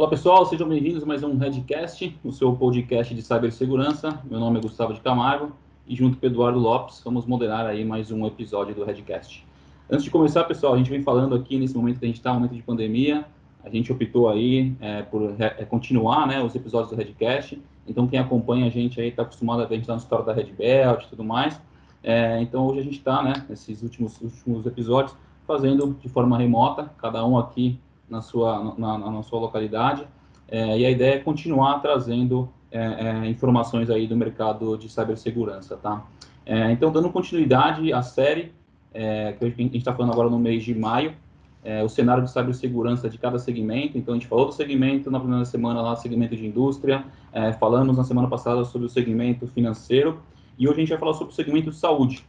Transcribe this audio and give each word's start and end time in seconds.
Olá 0.00 0.08
pessoal, 0.08 0.46
sejam 0.46 0.66
bem-vindos 0.66 1.02
a 1.02 1.06
mais 1.06 1.22
um 1.22 1.36
Redcast, 1.36 2.18
o 2.24 2.32
seu 2.32 2.56
podcast 2.56 3.14
de 3.14 3.20
cibersegurança. 3.20 4.18
Meu 4.24 4.40
nome 4.40 4.58
é 4.58 4.62
Gustavo 4.62 4.94
de 4.94 5.00
Camargo 5.02 5.52
e 5.86 5.94
junto 5.94 6.16
com 6.16 6.24
Eduardo 6.24 6.58
Lopes 6.58 7.02
vamos 7.04 7.26
moderar 7.26 7.66
aí 7.66 7.84
mais 7.84 8.10
um 8.10 8.26
episódio 8.26 8.74
do 8.74 8.82
Redcast. 8.82 9.46
Antes 9.90 10.04
de 10.04 10.10
começar, 10.10 10.44
pessoal, 10.44 10.72
a 10.72 10.78
gente 10.78 10.88
vem 10.88 11.02
falando 11.02 11.34
aqui 11.34 11.58
nesse 11.58 11.76
momento 11.76 11.98
que 11.98 12.06
a 12.06 12.08
gente 12.08 12.16
está, 12.16 12.32
momento 12.32 12.54
de 12.54 12.62
pandemia, 12.62 13.26
a 13.62 13.68
gente 13.68 13.92
optou 13.92 14.30
aí 14.30 14.74
é, 14.80 15.02
por 15.02 15.34
é, 15.38 15.66
continuar 15.66 16.26
né, 16.26 16.42
os 16.42 16.54
episódios 16.54 16.90
do 16.90 16.96
Redcast. 16.96 17.62
Então, 17.86 18.06
quem 18.06 18.18
acompanha 18.18 18.68
a 18.68 18.70
gente 18.70 18.98
aí 19.02 19.08
está 19.08 19.20
acostumado 19.20 19.60
a 19.60 19.66
ver 19.66 19.74
a 19.74 19.76
gente 19.76 19.86
tá 19.86 19.92
na 19.92 19.98
história 19.98 20.24
da 20.24 20.32
Red 20.32 20.50
Belt 20.56 21.04
e 21.04 21.08
tudo 21.08 21.22
mais. 21.22 21.60
É, 22.02 22.40
então, 22.40 22.66
hoje 22.66 22.80
a 22.80 22.84
gente 22.84 22.96
está, 22.96 23.22
né, 23.22 23.34
nesses 23.50 23.82
últimos, 23.82 24.18
últimos 24.22 24.64
episódios, 24.64 25.14
fazendo 25.46 25.94
de 26.00 26.08
forma 26.08 26.38
remota, 26.38 26.90
cada 26.96 27.22
um 27.26 27.36
aqui 27.36 27.78
na 28.10 28.20
sua, 28.20 28.74
na, 28.76 28.98
na 28.98 29.22
sua 29.22 29.40
localidade. 29.40 30.06
É, 30.48 30.78
e 30.78 30.84
a 30.84 30.90
ideia 30.90 31.14
é 31.14 31.18
continuar 31.18 31.78
trazendo 31.78 32.48
é, 32.72 32.78
é, 32.78 33.26
informações 33.28 33.88
aí 33.88 34.06
do 34.06 34.16
mercado 34.16 34.76
de 34.76 34.88
cibersegurança, 34.88 35.76
tá? 35.76 36.04
É, 36.44 36.72
então, 36.72 36.90
dando 36.90 37.08
continuidade 37.10 37.92
à 37.92 38.02
série, 38.02 38.52
é, 38.92 39.32
que 39.32 39.44
a 39.44 39.48
gente 39.48 39.76
está 39.76 39.94
falando 39.94 40.12
agora 40.12 40.28
no 40.28 40.38
mês 40.38 40.64
de 40.64 40.74
maio, 40.74 41.14
o 41.84 41.90
cenário 41.90 42.24
de 42.24 42.30
cibersegurança 42.30 43.06
de 43.06 43.18
cada 43.18 43.38
segmento. 43.38 43.98
Então, 43.98 44.14
a 44.14 44.16
gente 44.16 44.26
falou 44.26 44.46
do 44.46 44.52
segmento 44.52 45.10
na 45.10 45.20
primeira 45.20 45.44
semana 45.44 45.82
lá, 45.82 45.94
segmento 45.94 46.34
de 46.34 46.46
indústria, 46.46 47.04
falamos 47.58 47.94
na 47.98 48.02
semana 48.02 48.26
passada 48.28 48.64
sobre 48.64 48.86
o 48.86 48.88
segmento 48.88 49.46
financeiro, 49.46 50.22
e 50.58 50.66
hoje 50.66 50.78
a 50.78 50.80
gente 50.80 50.88
vai 50.88 50.98
falar 50.98 51.12
sobre 51.12 51.34
o 51.34 51.36
segmento 51.36 51.70
de 51.70 51.76
saúde. 51.76 52.24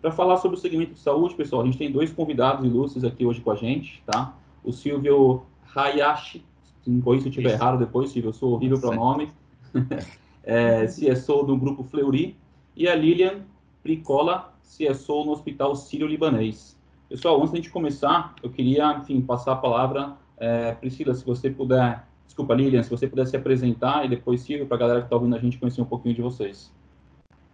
Para 0.00 0.12
falar 0.12 0.36
sobre 0.36 0.56
o 0.56 0.60
segmento 0.60 0.92
de 0.92 1.00
saúde, 1.00 1.34
pessoal, 1.34 1.62
a 1.62 1.64
gente 1.64 1.76
tem 1.76 1.90
dois 1.90 2.12
convidados 2.12 2.64
ilustres 2.64 3.02
aqui 3.02 3.26
hoje 3.26 3.40
com 3.40 3.50
a 3.50 3.56
gente, 3.56 4.00
tá? 4.06 4.32
O 4.64 4.72
Silvio 4.72 5.42
Hayashi, 5.74 6.44
se 6.82 6.90
não 6.90 7.02
se 7.02 7.26
eu 7.26 7.28
estiver 7.28 7.52
errado 7.52 7.78
depois, 7.78 8.10
Silvio, 8.10 8.28
eu 8.28 8.32
sou 8.32 8.52
horrível 8.52 8.80
para 8.80 8.94
nome, 8.94 9.30
é, 10.42 10.86
CSO 10.86 11.44
do 11.44 11.56
Grupo 11.56 11.82
Fleury, 11.84 12.36
e 12.76 12.88
a 12.88 12.94
Lilian 12.94 13.42
Pricola, 13.82 14.52
CSO 14.62 15.24
no 15.24 15.32
Hospital 15.32 15.74
Sírio-Libanês. 15.76 16.78
Pessoal, 17.08 17.36
antes 17.36 17.50
de 17.50 17.58
a 17.58 17.60
gente 17.62 17.70
começar, 17.70 18.34
eu 18.42 18.50
queria, 18.50 18.94
enfim, 18.94 19.20
passar 19.20 19.52
a 19.52 19.56
palavra, 19.56 20.16
é, 20.38 20.72
Priscila, 20.72 21.14
se 21.14 21.24
você 21.24 21.50
puder, 21.50 22.04
desculpa, 22.26 22.54
Lilian, 22.54 22.82
se 22.82 22.90
você 22.90 23.06
puder 23.06 23.26
se 23.26 23.36
apresentar, 23.36 24.04
e 24.04 24.08
depois 24.08 24.40
Silvio, 24.40 24.66
para 24.66 24.76
a 24.76 24.80
galera 24.80 25.00
que 25.00 25.06
está 25.06 25.16
ouvindo 25.16 25.36
a 25.36 25.38
gente 25.38 25.58
conhecer 25.58 25.82
um 25.82 25.86
pouquinho 25.86 26.14
de 26.14 26.22
vocês. 26.22 26.72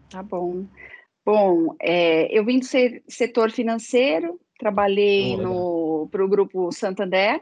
Tá 0.08 0.22
bom. 0.22 0.64
Bom, 1.26 1.74
é, 1.80 2.26
eu 2.36 2.44
vim 2.44 2.60
do 2.60 2.66
setor 3.08 3.50
financeiro, 3.50 4.40
trabalhei 4.58 5.36
oh, 5.36 5.42
para 6.08 6.24
o 6.24 6.28
Grupo 6.28 6.72
Santander, 6.72 7.40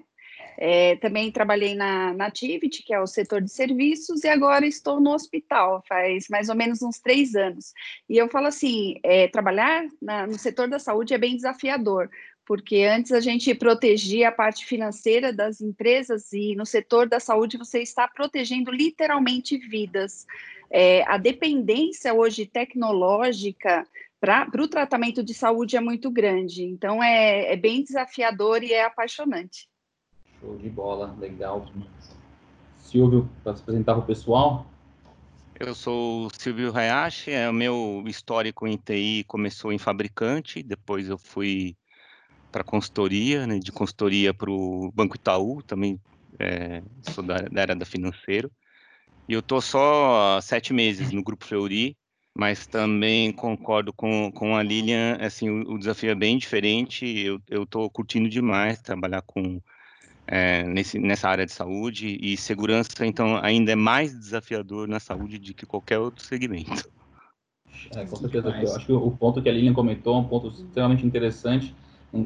é, 0.58 0.96
também 0.96 1.30
trabalhei 1.30 1.74
na, 1.74 2.14
na 2.14 2.26
Activity, 2.26 2.82
que 2.82 2.94
é 2.94 3.00
o 3.00 3.06
setor 3.06 3.42
de 3.42 3.50
serviços, 3.50 4.24
e 4.24 4.28
agora 4.28 4.66
estou 4.66 5.00
no 5.00 5.12
hospital, 5.12 5.82
faz 5.86 6.28
mais 6.28 6.48
ou 6.48 6.54
menos 6.54 6.82
uns 6.82 6.98
três 6.98 7.34
anos. 7.34 7.72
E 8.08 8.16
eu 8.16 8.28
falo 8.28 8.46
assim: 8.46 8.98
é, 9.02 9.28
trabalhar 9.28 9.86
na, 10.00 10.26
no 10.26 10.38
setor 10.38 10.68
da 10.68 10.78
saúde 10.78 11.12
é 11.12 11.18
bem 11.18 11.36
desafiador, 11.36 12.08
porque 12.46 12.84
antes 12.84 13.12
a 13.12 13.20
gente 13.20 13.54
protegia 13.54 14.28
a 14.28 14.32
parte 14.32 14.64
financeira 14.64 15.32
das 15.32 15.60
empresas, 15.60 16.32
e 16.32 16.54
no 16.54 16.64
setor 16.64 17.08
da 17.08 17.20
saúde 17.20 17.58
você 17.58 17.80
está 17.80 18.08
protegendo 18.08 18.70
literalmente 18.70 19.58
vidas. 19.58 20.26
É, 20.70 21.04
a 21.06 21.16
dependência 21.16 22.12
hoje 22.12 22.44
tecnológica 22.46 23.86
para 24.26 24.62
o 24.62 24.68
tratamento 24.68 25.22
de 25.22 25.32
saúde 25.32 25.76
é 25.76 25.80
muito 25.80 26.10
grande. 26.10 26.64
Então, 26.64 27.02
é, 27.02 27.52
é 27.52 27.56
bem 27.56 27.82
desafiador 27.82 28.62
e 28.62 28.72
é 28.72 28.84
apaixonante. 28.84 29.68
Show 30.40 30.56
de 30.56 30.68
bola, 30.68 31.14
legal. 31.18 31.66
Silvio, 32.78 33.28
para 33.42 33.54
se 33.54 33.62
apresentar 33.62 33.94
para 33.94 34.02
o 34.02 34.06
pessoal. 34.06 34.66
Eu 35.58 35.74
sou 35.74 36.26
o 36.26 36.30
Silvio 36.36 36.76
Hayashi, 36.76 37.30
é, 37.30 37.48
o 37.48 37.52
meu 37.52 38.04
histórico 38.06 38.66
em 38.66 38.76
TI 38.76 39.24
começou 39.26 39.72
em 39.72 39.78
fabricante, 39.78 40.62
depois 40.62 41.08
eu 41.08 41.16
fui 41.16 41.74
para 42.52 42.62
consultoria, 42.62 43.46
né, 43.46 43.58
de 43.58 43.72
consultoria 43.72 44.34
para 44.34 44.50
o 44.50 44.92
Banco 44.92 45.16
Itaú, 45.16 45.62
também 45.62 45.98
é, 46.38 46.82
sou 47.12 47.24
da, 47.24 47.38
da 47.38 47.60
área 47.62 47.74
da 47.74 47.86
financeiro. 47.86 48.50
E 49.28 49.32
eu 49.32 49.40
estou 49.40 49.60
só 49.60 50.36
há 50.36 50.42
sete 50.42 50.72
meses 50.72 51.10
no 51.10 51.22
Grupo 51.22 51.46
Fleury, 51.46 51.96
mas 52.36 52.66
também 52.66 53.32
concordo 53.32 53.92
com, 53.92 54.30
com 54.30 54.54
a 54.54 54.62
Lilian, 54.62 55.16
assim, 55.20 55.48
o, 55.48 55.74
o 55.74 55.78
desafio 55.78 56.10
é 56.10 56.14
bem 56.14 56.36
diferente, 56.36 57.40
eu 57.48 57.62
estou 57.62 57.88
curtindo 57.88 58.28
demais 58.28 58.80
trabalhar 58.80 59.22
com 59.22 59.58
é, 60.26 60.62
nesse, 60.64 60.98
nessa 60.98 61.30
área 61.30 61.46
de 61.46 61.52
saúde 61.52 62.18
e 62.20 62.36
segurança, 62.36 63.06
então, 63.06 63.38
ainda 63.42 63.72
é 63.72 63.76
mais 63.76 64.12
desafiador 64.12 64.86
na 64.86 65.00
saúde 65.00 65.38
do 65.38 65.54
que 65.54 65.64
qualquer 65.64 65.98
outro 65.98 66.22
segmento. 66.22 66.88
É, 67.94 68.04
com 68.04 68.16
certeza. 68.16 68.48
Eu 68.50 68.74
acho 68.74 68.86
que 68.86 68.92
o 68.92 69.10
ponto 69.12 69.40
que 69.40 69.48
a 69.48 69.52
Lilian 69.52 69.72
comentou 69.72 70.16
é 70.16 70.18
um 70.18 70.24
ponto 70.24 70.48
extremamente 70.48 71.06
interessante. 71.06 71.74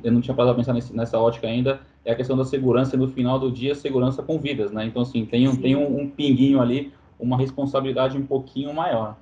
Eu 0.03 0.12
não 0.12 0.21
tinha 0.21 0.34
parado 0.34 0.53
a 0.53 0.54
pensar 0.56 0.72
nesse, 0.72 0.94
nessa 0.94 1.19
ótica 1.19 1.47
ainda. 1.47 1.82
É 2.04 2.12
a 2.12 2.16
questão 2.16 2.37
da 2.37 2.44
segurança 2.44 2.97
e 2.97 2.98
no 2.98 3.09
final 3.09 3.38
do 3.38 3.50
dia, 3.50 3.75
segurança 3.75 4.22
com 4.22 4.38
vidas, 4.38 4.72
né? 4.72 4.87
Então, 4.87 5.03
assim, 5.03 5.27
tem 5.27 5.47
um, 5.47 5.56
tem 5.56 5.77
um, 5.77 6.00
um 6.00 6.09
pinguinho 6.09 6.60
ali, 6.60 6.92
uma 7.19 7.37
responsabilidade 7.37 8.16
um 8.16 8.25
pouquinho 8.25 8.72
maior. 8.72 9.16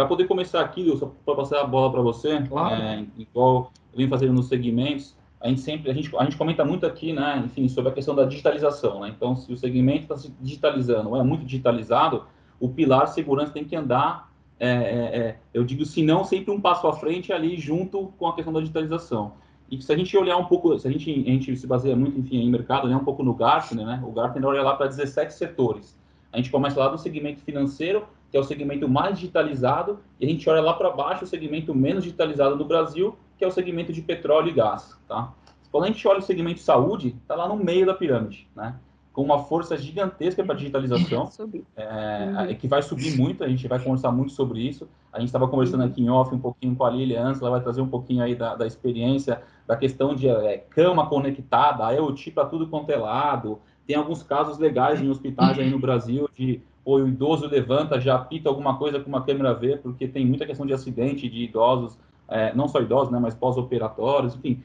Para 0.00 0.08
poder 0.08 0.26
começar 0.26 0.62
aqui, 0.62 0.90
só 0.96 1.12
para 1.26 1.34
passar 1.34 1.60
a 1.60 1.64
bola 1.64 1.92
para 1.92 2.00
você, 2.00 2.40
claro. 2.48 2.74
é, 2.74 3.04
igual 3.18 3.70
eu 3.92 3.98
venho 3.98 4.08
fazendo 4.08 4.32
nos 4.32 4.48
segmentos, 4.48 5.14
a 5.38 5.46
gente 5.46 5.60
sempre, 5.60 5.90
a 5.90 5.94
gente, 5.94 6.10
a 6.16 6.24
gente 6.24 6.38
comenta 6.38 6.64
muito 6.64 6.86
aqui, 6.86 7.12
né, 7.12 7.42
enfim, 7.44 7.68
sobre 7.68 7.90
a 7.90 7.94
questão 7.94 8.14
da 8.14 8.24
digitalização, 8.24 9.00
né? 9.00 9.12
Então, 9.14 9.36
se 9.36 9.52
o 9.52 9.58
segmento 9.58 10.04
está 10.04 10.16
se 10.16 10.34
digitalizando, 10.40 11.14
é 11.16 11.22
muito 11.22 11.44
digitalizado, 11.44 12.24
o 12.58 12.70
pilar 12.70 13.08
segurança 13.08 13.52
tem 13.52 13.62
que 13.62 13.76
andar, 13.76 14.32
é, 14.58 14.68
é, 14.68 15.18
é, 15.18 15.36
eu 15.52 15.64
digo, 15.64 15.84
se 15.84 16.02
não, 16.02 16.24
sempre 16.24 16.50
um 16.50 16.60
passo 16.62 16.88
à 16.88 16.94
frente 16.94 17.30
ali, 17.30 17.58
junto 17.58 18.06
com 18.18 18.26
a 18.26 18.34
questão 18.34 18.54
da 18.54 18.60
digitalização. 18.60 19.34
E 19.70 19.82
se 19.82 19.92
a 19.92 19.96
gente 19.98 20.16
olhar 20.16 20.38
um 20.38 20.46
pouco, 20.46 20.78
se 20.78 20.88
a 20.88 20.90
gente, 20.90 21.10
a 21.10 21.30
gente 21.30 21.54
se 21.58 21.66
baseia 21.66 21.94
muito, 21.94 22.18
enfim, 22.18 22.38
em 22.38 22.48
mercado, 22.48 22.88
né, 22.88 22.96
um 22.96 23.04
pouco 23.04 23.22
no 23.22 23.34
Gartner, 23.34 23.84
né? 23.84 24.02
O 24.02 24.12
Gartner 24.12 24.46
olha 24.46 24.62
lá 24.62 24.76
para 24.76 24.86
17 24.86 25.34
setores. 25.34 25.94
A 26.32 26.38
gente 26.38 26.50
começa 26.50 26.80
lá 26.80 26.88
do 26.88 26.96
segmento 26.96 27.42
financeiro, 27.42 28.06
que 28.30 28.36
é 28.36 28.40
o 28.40 28.44
segmento 28.44 28.88
mais 28.88 29.18
digitalizado, 29.18 29.98
e 30.20 30.24
a 30.24 30.28
gente 30.28 30.48
olha 30.48 30.60
lá 30.60 30.72
para 30.74 30.90
baixo 30.90 31.24
o 31.24 31.26
segmento 31.26 31.74
menos 31.74 32.04
digitalizado 32.04 32.56
no 32.56 32.64
Brasil, 32.64 33.16
que 33.36 33.44
é 33.44 33.48
o 33.48 33.50
segmento 33.50 33.92
de 33.92 34.02
petróleo 34.02 34.48
e 34.48 34.52
gás, 34.52 34.96
tá? 35.08 35.32
Quando 35.70 35.84
a 35.84 35.86
gente 35.86 36.06
olha 36.06 36.18
o 36.18 36.22
segmento 36.22 36.56
de 36.56 36.62
saúde, 36.62 37.16
está 37.22 37.34
lá 37.34 37.48
no 37.48 37.56
meio 37.56 37.86
da 37.86 37.94
pirâmide, 37.94 38.48
né? 38.54 38.76
Com 39.12 39.22
uma 39.22 39.40
força 39.44 39.76
gigantesca 39.76 40.44
para 40.44 40.54
digitalização, 40.54 41.28
é, 41.76 42.46
uhum. 42.48 42.54
que 42.54 42.68
vai 42.68 42.82
subir 42.82 43.16
muito, 43.16 43.42
a 43.42 43.48
gente 43.48 43.66
vai 43.66 43.78
conversar 43.78 44.12
muito 44.12 44.32
sobre 44.32 44.60
isso. 44.60 44.88
A 45.12 45.18
gente 45.18 45.28
estava 45.28 45.48
conversando 45.48 45.80
uhum. 45.80 45.86
aqui 45.88 46.02
em 46.02 46.10
off 46.10 46.34
um 46.34 46.38
pouquinho 46.38 46.76
com 46.76 46.84
a 46.84 46.90
Lilia 46.90 47.22
antes, 47.22 47.40
ela 47.40 47.50
vai 47.50 47.60
trazer 47.60 47.80
um 47.80 47.88
pouquinho 47.88 48.22
aí 48.22 48.34
da, 48.34 48.54
da 48.54 48.66
experiência, 48.66 49.42
da 49.66 49.76
questão 49.76 50.14
de 50.14 50.28
é, 50.28 50.58
cama 50.58 51.06
conectada, 51.06 51.92
IoT 51.92 52.30
para 52.32 52.44
tudo 52.46 52.68
quanto 52.68 52.90
é 52.90 52.96
lado. 52.96 53.60
Tem 53.86 53.96
alguns 53.96 54.22
casos 54.22 54.58
legais 54.58 55.00
em 55.00 55.08
hospitais 55.08 55.58
aí 55.58 55.70
no 55.70 55.78
Brasil 55.78 56.28
de 56.36 56.62
o 56.98 57.08
idoso 57.08 57.46
levanta, 57.46 58.00
já 58.00 58.16
apita 58.16 58.48
alguma 58.48 58.76
coisa 58.76 59.00
com 59.00 59.08
uma 59.08 59.22
câmera 59.22 59.54
V, 59.54 59.78
porque 59.78 60.08
tem 60.08 60.26
muita 60.26 60.46
questão 60.46 60.66
de 60.66 60.72
acidente 60.72 61.28
de 61.28 61.44
idosos, 61.44 61.98
é, 62.28 62.54
não 62.54 62.68
só 62.68 62.80
idosos, 62.80 63.12
né, 63.12 63.18
mas 63.18 63.34
pós-operatórios, 63.34 64.34
enfim. 64.34 64.62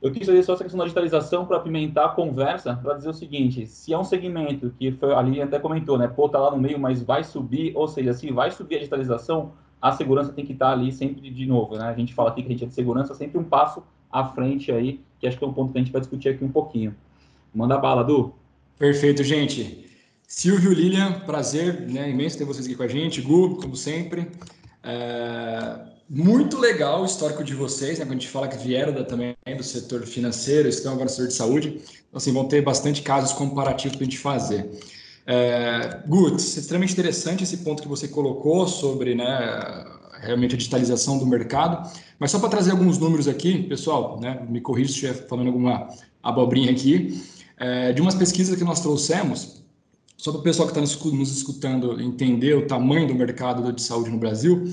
Eu 0.00 0.12
quis 0.12 0.26
fazer 0.26 0.42
só 0.44 0.52
essa 0.52 0.62
questão 0.62 0.78
da 0.78 0.84
digitalização 0.84 1.44
para 1.44 1.56
apimentar 1.56 2.06
a 2.06 2.08
conversa, 2.10 2.74
para 2.76 2.94
dizer 2.94 3.08
o 3.08 3.14
seguinte, 3.14 3.66
se 3.66 3.92
é 3.92 3.98
um 3.98 4.04
segmento 4.04 4.72
que 4.78 4.92
foi, 4.92 5.12
ali 5.12 5.42
até 5.42 5.58
comentou, 5.58 5.98
né, 5.98 6.06
pô, 6.06 6.28
tá 6.28 6.38
lá 6.38 6.50
no 6.50 6.58
meio, 6.58 6.78
mas 6.78 7.02
vai 7.02 7.24
subir, 7.24 7.72
ou 7.74 7.88
seja, 7.88 8.12
se 8.12 8.30
vai 8.30 8.50
subir 8.50 8.76
a 8.76 8.78
digitalização, 8.78 9.52
a 9.80 9.92
segurança 9.92 10.32
tem 10.32 10.44
que 10.44 10.52
estar 10.52 10.66
tá 10.66 10.72
ali 10.72 10.92
sempre 10.92 11.30
de 11.30 11.46
novo, 11.46 11.76
né? 11.76 11.84
A 11.84 11.94
gente 11.94 12.12
fala 12.12 12.30
aqui 12.30 12.42
que 12.42 12.48
a 12.48 12.50
gente 12.50 12.64
é 12.64 12.66
de 12.66 12.74
segurança 12.74 13.14
sempre 13.14 13.38
um 13.38 13.44
passo 13.44 13.82
à 14.10 14.24
frente 14.24 14.72
aí, 14.72 15.00
que 15.20 15.26
acho 15.26 15.38
que 15.38 15.44
é 15.44 15.46
um 15.46 15.52
ponto 15.52 15.72
que 15.72 15.78
a 15.78 15.80
gente 15.80 15.92
vai 15.92 16.00
discutir 16.00 16.30
aqui 16.30 16.44
um 16.44 16.50
pouquinho. 16.50 16.94
Manda 17.54 17.78
bala, 17.78 18.02
Du. 18.04 18.34
Perfeito, 18.78 19.22
gente. 19.22 19.87
Silvio, 20.30 20.74
Lilian, 20.74 21.20
prazer 21.20 21.80
né, 21.88 22.10
imenso 22.10 22.36
ter 22.36 22.44
vocês 22.44 22.66
aqui 22.66 22.74
com 22.74 22.82
a 22.82 22.88
gente. 22.88 23.22
Gu, 23.22 23.56
como 23.56 23.74
sempre. 23.74 24.30
É, 24.84 25.80
muito 26.06 26.58
legal 26.58 27.00
o 27.00 27.06
histórico 27.06 27.42
de 27.42 27.54
vocês, 27.54 27.98
né? 27.98 28.04
Quando 28.04 28.18
a 28.18 28.20
gente 28.20 28.28
fala 28.28 28.46
que 28.46 28.58
vieram 28.58 28.92
da, 28.92 29.02
também 29.04 29.34
do 29.56 29.62
setor 29.62 30.02
financeiro, 30.06 30.68
estão 30.68 30.92
agora 30.92 31.06
no 31.06 31.10
setor 31.10 31.28
de 31.28 31.34
saúde. 31.34 31.68
Então, 31.78 32.18
assim, 32.18 32.30
vão 32.30 32.46
ter 32.46 32.60
bastante 32.60 33.00
casos 33.00 33.32
comparativos 33.32 33.96
para 33.96 34.04
a 34.04 34.10
gente 34.10 34.18
fazer. 34.18 34.70
É, 35.26 36.02
Gu, 36.06 36.36
extremamente 36.36 36.92
interessante 36.92 37.42
esse 37.42 37.56
ponto 37.58 37.82
que 37.82 37.88
você 37.88 38.06
colocou 38.06 38.68
sobre 38.68 39.14
né, 39.14 39.24
realmente 40.20 40.54
a 40.54 40.58
digitalização 40.58 41.16
do 41.16 41.24
mercado. 41.24 41.90
Mas 42.18 42.30
só 42.30 42.38
para 42.38 42.50
trazer 42.50 42.72
alguns 42.72 42.98
números 42.98 43.28
aqui, 43.28 43.62
pessoal, 43.62 44.20
né, 44.20 44.46
me 44.46 44.60
corrija 44.60 44.88
se 44.88 44.94
estiver 44.94 45.26
falando 45.26 45.46
alguma 45.46 45.88
abobrinha 46.22 46.70
aqui, 46.70 47.18
é, 47.56 47.94
de 47.94 48.02
umas 48.02 48.14
pesquisas 48.14 48.58
que 48.58 48.64
nós 48.64 48.80
trouxemos, 48.80 49.58
só 50.18 50.32
para 50.32 50.40
o 50.40 50.42
pessoal 50.42 50.68
que 50.68 50.78
está 50.78 51.10
nos 51.10 51.30
escutando 51.30 52.00
entender 52.02 52.54
o 52.54 52.66
tamanho 52.66 53.06
do 53.06 53.14
mercado 53.14 53.72
de 53.72 53.80
saúde 53.80 54.10
no 54.10 54.18
Brasil, 54.18 54.68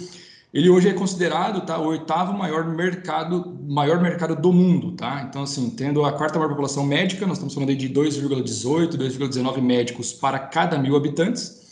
ele 0.51 0.69
hoje 0.69 0.89
é 0.89 0.93
considerado 0.93 1.63
tá, 1.65 1.77
o 1.77 1.87
oitavo 1.87 2.35
maior 2.35 2.65
mercado, 2.65 3.55
maior 3.67 4.01
mercado 4.01 4.35
do 4.35 4.51
mundo, 4.51 4.93
tá? 4.93 5.23
Então, 5.29 5.43
assim, 5.43 5.69
tendo 5.69 6.03
a 6.03 6.13
quarta 6.13 6.39
maior 6.39 6.49
população 6.49 6.83
médica, 6.83 7.27
nós 7.27 7.37
estamos 7.37 7.53
falando 7.53 7.75
de 7.75 7.89
2,18, 7.89 8.97
2,19 8.97 9.61
médicos 9.61 10.11
para 10.11 10.39
cada 10.39 10.79
mil 10.79 10.95
habitantes, 10.95 11.63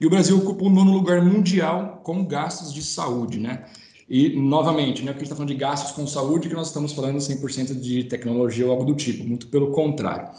e 0.00 0.06
o 0.06 0.10
Brasil 0.10 0.36
ocupa 0.36 0.64
o 0.64 0.70
nono 0.70 0.92
lugar 0.92 1.22
mundial 1.22 2.00
com 2.02 2.24
gastos 2.24 2.72
de 2.74 2.82
saúde, 2.82 3.38
né? 3.38 3.64
E, 4.08 4.30
novamente, 4.30 5.02
não 5.02 5.10
é 5.10 5.12
porque 5.12 5.24
a 5.24 5.26
gente 5.26 5.32
está 5.32 5.36
falando 5.36 5.50
de 5.50 5.54
gastos 5.54 5.92
com 5.92 6.04
saúde 6.04 6.48
que 6.48 6.54
nós 6.54 6.66
estamos 6.66 6.92
falando 6.92 7.18
100% 7.18 7.78
de 7.78 8.04
tecnologia 8.04 8.66
ou 8.66 8.72
algo 8.72 8.84
do 8.84 8.94
tipo, 8.96 9.22
muito 9.22 9.46
pelo 9.46 9.70
contrário. 9.70 10.30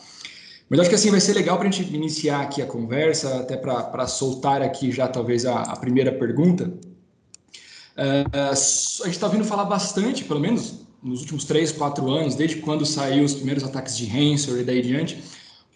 Mas 0.72 0.80
acho 0.80 0.90
que 0.90 0.96
assim 0.96 1.12
vai 1.12 1.20
ser 1.20 1.34
legal 1.34 1.58
para 1.58 1.68
a 1.68 1.72
gente 1.72 1.94
iniciar 1.94 2.40
aqui 2.40 2.62
a 2.62 2.66
conversa, 2.66 3.42
até 3.42 3.58
para 3.58 4.08
soltar 4.08 4.62
aqui 4.62 4.90
já 4.90 5.06
talvez 5.06 5.46
a, 5.46 5.64
a 5.64 5.76
primeira 5.76 6.14
pergunta. 6.14 6.72
Uh, 7.98 8.34
a 8.34 8.56
gente 8.56 9.16
está 9.16 9.28
ouvindo 9.28 9.44
falar 9.44 9.66
bastante, 9.66 10.24
pelo 10.24 10.40
menos 10.40 10.86
nos 11.04 11.20
últimos 11.20 11.44
três, 11.44 11.74
quatro 11.74 12.10
anos, 12.10 12.36
desde 12.36 12.56
quando 12.62 12.86
saiu 12.86 13.26
os 13.26 13.34
primeiros 13.34 13.66
ataques 13.66 13.98
de 13.98 14.06
ransomware 14.06 14.62
e 14.62 14.64
daí 14.64 14.82
diante, 14.82 15.22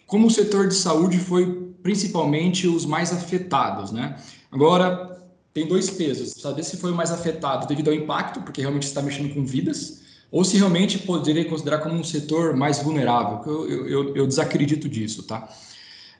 como 0.06 0.28
o 0.28 0.30
setor 0.30 0.66
de 0.66 0.74
saúde 0.74 1.18
foi 1.18 1.74
principalmente 1.82 2.66
os 2.66 2.86
mais 2.86 3.12
afetados, 3.12 3.92
né? 3.92 4.16
Agora, 4.50 5.22
tem 5.52 5.68
dois 5.68 5.90
pesos. 5.90 6.40
Saber 6.40 6.62
se 6.62 6.78
foi 6.78 6.90
o 6.90 6.94
mais 6.94 7.10
afetado 7.10 7.66
devido 7.66 7.88
ao 7.88 7.94
impacto, 7.94 8.40
porque 8.40 8.62
realmente 8.62 8.84
está 8.84 9.02
mexendo 9.02 9.34
com 9.34 9.44
vidas, 9.44 10.05
ou 10.30 10.44
se 10.44 10.56
realmente 10.56 10.98
poderia 10.98 11.44
considerar 11.44 11.78
como 11.78 11.94
um 11.94 12.04
setor 12.04 12.56
mais 12.56 12.82
vulnerável. 12.82 13.42
Eu, 13.46 13.88
eu, 13.88 14.16
eu 14.16 14.26
desacredito 14.26 14.88
disso, 14.88 15.22
tá? 15.22 15.48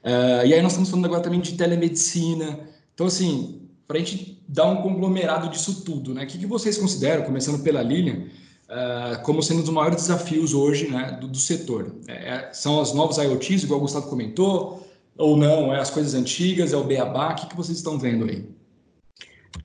Uh, 0.05 0.47
e 0.47 0.55
aí 0.55 0.63
nós 0.63 0.73
estamos 0.73 0.89
falando 0.89 1.07
agora 1.07 1.21
também 1.23 1.41
de 1.41 1.55
telemedicina. 1.55 2.61
Então, 2.95 3.07
assim, 3.07 3.63
para 3.87 3.97
a 3.97 4.01
gente 4.01 4.43
dar 4.47 4.67
um 4.67 4.83
conglomerado 4.83 5.49
disso 5.49 5.83
tudo, 5.85 6.15
né? 6.15 6.25
O 6.25 6.27
que, 6.27 6.39
que 6.39 6.47
vocês 6.47 6.79
consideram, 6.79 7.25
começando 7.25 7.63
pela 7.63 7.83
Lilian, 7.83 8.25
uh, 8.69 9.23
como 9.23 9.43
sendo 9.43 9.59
um 9.59 9.63
dos 9.63 9.73
maiores 9.73 10.03
desafios 10.03 10.55
hoje 10.55 10.89
né, 10.89 11.19
do, 11.21 11.29
do 11.29 11.39
setor? 11.39 11.95
É, 12.07 12.13
é, 12.13 12.51
são 12.53 12.81
os 12.81 12.93
novos 12.93 13.17
IoTs, 13.17 13.65
igual 13.65 13.81
o 13.81 13.83
Gustavo 13.83 14.09
comentou, 14.09 14.87
ou 15.19 15.37
não? 15.37 15.75
É 15.75 15.81
as 15.81 15.91
coisas 15.91 16.15
antigas, 16.15 16.73
é 16.73 16.77
o 16.77 16.85
beabá? 16.85 17.33
O 17.33 17.35
que, 17.35 17.47
que 17.49 17.57
vocês 17.57 17.77
estão 17.79 17.99
vendo 17.99 18.25
aí? 18.27 18.49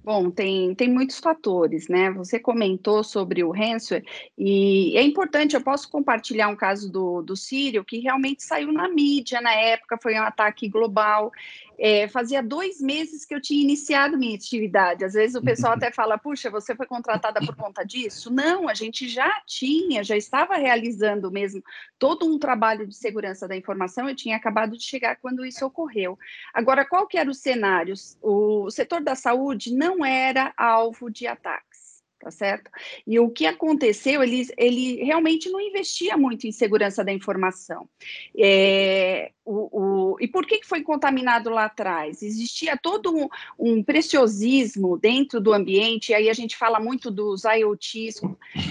Bom, 0.03 0.31
tem, 0.31 0.73
tem 0.73 0.89
muitos 0.89 1.19
fatores, 1.19 1.87
né? 1.87 2.09
Você 2.11 2.39
comentou 2.39 3.03
sobre 3.03 3.43
o 3.43 3.51
ransomware 3.51 4.03
e 4.35 4.97
é 4.97 5.03
importante, 5.03 5.55
eu 5.55 5.61
posso 5.61 5.89
compartilhar 5.91 6.47
um 6.47 6.55
caso 6.55 6.91
do, 6.91 7.21
do 7.21 7.35
Sírio 7.35 7.85
que 7.85 7.99
realmente 7.99 8.43
saiu 8.43 8.71
na 8.71 8.89
mídia 8.89 9.39
na 9.41 9.53
época, 9.53 9.99
foi 10.01 10.15
um 10.15 10.23
ataque 10.23 10.67
global 10.67 11.31
é, 11.83 12.07
fazia 12.07 12.43
dois 12.43 12.79
meses 12.79 13.25
que 13.25 13.33
eu 13.33 13.41
tinha 13.41 13.59
iniciado 13.59 14.15
minha 14.15 14.35
atividade. 14.35 15.03
Às 15.03 15.13
vezes 15.13 15.35
o 15.35 15.41
pessoal 15.41 15.73
até 15.73 15.91
fala, 15.91 16.15
puxa, 16.15 16.47
você 16.47 16.75
foi 16.75 16.85
contratada 16.85 17.39
por 17.43 17.55
conta 17.55 17.83
disso? 17.83 18.31
Não, 18.31 18.69
a 18.69 18.75
gente 18.75 19.09
já 19.09 19.41
tinha, 19.47 20.03
já 20.03 20.15
estava 20.15 20.57
realizando 20.57 21.31
mesmo 21.31 21.63
todo 21.97 22.31
um 22.31 22.37
trabalho 22.37 22.85
de 22.85 22.95
segurança 22.95 23.47
da 23.47 23.57
informação. 23.57 24.07
Eu 24.07 24.15
tinha 24.15 24.37
acabado 24.37 24.77
de 24.77 24.83
chegar 24.83 25.15
quando 25.15 25.43
isso 25.43 25.65
ocorreu. 25.65 26.19
Agora, 26.53 26.85
qual 26.85 27.07
que 27.07 27.17
era 27.17 27.31
o 27.31 27.33
cenário? 27.33 27.95
O 28.21 28.69
setor 28.69 29.01
da 29.01 29.15
saúde 29.15 29.73
não 29.73 30.05
era 30.05 30.53
alvo 30.55 31.09
de 31.09 31.25
ataque 31.25 31.71
tá 32.21 32.29
certo? 32.29 32.69
E 33.05 33.19
o 33.19 33.29
que 33.29 33.47
aconteceu, 33.47 34.21
ele, 34.21 34.47
ele 34.55 35.03
realmente 35.03 35.49
não 35.49 35.59
investia 35.59 36.15
muito 36.15 36.45
em 36.45 36.51
segurança 36.51 37.03
da 37.03 37.11
informação. 37.11 37.89
É, 38.37 39.31
o, 39.43 40.13
o, 40.13 40.17
e 40.19 40.27
por 40.27 40.45
que, 40.45 40.61
foi 40.63 40.83
contaminado 40.83 41.49
lá 41.49 41.65
atrás? 41.65 42.21
Existia 42.21 42.77
todo 42.77 43.15
um, 43.15 43.27
um, 43.57 43.83
preciosismo 43.83 44.97
dentro 44.97 45.41
do 45.41 45.53
ambiente, 45.53 46.13
aí 46.13 46.29
a 46.29 46.33
gente 46.33 46.55
fala 46.55 46.79
muito 46.79 47.09
dos 47.09 47.43
IoTs, 47.43 48.21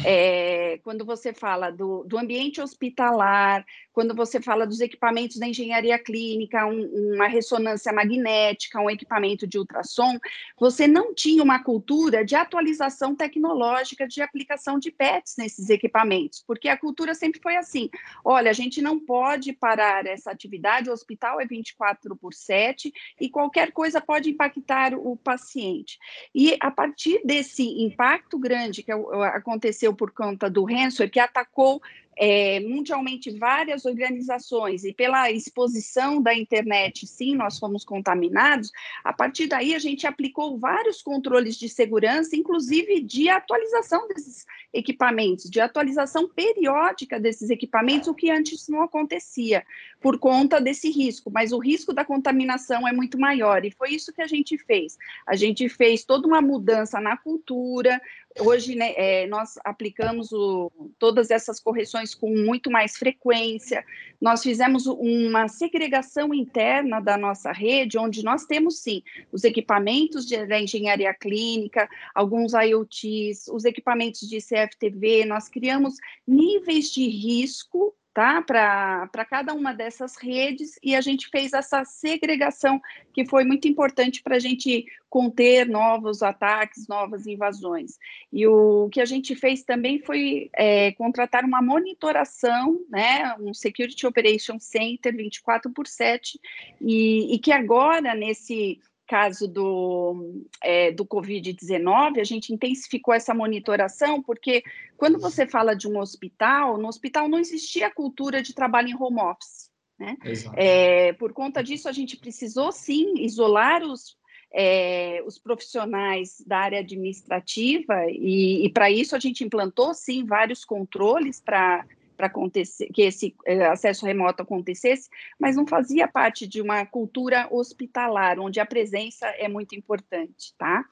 é, 0.04 0.78
quando 0.84 1.04
você 1.04 1.32
fala 1.32 1.70
do, 1.70 2.04
do 2.04 2.16
ambiente 2.16 2.60
hospitalar, 2.60 3.64
quando 3.92 4.14
você 4.14 4.40
fala 4.40 4.66
dos 4.66 4.80
equipamentos 4.80 5.36
da 5.36 5.48
engenharia 5.48 5.98
clínica, 5.98 6.64
um, 6.66 7.14
uma 7.14 7.26
ressonância 7.26 7.92
magnética, 7.92 8.80
um 8.80 8.88
equipamento 8.88 9.46
de 9.46 9.58
ultrassom, 9.58 10.18
você 10.58 10.86
não 10.86 11.14
tinha 11.14 11.42
uma 11.42 11.62
cultura 11.62 12.24
de 12.24 12.34
atualização 12.34 13.14
tecnológica 13.14 14.06
de 14.06 14.22
aplicação 14.22 14.78
de 14.78 14.90
PETs 14.90 15.36
nesses 15.36 15.68
equipamentos, 15.68 16.42
porque 16.46 16.68
a 16.68 16.76
cultura 16.76 17.14
sempre 17.14 17.40
foi 17.42 17.56
assim: 17.56 17.90
olha, 18.24 18.50
a 18.50 18.54
gente 18.54 18.80
não 18.80 18.98
pode 18.98 19.52
parar 19.52 20.06
essa 20.06 20.30
atividade, 20.30 20.60
o 20.88 20.92
hospital 20.92 21.40
é 21.40 21.46
24 21.46 22.16
por 22.16 22.32
7 22.32 22.92
e 23.20 23.28
qualquer 23.28 23.72
coisa 23.72 24.00
pode 24.00 24.30
impactar 24.30 24.94
o 24.94 25.16
paciente. 25.16 25.98
E 26.34 26.56
a 26.60 26.70
partir 26.70 27.20
desse 27.24 27.62
impacto 27.82 28.38
grande 28.38 28.82
que 28.82 28.92
aconteceu 28.92 29.94
por 29.94 30.12
conta 30.12 30.48
do 30.48 30.64
ransomware, 30.64 31.10
que 31.10 31.20
atacou 31.20 31.82
é, 32.22 32.60
mundialmente 32.60 33.30
várias 33.30 33.86
organizações 33.86 34.84
e 34.84 34.92
pela 34.92 35.30
exposição 35.30 36.20
da 36.20 36.34
internet, 36.34 37.06
sim, 37.06 37.34
nós 37.34 37.58
fomos 37.58 37.82
contaminados. 37.82 38.70
A 39.02 39.10
partir 39.10 39.46
daí, 39.46 39.74
a 39.74 39.78
gente 39.78 40.06
aplicou 40.06 40.58
vários 40.58 41.00
controles 41.00 41.56
de 41.56 41.66
segurança, 41.66 42.36
inclusive 42.36 43.00
de 43.00 43.30
atualização 43.30 44.06
desses 44.06 44.44
equipamentos, 44.70 45.48
de 45.48 45.60
atualização 45.60 46.28
periódica 46.28 47.18
desses 47.18 47.48
equipamentos, 47.48 48.06
o 48.06 48.14
que 48.14 48.30
antes 48.30 48.68
não 48.68 48.82
acontecia, 48.82 49.64
por 49.98 50.18
conta 50.18 50.60
desse 50.60 50.90
risco. 50.90 51.30
Mas 51.30 51.52
o 51.52 51.58
risco 51.58 51.94
da 51.94 52.04
contaminação 52.04 52.86
é 52.86 52.92
muito 52.92 53.18
maior, 53.18 53.64
e 53.64 53.70
foi 53.70 53.94
isso 53.94 54.12
que 54.12 54.20
a 54.20 54.26
gente 54.26 54.58
fez. 54.58 54.98
A 55.26 55.36
gente 55.36 55.70
fez 55.70 56.04
toda 56.04 56.28
uma 56.28 56.42
mudança 56.42 57.00
na 57.00 57.16
cultura, 57.16 57.98
Hoje, 58.38 58.76
né, 58.76 58.92
é, 58.96 59.26
nós 59.26 59.58
aplicamos 59.64 60.30
o, 60.30 60.70
todas 60.98 61.30
essas 61.30 61.58
correções 61.58 62.14
com 62.14 62.30
muito 62.30 62.70
mais 62.70 62.96
frequência. 62.96 63.84
Nós 64.20 64.42
fizemos 64.42 64.86
uma 64.86 65.48
segregação 65.48 66.32
interna 66.32 67.00
da 67.00 67.16
nossa 67.16 67.50
rede, 67.50 67.98
onde 67.98 68.24
nós 68.24 68.44
temos, 68.46 68.80
sim, 68.80 69.02
os 69.32 69.42
equipamentos 69.42 70.24
de, 70.26 70.46
da 70.46 70.60
engenharia 70.60 71.12
clínica, 71.12 71.88
alguns 72.14 72.52
IoTs, 72.52 73.48
os 73.48 73.64
equipamentos 73.64 74.20
de 74.20 74.38
CFTV. 74.38 75.24
Nós 75.24 75.48
criamos 75.48 75.96
níveis 76.26 76.90
de 76.92 77.08
risco 77.08 77.94
tá? 78.12 78.42
Para 78.42 79.24
cada 79.28 79.54
uma 79.54 79.72
dessas 79.72 80.16
redes, 80.16 80.78
e 80.82 80.96
a 80.96 81.00
gente 81.00 81.28
fez 81.28 81.52
essa 81.52 81.84
segregação 81.84 82.80
que 83.12 83.24
foi 83.24 83.44
muito 83.44 83.68
importante 83.68 84.22
para 84.22 84.36
a 84.36 84.38
gente 84.38 84.84
conter 85.08 85.66
novos 85.66 86.22
ataques, 86.22 86.86
novas 86.88 87.26
invasões. 87.26 87.98
E 88.32 88.46
o 88.46 88.88
que 88.90 89.00
a 89.00 89.04
gente 89.04 89.34
fez 89.34 89.62
também 89.62 90.00
foi 90.00 90.50
é, 90.54 90.92
contratar 90.92 91.44
uma 91.44 91.62
monitoração, 91.62 92.80
né, 92.88 93.34
um 93.40 93.54
Security 93.54 94.06
Operation 94.06 94.58
Center 94.58 95.16
24 95.16 95.70
por 95.70 95.86
7, 95.86 96.40
e, 96.80 97.34
e 97.34 97.38
que 97.38 97.52
agora, 97.52 98.14
nesse 98.14 98.80
caso 99.10 99.48
do, 99.48 100.44
é, 100.62 100.92
do 100.92 101.04
Covid-19, 101.04 102.20
a 102.20 102.24
gente 102.24 102.54
intensificou 102.54 103.12
essa 103.12 103.34
monitoração, 103.34 104.22
porque 104.22 104.62
quando 104.96 105.18
você 105.18 105.48
fala 105.48 105.74
de 105.74 105.88
um 105.88 105.98
hospital, 105.98 106.78
no 106.78 106.86
hospital 106.86 107.28
não 107.28 107.40
existia 107.40 107.88
a 107.88 107.92
cultura 107.92 108.40
de 108.40 108.54
trabalho 108.54 108.88
em 108.88 108.94
home 108.94 109.20
office. 109.20 109.68
Né? 109.98 110.16
É, 110.54 111.12
por 111.14 111.32
conta 111.32 111.60
disso, 111.60 111.88
a 111.88 111.92
gente 111.92 112.16
precisou 112.16 112.70
sim 112.70 113.14
isolar 113.18 113.82
os, 113.82 114.16
é, 114.54 115.20
os 115.26 115.40
profissionais 115.40 116.40
da 116.46 116.58
área 116.58 116.78
administrativa, 116.78 118.06
e, 118.10 118.64
e 118.64 118.70
para 118.70 118.92
isso 118.92 119.16
a 119.16 119.18
gente 119.18 119.42
implantou 119.42 119.92
sim 119.92 120.24
vários 120.24 120.64
controles 120.64 121.40
para 121.40 121.84
para 122.20 122.26
acontecer, 122.26 122.88
que 122.92 123.00
esse 123.00 123.34
eh, 123.46 123.64
acesso 123.64 124.04
remoto 124.04 124.42
acontecesse, 124.42 125.08
mas 125.38 125.56
não 125.56 125.66
fazia 125.66 126.06
parte 126.06 126.46
de 126.46 126.60
uma 126.60 126.84
cultura 126.84 127.48
hospitalar, 127.50 128.38
onde 128.38 128.60
a 128.60 128.66
presença 128.66 129.26
é 129.38 129.48
muito 129.48 129.74
importante, 129.74 130.54
tá? 130.58 130.84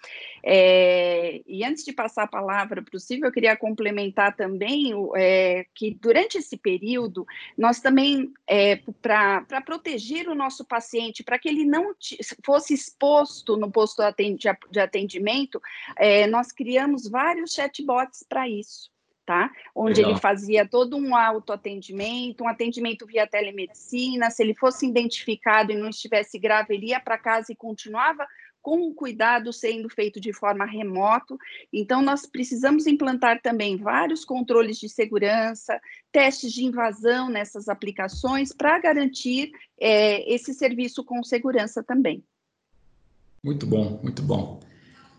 É, 0.43 1.43
e 1.47 1.63
antes 1.63 1.85
de 1.85 1.93
passar 1.93 2.23
a 2.23 2.27
palavra 2.27 2.81
para 2.81 2.97
o 2.97 2.99
Silvio, 2.99 3.27
eu 3.27 3.33
queria 3.33 3.55
complementar 3.59 4.35
também 4.35 4.95
é, 5.17 5.67
que 5.75 5.91
durante 5.91 6.39
esse 6.39 6.57
período, 6.57 7.27
nós 7.57 7.79
também, 7.79 8.33
é, 8.47 8.77
para 9.03 9.61
proteger 9.67 10.31
o 10.31 10.35
nosso 10.35 10.65
paciente, 10.65 11.23
para 11.23 11.39
que 11.39 11.51
ele 11.51 11.67
não 11.67 11.95
fosse 12.43 12.73
exposto 12.73 13.55
no 13.59 13.71
posto 13.71 14.03
de 14.71 14.81
atendimento, 14.81 15.61
nós 16.31 16.53
criamos 16.53 17.07
vários 17.07 17.53
chatbots 17.53 18.25
para 18.27 18.49
isso 18.49 18.91
tá? 19.29 19.53
Onde 19.75 19.99
Legal. 19.99 20.13
ele 20.13 20.21
fazia 20.21 20.67
todo 20.67 20.97
um 20.97 21.15
autoatendimento, 21.15 22.45
um 22.45 22.49
atendimento 22.49 23.05
via 23.05 23.27
telemedicina. 23.27 24.31
Se 24.31 24.43
ele 24.43 24.55
fosse 24.55 24.87
identificado 24.87 25.71
e 25.71 25.77
não 25.77 25.91
estivesse 25.91 26.39
grave, 26.39 26.73
ele 26.73 26.87
ia 26.87 26.99
para 26.99 27.19
casa 27.19 27.53
e 27.53 27.55
continuava 27.55 28.27
com 28.63 28.89
o 28.89 28.95
cuidado 28.95 29.53
sendo 29.53 29.91
feito 29.91 30.19
de 30.19 30.33
forma 30.33 30.65
remoto. 30.65 31.37
Então, 31.71 32.01
nós 32.01 32.25
precisamos 32.25 32.87
implantar 32.87 33.43
também 33.43 33.77
vários 33.77 34.25
controles 34.25 34.79
de 34.79 34.89
segurança, 34.89 35.79
testes 36.11 36.51
de 36.51 36.65
invasão 36.65 37.29
nessas 37.29 37.69
aplicações 37.69 38.51
para 38.51 38.79
garantir 38.79 39.53
é, 39.79 40.27
esse 40.33 40.55
serviço 40.55 41.05
com 41.05 41.23
segurança 41.23 41.83
também. 41.83 42.25
Muito 43.45 43.67
bom, 43.67 44.01
muito 44.03 44.23
bom. 44.23 44.59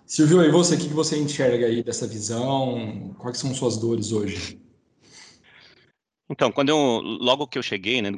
Silvio, 0.09 0.43
e 0.43 0.49
você, 0.49 0.73
o 0.73 0.79
que 0.79 0.87
você 0.87 1.19
enxerga 1.19 1.67
aí 1.67 1.83
dessa 1.83 2.07
visão? 2.07 3.13
Quais 3.19 3.37
são 3.37 3.53
suas 3.53 3.77
dores 3.77 4.11
hoje? 4.11 4.59
Então, 6.27 6.51
quando 6.51 6.69
eu, 6.69 6.77
logo 6.77 7.47
que 7.47 7.59
eu 7.59 7.61
cheguei, 7.61 8.01
né, 8.01 8.09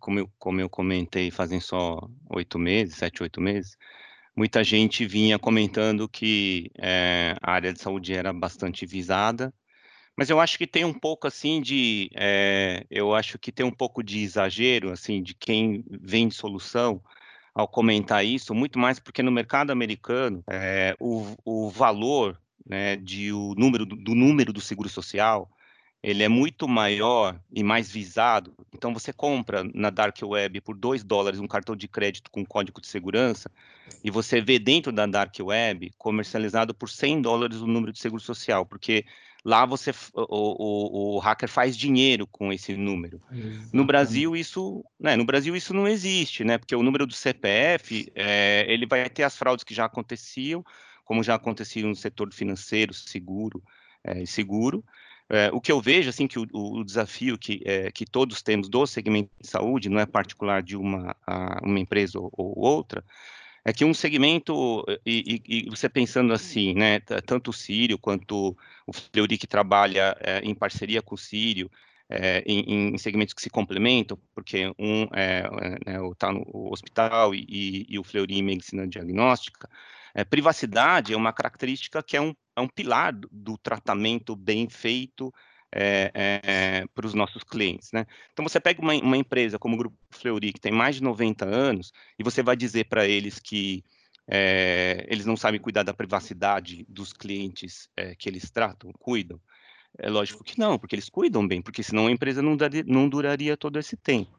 como 0.00 0.20
eu, 0.20 0.30
como 0.38 0.60
eu 0.62 0.70
comentei, 0.70 1.30
fazem 1.30 1.60
só 1.60 2.08
oito 2.30 2.58
meses, 2.58 2.94
sete, 2.94 3.22
oito 3.22 3.42
meses, 3.42 3.76
muita 4.34 4.64
gente 4.64 5.04
vinha 5.04 5.38
comentando 5.38 6.08
que 6.08 6.70
é, 6.78 7.36
a 7.42 7.52
área 7.52 7.74
de 7.74 7.78
saúde 7.78 8.14
era 8.14 8.32
bastante 8.32 8.86
visada, 8.86 9.52
mas 10.16 10.30
eu 10.30 10.40
acho 10.40 10.56
que 10.56 10.66
tem 10.66 10.86
um 10.86 10.94
pouco 10.94 11.26
assim 11.26 11.60
de, 11.60 12.08
é, 12.14 12.86
eu 12.90 13.14
acho 13.14 13.38
que 13.38 13.52
tem 13.52 13.66
um 13.66 13.70
pouco 13.70 14.02
de 14.02 14.20
exagero, 14.20 14.90
assim, 14.90 15.22
de 15.22 15.34
quem 15.34 15.84
vende 15.90 16.34
solução 16.34 17.02
ao 17.54 17.68
comentar 17.68 18.24
isso, 18.24 18.54
muito 18.54 18.78
mais 18.78 18.98
porque 18.98 19.22
no 19.22 19.30
mercado 19.30 19.70
americano 19.70 20.42
é, 20.50 20.96
o, 20.98 21.36
o 21.44 21.70
valor 21.70 22.38
né, 22.66 22.96
de 22.96 23.32
o 23.32 23.54
número 23.56 23.86
do, 23.86 24.14
número 24.14 24.52
do 24.52 24.60
seguro 24.60 24.88
social 24.88 25.48
ele 26.02 26.22
é 26.22 26.28
muito 26.28 26.68
maior 26.68 27.40
e 27.50 27.62
mais 27.62 27.90
visado. 27.90 28.54
Então, 28.74 28.92
você 28.92 29.10
compra 29.10 29.64
na 29.72 29.88
Dark 29.88 30.18
Web 30.22 30.60
por 30.60 30.76
2 30.76 31.02
dólares 31.02 31.40
um 31.40 31.46
cartão 31.46 31.74
de 31.74 31.88
crédito 31.88 32.30
com 32.30 32.44
código 32.44 32.78
de 32.78 32.86
segurança 32.86 33.50
e 34.02 34.10
você 34.10 34.38
vê 34.38 34.58
dentro 34.58 34.92
da 34.92 35.06
Dark 35.06 35.34
Web 35.40 35.92
comercializado 35.96 36.74
por 36.74 36.90
100 36.90 37.22
dólares 37.22 37.56
o 37.56 37.66
número 37.66 37.90
de 37.90 37.98
seguro 37.98 38.20
social, 38.20 38.66
porque 38.66 39.06
lá 39.44 39.66
você 39.66 39.92
o, 40.14 40.24
o, 40.24 41.16
o 41.16 41.18
hacker 41.18 41.48
faz 41.48 41.76
dinheiro 41.76 42.26
com 42.26 42.52
esse 42.52 42.74
número. 42.76 43.20
Exatamente. 43.30 43.76
No 43.76 43.84
Brasil 43.84 44.36
isso, 44.36 44.84
né, 44.98 45.16
no 45.16 45.24
Brasil 45.24 45.54
isso 45.54 45.74
não 45.74 45.86
existe, 45.86 46.44
né? 46.44 46.56
Porque 46.56 46.74
o 46.74 46.82
número 46.82 47.06
do 47.06 47.12
CPF 47.12 48.10
é, 48.14 48.64
ele 48.68 48.86
vai 48.86 49.08
ter 49.10 49.22
as 49.22 49.36
fraudes 49.36 49.64
que 49.64 49.74
já 49.74 49.84
aconteciam, 49.84 50.64
como 51.04 51.22
já 51.22 51.34
aconteciam 51.34 51.88
no 51.88 51.96
setor 51.96 52.32
financeiro, 52.32 52.94
seguro, 52.94 53.62
é, 54.02 54.24
seguro. 54.24 54.82
É, 55.28 55.50
o 55.52 55.60
que 55.60 55.72
eu 55.72 55.80
vejo, 55.80 56.10
assim, 56.10 56.26
que 56.26 56.38
o, 56.38 56.46
o 56.52 56.84
desafio 56.84 57.38
que, 57.38 57.62
é, 57.64 57.90
que 57.90 58.04
todos 58.04 58.42
temos 58.42 58.68
do 58.68 58.86
segmento 58.86 59.30
de 59.40 59.48
saúde, 59.48 59.88
não 59.88 59.98
é 59.98 60.06
particular 60.06 60.62
de 60.62 60.76
uma, 60.76 61.16
a, 61.26 61.60
uma 61.62 61.78
empresa 61.78 62.18
ou, 62.18 62.30
ou, 62.36 62.58
outra, 62.58 63.02
é 63.64 63.72
que 63.72 63.84
um 63.84 63.94
segmento, 63.94 64.84
e, 65.06 65.42
e, 65.46 65.66
e, 65.66 65.70
você 65.70 65.88
pensando 65.88 66.32
assim, 66.32 66.74
né, 66.74 67.00
tanto 67.00 67.50
o 67.50 67.52
Sírio 67.52 67.98
quanto 67.98 68.56
o 68.86 68.92
Fleury 68.92 69.38
que 69.38 69.46
trabalha 69.46 70.16
é, 70.20 70.40
em 70.40 70.54
parceria 70.54 71.00
com 71.00 71.14
o 71.14 71.18
Sírio, 71.18 71.70
é, 72.08 72.42
em, 72.46 72.92
em, 72.94 72.98
segmentos 72.98 73.32
que 73.32 73.40
se 73.40 73.48
complementam, 73.48 74.18
porque 74.34 74.66
um 74.78 75.04
está 75.04 76.28
é, 76.28 76.30
é, 76.30 76.32
no 76.32 76.70
hospital 76.70 77.34
e, 77.34 77.86
e, 77.88 77.98
o 77.98 78.04
Fleury 78.04 78.38
em 78.38 78.42
medicina 78.42 78.86
diagnóstica, 78.86 79.68
é, 80.14 80.24
privacidade 80.24 81.14
é 81.14 81.16
uma 81.16 81.32
característica 81.32 82.02
que 82.02 82.16
é 82.16 82.20
um, 82.20 82.34
é 82.54 82.60
um 82.60 82.68
pilar 82.68 83.12
do, 83.12 83.28
do 83.32 83.58
tratamento 83.58 84.36
bem 84.36 84.68
feito 84.68 85.32
é, 85.74 86.10
é, 86.14 86.86
para 86.94 87.06
os 87.06 87.14
nossos 87.14 87.42
clientes. 87.42 87.90
Né? 87.92 88.06
Então, 88.32 88.46
você 88.46 88.60
pega 88.60 88.80
uma, 88.80 88.94
uma, 88.94 89.16
empresa 89.16 89.58
como 89.58 89.74
o 89.74 89.78
Grupo 89.78 89.96
Fleury, 90.10 90.52
que 90.52 90.60
tem 90.60 90.70
mais 90.70 90.96
de 90.96 91.02
90 91.02 91.44
anos, 91.44 91.92
e 92.16 92.22
você 92.22 92.42
vai 92.42 92.56
dizer 92.56 92.84
para 92.84 93.06
eles 93.06 93.40
que 93.40 93.82
é, 94.28 95.04
eles 95.08 95.26
não 95.26 95.36
sabem 95.36 95.60
cuidar 95.60 95.82
da 95.82 95.92
privacidade 95.92 96.86
dos 96.88 97.12
clientes 97.12 97.88
é, 97.96 98.14
que 98.14 98.28
eles 98.28 98.50
tratam, 98.50 98.92
cuidam. 98.92 99.40
É 99.98 100.10
lógico 100.10 100.42
que 100.42 100.58
não, 100.58 100.78
porque 100.78 100.94
eles 100.94 101.08
cuidam 101.08 101.46
bem, 101.46 101.62
porque 101.62 101.82
senão 101.82 102.06
a 102.06 102.10
empresa 102.10 102.42
não, 102.42 102.56
daria, 102.56 102.84
não 102.86 103.08
duraria 103.08 103.56
todo 103.56 103.78
esse 103.78 103.96
tempo. 103.96 104.38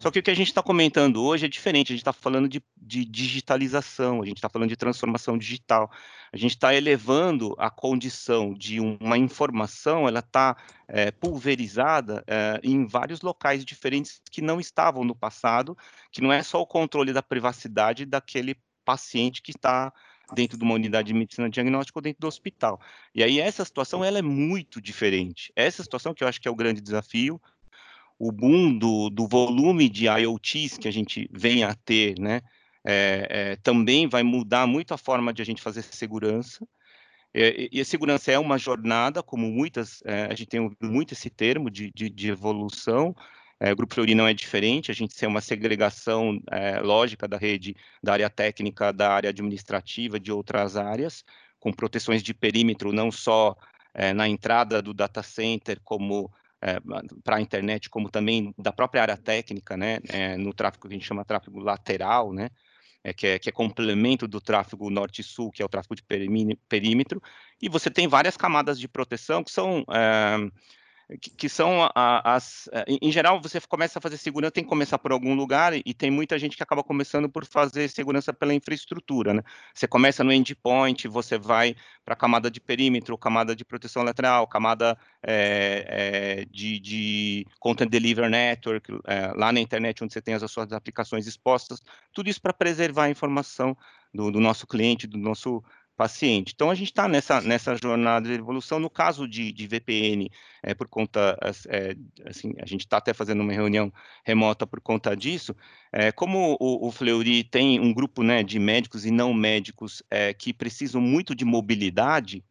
Só 0.00 0.10
que 0.10 0.18
o 0.18 0.22
que 0.22 0.30
a 0.30 0.34
gente 0.34 0.46
está 0.46 0.62
comentando 0.62 1.22
hoje 1.22 1.44
é 1.44 1.48
diferente, 1.48 1.92
a 1.92 1.94
gente 1.94 2.00
está 2.00 2.12
falando 2.12 2.48
de, 2.48 2.62
de, 2.74 3.04
digitalização, 3.04 4.22
a 4.22 4.24
gente 4.24 4.38
está 4.38 4.48
falando 4.48 4.70
de 4.70 4.76
transformação 4.76 5.36
digital, 5.36 5.90
a 6.32 6.36
gente 6.38 6.52
está 6.52 6.74
elevando 6.74 7.54
a 7.58 7.68
condição 7.68 8.54
de 8.54 8.80
uma 8.80 9.18
informação, 9.18 10.08
ela 10.08 10.20
está 10.20 10.56
é, 10.88 11.10
pulverizada 11.10 12.24
é, 12.26 12.58
em 12.62 12.86
vários 12.86 13.20
locais 13.20 13.62
diferentes 13.62 14.22
que 14.30 14.40
não 14.40 14.58
estavam 14.58 15.04
no 15.04 15.14
passado, 15.14 15.76
que 16.10 16.22
não 16.22 16.32
é 16.32 16.42
só 16.42 16.62
o 16.62 16.66
controle 16.66 17.12
da 17.12 17.22
privacidade 17.22 18.06
daquele 18.06 18.56
paciente 18.86 19.42
que 19.42 19.50
está 19.50 19.92
dentro 20.34 20.58
de 20.58 20.64
uma 20.64 20.74
unidade 20.74 21.08
de 21.08 21.14
medicina 21.14 21.48
diagnóstica 21.48 21.98
ou 21.98 22.02
dentro 22.02 22.20
do 22.20 22.26
hospital. 22.26 22.80
E 23.14 23.22
aí 23.22 23.40
essa 23.40 23.64
situação 23.64 24.04
ela 24.04 24.18
é 24.18 24.22
muito 24.22 24.80
diferente. 24.80 25.52
Essa 25.54 25.82
situação 25.82 26.14
que 26.14 26.24
eu 26.24 26.28
acho 26.28 26.40
que 26.40 26.48
é 26.48 26.50
o 26.50 26.56
grande 26.56 26.80
desafio, 26.80 27.40
o 28.18 28.30
boom 28.30 28.76
do, 28.76 29.08
do 29.08 29.26
volume 29.26 29.88
de 29.88 30.06
IoTs 30.06 30.76
que 30.76 30.86
a 30.86 30.92
gente 30.92 31.28
vem 31.32 31.64
a 31.64 31.74
ter, 31.74 32.18
né, 32.18 32.42
é, 32.84 33.26
é, 33.30 33.56
também 33.56 34.06
vai 34.06 34.22
mudar 34.22 34.66
muito 34.66 34.92
a 34.92 34.98
forma 34.98 35.32
de 35.32 35.42
a 35.42 35.44
gente 35.44 35.62
fazer 35.62 35.82
segurança. 35.82 36.66
É, 37.32 37.68
e 37.70 37.80
a 37.80 37.84
segurança 37.84 38.32
é 38.32 38.38
uma 38.38 38.58
jornada, 38.58 39.22
como 39.22 39.50
muitas, 39.50 40.02
é, 40.04 40.24
a 40.24 40.34
gente 40.34 40.48
tem 40.48 40.60
ouvido 40.60 40.90
muito 40.90 41.14
esse 41.14 41.30
termo 41.30 41.70
de, 41.70 41.90
de, 41.94 42.10
de 42.10 42.28
evolução. 42.28 43.14
É, 43.60 43.72
o 43.72 43.76
Grupo 43.76 43.94
Fleury 43.94 44.14
não 44.14 44.26
é 44.26 44.32
diferente, 44.32 44.90
a 44.90 44.94
gente 44.94 45.14
tem 45.14 45.28
uma 45.28 45.42
segregação 45.42 46.40
é, 46.50 46.80
lógica 46.80 47.28
da 47.28 47.36
rede, 47.36 47.76
da 48.02 48.14
área 48.14 48.30
técnica, 48.30 48.92
da 48.92 49.12
área 49.12 49.30
administrativa, 49.30 50.18
de 50.18 50.32
outras 50.32 50.76
áreas, 50.76 51.24
com 51.58 51.70
proteções 51.72 52.22
de 52.22 52.32
perímetro, 52.32 52.92
não 52.92 53.10
só 53.12 53.54
na 54.14 54.28
entrada 54.28 54.80
do 54.80 54.94
data 54.94 55.20
center, 55.20 55.80
como 55.82 56.30
é, 56.62 56.78
para 57.24 57.36
a 57.36 57.40
internet, 57.40 57.88
como 57.88 58.10
também 58.10 58.54
da 58.58 58.70
própria 58.70 59.02
área 59.02 59.16
técnica, 59.16 59.76
né, 59.76 59.98
é, 60.08 60.36
no 60.36 60.52
tráfego 60.52 60.86
que 60.86 60.94
a 60.94 60.98
gente 60.98 61.06
chama 61.06 61.24
tráfego 61.24 61.58
lateral, 61.58 62.32
né, 62.32 62.50
é, 63.02 63.14
que, 63.14 63.26
é, 63.26 63.38
que 63.38 63.48
é 63.48 63.52
complemento 63.52 64.28
do 64.28 64.40
tráfego 64.40 64.90
norte-sul, 64.90 65.50
que 65.50 65.62
é 65.62 65.64
o 65.64 65.68
tráfego 65.68 65.94
de 65.94 66.02
perímetro, 66.68 67.22
e 67.62 67.68
você 67.68 67.90
tem 67.90 68.06
várias 68.06 68.36
camadas 68.36 68.78
de 68.78 68.86
proteção 68.86 69.42
que 69.42 69.50
são 69.50 69.84
é, 69.90 70.36
que, 71.18 71.48
são 71.48 71.90
a, 71.94 72.34
as. 72.34 72.68
Eh, 72.72 72.98
em 73.02 73.10
geral, 73.10 73.40
você 73.40 73.60
começa 73.60 73.98
a 73.98 74.02
fazer 74.02 74.16
segurança, 74.16 74.52
tem 74.52 74.64
que 74.64 74.70
começar 74.70 74.98
por 74.98 75.12
algum 75.12 75.34
lugar, 75.34 75.72
e 75.74 75.94
tem 75.94 76.10
muita 76.10 76.38
gente 76.38 76.56
que 76.56 76.62
acaba 76.62 76.82
começando 76.82 77.28
por 77.28 77.44
fazer 77.44 77.88
segurança 77.88 78.32
pela 78.32 78.54
infraestrutura, 78.54 79.34
né? 79.34 79.42
Você 79.74 79.88
começa 79.88 80.22
no 80.22 80.32
endpoint, 80.32 81.08
você 81.08 81.38
vai 81.38 81.74
para 82.04 82.14
a 82.14 82.16
camada 82.16 82.50
de 82.50 82.60
perímetro, 82.60 83.16
camada 83.18 83.56
de 83.56 83.64
proteção 83.64 84.02
lateral, 84.02 84.46
camada 84.46 84.96
é, 85.22 85.84
é, 85.88 86.44
de, 86.50 86.78
de, 86.78 87.46
Content 87.58 87.88
Delivery 87.88 88.30
Network, 88.30 88.92
é, 89.06 89.32
lá 89.36 89.52
na 89.52 89.60
internet, 89.60 90.04
onde 90.04 90.12
você 90.12 90.22
tem 90.22 90.34
as 90.34 90.50
suas 90.50 90.72
aplicações 90.72 91.26
expostas, 91.26 91.80
tudo 92.12 92.28
isso 92.28 92.40
para 92.40 92.52
preservar 92.52 93.04
a 93.04 93.10
informação 93.10 93.76
do, 94.12 94.30
do 94.30 94.40
nosso 94.40 94.66
cliente, 94.66 95.06
do 95.06 95.18
nosso 95.18 95.62
paciente. 96.00 96.54
Então, 96.54 96.70
a 96.70 96.74
gente 96.74 96.88
está 96.88 97.06
nessa, 97.06 97.42
nessa 97.42 97.76
jornada 97.76 98.26
de 98.26 98.32
evolução. 98.32 98.80
No 98.80 98.88
caso 98.88 99.28
de, 99.28 99.52
de 99.52 99.66
VPN, 99.66 100.30
é, 100.62 100.72
por 100.72 100.88
conta, 100.88 101.38
é, 101.68 101.94
assim, 102.24 102.54
a 102.58 102.64
gente 102.64 102.86
está 102.86 102.96
até 102.96 103.12
fazendo 103.12 103.42
uma 103.42 103.52
reunião 103.52 103.92
remota 104.24 104.66
por 104.66 104.80
conta 104.80 105.14
disso, 105.14 105.54
é, 105.92 106.10
como 106.10 106.56
o, 106.58 106.88
o, 106.88 106.90
Fleury 106.90 107.44
tem 107.44 107.78
um 107.78 107.92
grupo 107.92 108.22
né, 108.22 108.42
de 108.42 108.58
médicos 108.58 109.04
e 109.04 109.10
não 109.10 109.34
médicos 109.34 110.02
é, 110.10 110.32
que 110.32 110.54
precisam 110.54 111.02
muito 111.02 111.34
de 111.34 111.44
mobilidade, 111.44 112.42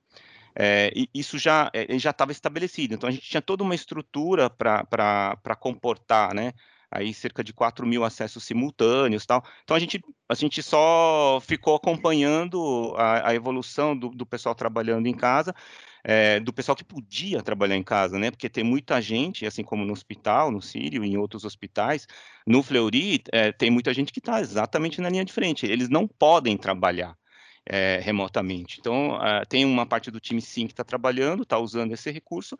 é, 0.56 0.91
isso 1.12 1.39
já 1.39 1.72
é, 1.74 1.98
já 1.98 2.12
estava 2.12 2.32
estabelecido. 2.32 2.94
Então, 2.94 3.10
a 3.10 3.12
gente 3.12 3.27
tinha 3.27 3.41
toda 3.41 3.63
uma 3.63 3.74
estrutura 3.74 4.48
para 4.48 5.56
comportar, 5.60 6.36
né? 6.36 6.53
Aí 6.91 7.13
cerca 7.13 7.43
de 7.43 7.53
4 7.53 7.86
mil 7.86 8.03
acessos 8.03 8.43
simultâneos 8.43 9.25
tal. 9.25 9.43
Então 9.63 9.75
a 9.75 9.79
gente, 9.79 10.03
a 10.27 10.34
gente 10.34 10.63
só 10.63 11.39
ficou 11.41 11.75
acompanhando 11.75 12.93
a, 12.98 13.29
a 13.29 13.36
evolução 13.36 13.96
do, 13.98 14.10
do, 14.10 14.25
pessoal 14.25 14.55
trabalhando 14.55 15.08
em 15.08 15.13
casa, 15.13 15.53
é, 16.03 16.39
do 16.39 16.51
pessoal 16.53 16.75
que 16.75 16.84
podia 16.84 17.43
trabalhar 17.43 17.75
em 17.75 17.84
casa, 17.84 18.17
né? 18.17 18.31
Porque 18.31 18.50
tem 18.50 18.63
muita 18.63 19.01
gente, 19.01 19.46
assim 19.46 19.63
como 19.63 19.86
no 19.86 19.93
hospital, 19.93 20.51
no 20.51 20.62
Sírio, 20.62 21.03
em 21.03 21.17
outros 21.17 21.46
hospitais, 21.46 22.08
no 22.48 22.63
Fleury, 22.63 23.22
é, 23.31 23.51
tem 23.51 23.69
muita 23.69 23.93
gente 23.93 24.12
que 24.12 24.19
está 24.19 24.39
exatamente 24.39 25.01
na 25.01 25.10
linha 25.10 25.25
de 25.25 25.34
frente. 25.34 25.65
Eles 25.65 25.89
não 25.89 26.08
podem 26.08 26.58
trabalhar 26.58 27.15
é, 27.66 28.00
remotamente. 28.01 28.78
Então, 28.80 29.16
uh, 29.18 29.46
tem 29.48 29.66
uma 29.66 29.86
parte 29.86 30.10
do 30.10 30.20
time 30.20 30.42
sim 30.42 30.66
que 30.66 30.74
está 30.74 30.84
trabalhando, 30.84 31.44
está 31.44 31.58
usando 31.58 31.94
esse 31.94 32.10
recurso, 32.12 32.58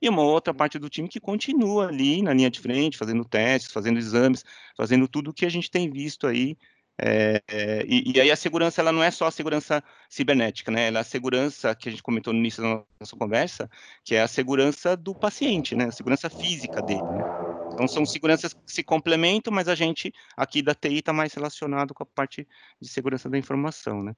e 0.00 0.08
uma 0.08 0.22
outra 0.22 0.54
parte 0.54 0.78
do 0.78 0.88
time 0.88 1.08
que 1.08 1.20
continua 1.20 1.88
ali 1.88 2.22
na 2.22 2.32
linha 2.32 2.50
de 2.50 2.60
frente, 2.60 2.98
fazendo 2.98 3.24
testes, 3.24 3.72
fazendo 3.72 3.98
exames, 3.98 4.44
fazendo 4.76 5.08
tudo 5.08 5.30
o 5.30 5.34
que 5.34 5.46
a 5.46 5.50
gente 5.50 5.70
tem 5.70 5.90
visto 5.90 6.26
aí. 6.26 6.56
É, 7.00 7.42
é, 7.48 7.84
e, 7.86 8.12
e, 8.14 8.20
aí 8.20 8.30
a 8.30 8.36
segurança 8.36 8.80
ela 8.80 8.92
não 8.92 9.02
é 9.02 9.10
só 9.10 9.26
a 9.26 9.30
segurança 9.30 9.82
cibernética, 10.08 10.70
né? 10.70 10.88
Ela 10.88 10.98
é 10.98 11.00
a 11.00 11.04
segurança 11.04 11.74
que 11.74 11.88
a 11.88 11.92
gente 11.92 12.02
comentou 12.02 12.32
no 12.32 12.38
início 12.38 12.62
da 12.62 12.84
nossa 13.00 13.16
conversa, 13.16 13.68
que 14.04 14.14
é 14.14 14.22
a 14.22 14.28
segurança 14.28 14.96
do 14.96 15.14
paciente, 15.14 15.74
né? 15.74 15.86
A 15.86 15.92
segurança 15.92 16.28
física 16.28 16.82
dele. 16.82 17.02
Né? 17.02 17.24
Então 17.72 17.88
são 17.88 18.04
seguranças 18.04 18.52
que 18.52 18.60
se 18.66 18.82
complementam, 18.82 19.52
mas 19.52 19.68
a 19.68 19.74
gente 19.74 20.12
aqui 20.36 20.62
da 20.62 20.74
TI 20.74 20.98
está 20.98 21.12
mais 21.12 21.32
relacionado 21.32 21.94
com 21.94 22.02
a 22.02 22.06
parte 22.06 22.46
de 22.80 22.88
segurança 22.88 23.28
da 23.28 23.38
informação, 23.38 24.02
né? 24.02 24.14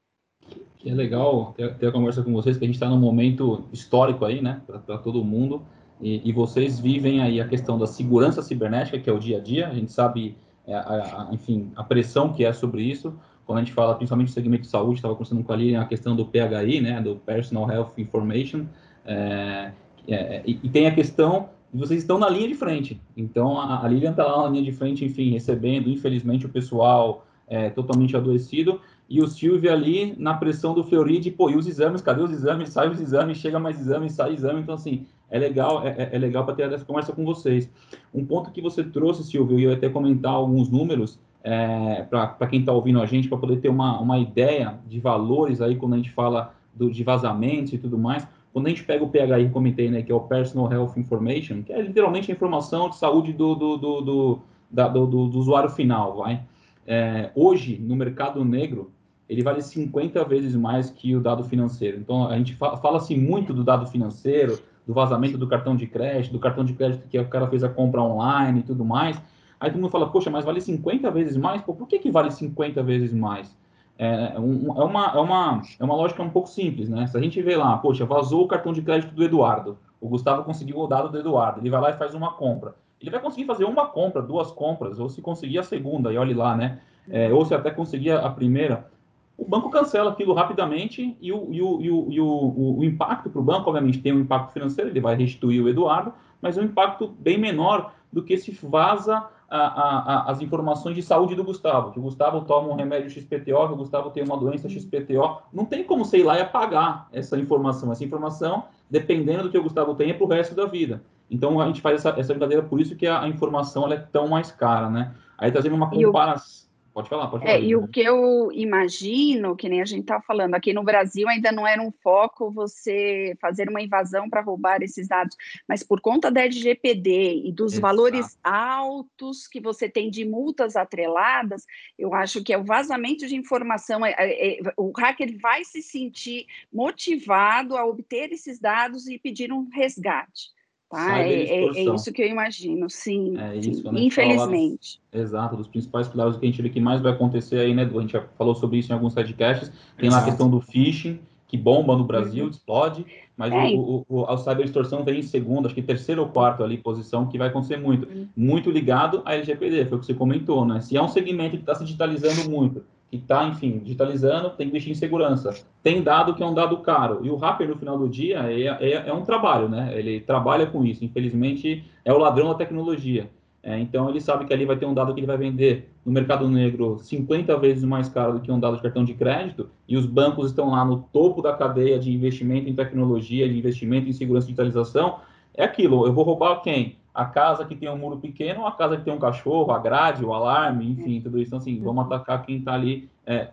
Que 0.79 0.91
é 0.91 0.95
legal 0.95 1.55
ter, 1.57 1.75
ter 1.75 1.89
a 1.89 1.93
conversa 1.93 2.23
com 2.23 2.33
vocês, 2.33 2.57
que 2.57 2.65
a 2.65 2.67
gente 2.67 2.77
está 2.77 2.89
num 2.89 2.99
momento 2.99 3.65
histórico 3.73 4.25
aí, 4.25 4.43
né, 4.43 4.61
para 4.67 4.99
todo 4.99 5.25
mundo, 5.25 5.63
e, 6.01 6.29
e, 6.29 6.33
vocês 6.33 6.79
vivem 6.81 7.23
aí 7.23 7.41
a 7.41 7.47
questão 7.47 7.79
da 7.79 7.87
segurança 7.87 8.43
cibernética, 8.43 8.99
que 8.99 9.09
é 9.09 9.13
o 9.13 9.19
dia 9.19 9.39
a 9.39 9.41
dia, 9.41 9.69
a 9.69 9.75
gente 9.75 9.93
sabe, 9.93 10.37
é, 10.67 10.75
a, 10.75 10.81
a, 10.81 11.29
enfim, 11.33 11.71
a 11.77 11.85
pressão 11.85 12.33
que 12.33 12.45
é 12.45 12.53
sobre 12.53 12.83
isso, 12.83 13.15
quando 13.47 13.59
a 13.59 13.61
gente 13.63 13.73
fala 13.73 13.95
principalmente 13.95 14.29
do 14.29 14.33
segmento 14.33 14.63
de 14.63 14.69
saúde, 14.69 14.97
estava 14.97 15.15
conversando 15.15 15.45
com 15.45 15.53
a 15.53 15.57
Lilian 15.57 15.81
a 15.81 15.85
questão 15.85 16.17
do 16.17 16.27
PHI, 16.27 16.81
né, 16.81 17.01
do 17.01 17.17
Personal 17.17 17.71
Health 17.71 17.93
Information, 17.97 18.67
é, 19.07 19.73
é, 20.09 20.43
e, 20.47 20.59
e, 20.63 20.69
tem 20.69 20.87
a 20.87 20.95
questão 20.95 21.49
de 21.73 21.81
vocês 21.81 22.01
estão 22.01 22.19
na 22.19 22.29
linha 22.29 22.49
de 22.49 22.55
frente. 22.55 23.01
Então, 23.17 23.59
a, 23.59 23.85
a 23.85 23.89
Lilian 23.89 24.11
está 24.11 24.25
lá 24.25 24.45
na 24.45 24.51
linha 24.51 24.65
de 24.65 24.73
frente, 24.73 25.05
enfim, 25.05 25.31
recebendo, 25.31 25.89
infelizmente, 25.91 26.47
o 26.47 26.49
pessoal 26.49 27.27
é, 27.47 27.71
totalmente 27.71 28.17
adoecido, 28.17 28.81
e 29.09 29.21
o 29.21 29.27
Silvio 29.27 29.71
ali 29.73 30.15
na 30.19 30.35
pressão 30.35 30.75
do 30.75 30.83
Fleury 30.83 31.31
pô, 31.31 31.51
e 31.51 31.57
os 31.57 31.67
exames, 31.67 32.01
cadê 32.01 32.23
os 32.23 32.33
exames? 32.33 32.71
Sai 32.71 32.89
os 32.89 33.01
exames, 33.01 33.39
chega 33.39 33.59
mais 33.59 33.79
exames, 33.79 34.13
sai 34.13 34.33
exame. 34.33 34.61
Então, 34.61 34.75
assim, 34.75 35.07
é 35.31 35.39
legal, 35.39 35.87
é, 35.87 35.91
é, 35.91 36.11
é 36.13 36.19
legal 36.19 36.45
para 36.45 36.55
ter 36.55 36.73
essa 36.73 36.85
conversa 36.85 37.13
com 37.13 37.25
vocês. 37.25 37.71
Um 38.15 38.25
ponto 38.25 38.51
que 38.51 38.63
você 38.63 38.83
trouxe, 38.83 39.25
Silvio, 39.25 39.59
e 39.59 39.65
eu 39.65 39.71
ia 39.71 39.77
até 39.77 39.89
comentar 39.89 40.33
alguns 40.33 40.71
números, 40.71 41.19
é, 41.43 42.07
para 42.09 42.47
quem 42.49 42.61
está 42.61 42.73
ouvindo 42.73 43.01
a 43.01 43.07
gente, 43.07 43.29
para 43.29 43.37
poder 43.37 43.61
ter 43.61 43.69
uma, 43.69 44.01
uma 44.01 44.19
ideia 44.19 44.79
de 44.87 44.99
valores 44.99 45.61
aí 45.61 45.77
quando 45.77 45.95
a 45.95 45.97
gente 45.97 46.11
fala 46.11 46.55
do, 46.75 46.91
de 46.91 47.05
vazamentos 47.05 47.73
e 47.75 47.79
tudo 47.79 47.99
mais. 47.99 48.27
Quando 48.53 48.67
a 48.67 48.71
gente 48.71 48.85
pega 48.85 49.05
o 49.05 49.11
PHI, 49.11 49.51
comentei, 49.53 49.91
né, 49.91 50.03
que 50.03 50.13
é 50.13 50.15
o 50.15 50.21
Personal 50.21 50.73
Health 50.73 50.93
Information, 50.97 51.63
que 51.63 51.73
é 51.73 51.83
literalmente 51.83 52.31
a 52.31 52.35
informação 52.35 52.89
de 52.89 52.97
saúde 52.97 53.33
do, 53.33 53.55
do, 53.55 53.77
do, 53.77 54.01
do, 54.01 54.39
da, 54.71 54.89
do, 54.89 55.07
do 55.07 55.39
usuário 55.39 55.69
final, 55.69 56.17
vai. 56.17 56.41
É, 56.87 57.31
hoje, 57.35 57.79
no 57.79 57.97
mercado 57.97 58.45
negro, 58.45 58.93
ele 59.29 59.43
vale 59.43 59.63
50 59.63 60.23
vezes 60.25 60.55
mais 60.55 60.91
que 60.91 61.17
o 61.17 61.21
dado 61.21 61.45
financeiro. 61.45 61.99
Então, 61.99 62.29
a 62.29 62.37
gente 62.37 62.55
fala-se 62.55 63.17
muito 63.17 63.55
do 63.55 63.65
dado 63.65 63.87
financeiro, 63.87 64.59
do 64.87 64.93
vazamento 64.93 65.39
do 65.39 65.47
cartão 65.47 65.75
de 65.75 65.87
crédito, 65.87 66.33
do 66.33 66.39
cartão 66.39 66.65
de 66.65 66.75
crédito 66.75 67.09
que 67.09 67.19
o 67.19 67.29
cara 67.29 67.47
fez 67.49 67.65
a 67.65 67.69
compra 67.69 68.03
online 68.03 68.61
e 68.61 68.63
tudo 68.63 68.85
mais. 68.85 69.21
Aí 69.59 69.71
todo 69.71 69.81
mundo 69.81 69.91
fala, 69.91 70.11
poxa, 70.11 70.31
mas 70.31 70.45
vale 70.45 70.61
50 70.61 71.11
vezes 71.11 71.37
mais? 71.37 71.63
Pô, 71.63 71.73
por 71.75 71.89
que, 71.89 71.99
que 71.99 72.11
vale 72.11 72.31
50 72.31 72.83
vezes 72.83 73.13
mais? 73.13 73.57
É, 73.97 74.39
um, 74.39 74.79
é, 74.79 74.85
uma, 74.85 75.07
é, 75.07 75.21
uma, 75.21 75.63
é 75.79 75.85
uma 75.85 75.95
lógica 75.95 76.23
um 76.23 76.29
pouco 76.29 76.49
simples, 76.49 76.89
né? 76.89 77.07
Se 77.07 77.17
a 77.17 77.21
gente 77.21 77.41
vê 77.41 77.57
lá, 77.57 77.79
poxa, 77.79 78.05
vazou 78.05 78.45
o 78.45 78.49
cartão 78.49 78.73
de 78.73 78.83
crédito 78.83 79.15
do 79.15 79.23
Eduardo, 79.23 79.79
o 80.01 80.09
Gustavo 80.09 80.45
conseguiu 80.45 80.79
o 80.79 80.87
dado 80.87 81.09
do 81.09 81.19
Eduardo, 81.19 81.61
ele 81.61 81.71
vai 81.71 81.81
lá 81.81 81.91
e 81.91 81.97
faz 81.97 82.13
uma 82.13 82.33
compra. 82.33 82.75
Ele 83.05 83.11
vai 83.11 83.21
conseguir 83.21 83.45
fazer 83.45 83.65
uma 83.65 83.87
compra, 83.87 84.23
duas 84.23 84.51
compras, 84.51 84.99
ou 84.99 85.09
se 85.09 85.21
conseguir 85.21 85.59
a 85.59 85.63
segunda, 85.63 86.13
e 86.13 86.17
olhe 86.17 86.35
lá, 86.35 86.57
né? 86.57 86.81
É, 87.09 87.33
ou 87.33 87.45
se 87.45 87.55
até 87.55 87.71
conseguir 87.71 88.13
a 88.13 88.31
primeira, 88.31 88.89
o 89.37 89.45
banco 89.45 89.69
cancela 89.69 90.11
aquilo 90.11 90.33
rapidamente 90.33 91.17
e 91.21 91.33
o, 91.33 91.49
e 91.53 91.61
o, 91.61 91.81
e 91.83 91.91
o, 91.91 92.13
e 92.13 92.21
o, 92.21 92.79
o 92.79 92.85
impacto 92.85 93.29
para 93.29 93.41
o 93.41 93.45
banco, 93.45 93.69
obviamente, 93.69 94.01
tem 94.01 94.13
um 94.13 94.21
impacto 94.21 94.53
financeiro, 94.53 94.91
ele 94.91 95.01
vai 95.01 95.15
restituir 95.15 95.63
o 95.63 95.69
Eduardo, 95.69 96.15
mas 96.41 96.57
um 96.57 96.63
impacto 96.63 97.09
bem 97.19 97.37
menor 97.37 97.93
do 98.13 98.23
que 98.23 98.39
se 98.39 98.53
vaza 98.63 99.29
a, 99.51 99.59
a, 99.59 100.31
as 100.31 100.41
informações 100.41 100.95
de 100.95 101.03
saúde 101.03 101.35
do 101.35 101.45
Gustavo, 101.45 101.93
que 101.93 101.99
o 101.99 102.03
Gustavo 102.03 102.43
toma 102.43 102.69
um 102.69 102.75
remédio 102.75 103.11
XPTO, 103.11 103.69
que 103.69 103.75
o 103.75 103.77
Gustavo 103.77 104.11
tem 104.11 104.23
uma 104.25 104.37
doença 104.37 104.69
XPTO. 104.69 105.39
Não 105.53 105.65
tem 105.65 105.85
como 105.85 106.05
sei 106.05 106.23
lá 106.23 106.39
e 106.39 106.41
apagar 106.41 107.09
essa 107.13 107.39
informação. 107.39 107.93
Essa 107.93 108.05
informação, 108.05 108.65
dependendo 108.89 109.45
do 109.45 109.51
que 109.51 109.59
o 109.59 109.63
Gustavo 109.63 109.95
tem, 109.95 110.11
é 110.11 110.15
para 110.15 110.25
o 110.25 110.29
resto 110.29 110.55
da 110.55 110.67
vida. 110.67 111.03
Então, 111.31 111.61
a 111.61 111.67
gente 111.67 111.81
faz 111.81 111.97
essa, 111.97 112.19
essa 112.19 112.33
brincadeira, 112.33 112.63
por 112.63 112.81
isso 112.81 112.97
que 112.97 113.07
a, 113.07 113.23
a 113.23 113.29
informação 113.29 113.91
é 113.93 113.97
tão 113.97 114.29
mais 114.29 114.51
cara, 114.53 114.89
né? 114.91 115.15
Aí, 115.39 115.51
trazendo 115.51 115.75
uma 115.75 115.91
comparação 115.91 116.65
Pode 116.95 117.09
falar, 117.09 117.27
pode 117.27 117.45
falar. 117.45 117.57
É, 117.57 117.61
e 117.61 117.75
o 117.75 117.89
que 117.89 118.01
eu 118.01 118.53
imagino, 118.53 119.57
que 119.57 119.69
nem 119.69 119.83
a 119.83 119.85
gente 119.85 120.03
está 120.03 120.21
falando, 120.21 120.55
aqui 120.55 120.73
no 120.73 120.85
Brasil 120.85 121.29
ainda 121.29 121.51
não 121.51 121.67
era 121.67 121.83
um 121.83 121.91
foco 121.91 122.53
você 122.53 123.37
fazer 123.41 123.69
uma 123.69 123.83
invasão 123.83 124.31
para 124.31 124.41
roubar 124.41 124.81
esses 124.81 125.09
dados, 125.09 125.37
mas 125.69 125.83
por 125.83 126.01
conta 126.01 126.31
da 126.31 126.43
LGPD 126.43 127.47
e 127.47 127.53
dos 127.53 127.73
Exato. 127.73 127.83
valores 127.83 128.39
altos 128.45 129.49
que 129.49 129.61
você 129.61 129.89
tem 129.89 130.09
de 130.09 130.25
multas 130.25 130.77
atreladas, 130.77 131.67
eu 131.99 132.15
acho 132.15 132.45
que 132.45 132.53
é 132.53 132.59
o 132.59 132.65
vazamento 132.65 133.27
de 133.27 133.35
informação, 133.35 134.07
é, 134.07 134.15
é, 134.17 134.61
é, 134.61 134.73
o 134.77 134.93
hacker 134.97 135.37
vai 135.41 135.65
se 135.65 135.83
sentir 135.83 136.47
motivado 136.73 137.77
a 137.77 137.85
obter 137.85 138.31
esses 138.31 138.61
dados 138.61 139.09
e 139.09 139.19
pedir 139.19 139.53
um 139.53 139.69
resgate. 139.69 140.55
Tá? 140.91 141.19
É, 141.19 141.33
é, 141.33 141.65
é, 141.65 141.95
isso 141.95 142.13
que 142.13 142.23
eu 142.23 142.29
imagino, 142.29 142.89
sim. 142.89 143.37
É 143.37 143.57
isso, 143.57 143.83
sim. 143.83 143.91
Né? 143.91 144.01
Infelizmente. 144.03 145.01
Fala, 145.11 145.25
exato, 145.25 145.57
dos 145.57 145.67
principais 145.67 146.09
pilares 146.09 146.37
que 146.37 146.45
a 146.45 146.49
gente 146.49 146.63
vê 146.63 146.69
que 146.69 146.81
mais 146.81 147.01
vai 147.01 147.13
acontecer 147.13 147.59
aí, 147.59 147.75
né, 147.75 147.83
A 147.83 148.01
gente 148.01 148.13
já 148.13 148.23
falou 148.39 148.55
sobre 148.55 148.79
isso 148.79 148.93
em 148.93 148.95
alguns 148.95 149.15
podcasts. 149.15 149.73
Tem 149.97 150.07
exato. 150.07 150.23
lá 150.23 150.23
a 150.23 150.25
questão 150.25 150.49
do 150.49 150.61
phishing, 150.61 151.19
que 151.49 151.57
bomba 151.57 151.97
no 151.97 152.05
Brasil, 152.05 152.45
uhum. 152.45 152.51
explode, 152.51 153.07
mas 153.37 153.53
é. 153.53 153.77
o, 153.77 154.05
o, 154.09 154.25
a 154.25 154.37
cyber-extorsão 154.37 155.05
vem 155.05 155.21
em 155.21 155.23
segundo, 155.23 155.67
acho 155.67 155.75
que 155.75 155.83
terceiro 155.83 156.23
ou 156.23 156.29
quarto 156.29 156.63
ali, 156.63 156.79
posição, 156.79 157.27
que 157.27 157.39
vai 157.39 157.49
acontecer 157.49 157.77
muito. 157.77 158.09
Uhum. 158.09 158.29
Muito 158.37 158.71
ligado 158.71 159.23
à 159.25 159.35
LGPD, 159.35 159.87
foi 159.87 159.99
o 159.99 160.01
que 160.01 160.07
você 160.07 160.15
comentou, 160.15 160.65
né? 160.65 160.81
Se 160.81 160.97
é 160.97 161.03
um 161.03 161.09
segmento 161.09 161.57
que 161.57 161.63
está 161.63 161.75
se 161.75 161.85
digitalizando 161.85 162.49
muito, 162.49 162.85
que 163.19 163.23
está, 163.23 163.47
enfim, 163.47 163.79
digitalizando, 163.79 164.51
tem 164.51 164.67
que 164.67 164.71
investir 164.71 164.91
em 164.91 164.95
segurança. 164.95 165.55
Tem 165.83 166.03
dado 166.03 166.35
que 166.35 166.43
é 166.43 166.47
um 166.47 166.55
dado 166.55 166.79
caro. 166.79 167.21
E 167.23 167.31
o 167.31 167.37
Rapper, 167.37 167.69
no 167.69 167.77
final 167.77 167.97
do 167.97 168.09
dia, 168.09 168.41
é, 168.51 168.63
é, 168.63 169.09
é 169.09 169.13
um 169.13 169.23
trabalho, 169.23 169.69
né? 169.69 169.97
Ele 169.97 170.21
trabalha 170.21 170.67
com 170.67 170.85
isso. 170.85 171.05
Infelizmente, 171.05 171.85
é 172.05 172.13
o 172.13 172.19
ladrão 172.19 172.49
da 172.49 172.55
tecnologia. 172.55 173.31
É, 173.63 173.79
então, 173.79 174.11
ele 174.11 174.21
sabe 174.21 174.45
que 174.45 174.53
ali 174.53 174.67
vai 174.67 174.77
ter 174.77 174.85
um 174.85 174.93
dado 174.93 175.15
que 175.15 175.21
ele 175.21 175.27
vai 175.27 175.39
vender 175.39 175.89
no 176.05 176.13
mercado 176.13 176.47
negro 176.49 176.99
50 176.99 177.57
vezes 177.59 177.85
mais 177.85 178.09
caro 178.09 178.35
do 178.35 178.41
que 178.41 178.53
um 178.53 178.61
dado 178.61 178.77
de 178.77 178.83
cartão 178.83 179.05
de 179.05 179.15
crédito, 179.15 179.71
e 179.89 179.97
os 179.97 180.05
bancos 180.05 180.49
estão 180.49 180.71
lá 180.71 180.85
no 180.85 180.99
topo 181.13 181.41
da 181.41 181.55
cadeia 181.55 181.99
de 181.99 182.13
investimento 182.13 182.69
em 182.69 182.75
tecnologia, 182.75 183.49
de 183.49 183.57
investimento 183.57 184.09
em 184.09 184.13
segurança 184.13 184.47
e 184.47 184.49
digitalização. 184.49 185.21
É 185.55 185.65
aquilo, 185.65 186.07
eu 186.07 186.13
vou 186.13 186.25
roubar 186.25 186.61
quem? 186.61 186.97
A 187.15 187.25
casa 187.25 187.65
que 187.65 187.77
tem 187.77 187.89
um 187.89 187.97
muro 187.97 188.17
pequeno, 188.19 188.67
a 188.67 188.73
casa 188.73 188.97
que 188.97 189.05
tem 189.05 189.13
um 189.13 189.19
cachorro, 189.19 189.71
a 189.71 189.79
grade, 189.79 190.25
o 190.25 190.35
alarme, 190.35 190.91
enfim, 190.91 191.21
tudo 191.21 191.39
isso. 191.39 191.49
Então, 191.49 191.59
assim, 191.59 191.81
vamos 191.81 192.07
atacar 192.07 192.45
quem 192.45 192.57
está 192.57 192.75
ali 192.75 193.09
é, 193.25 193.51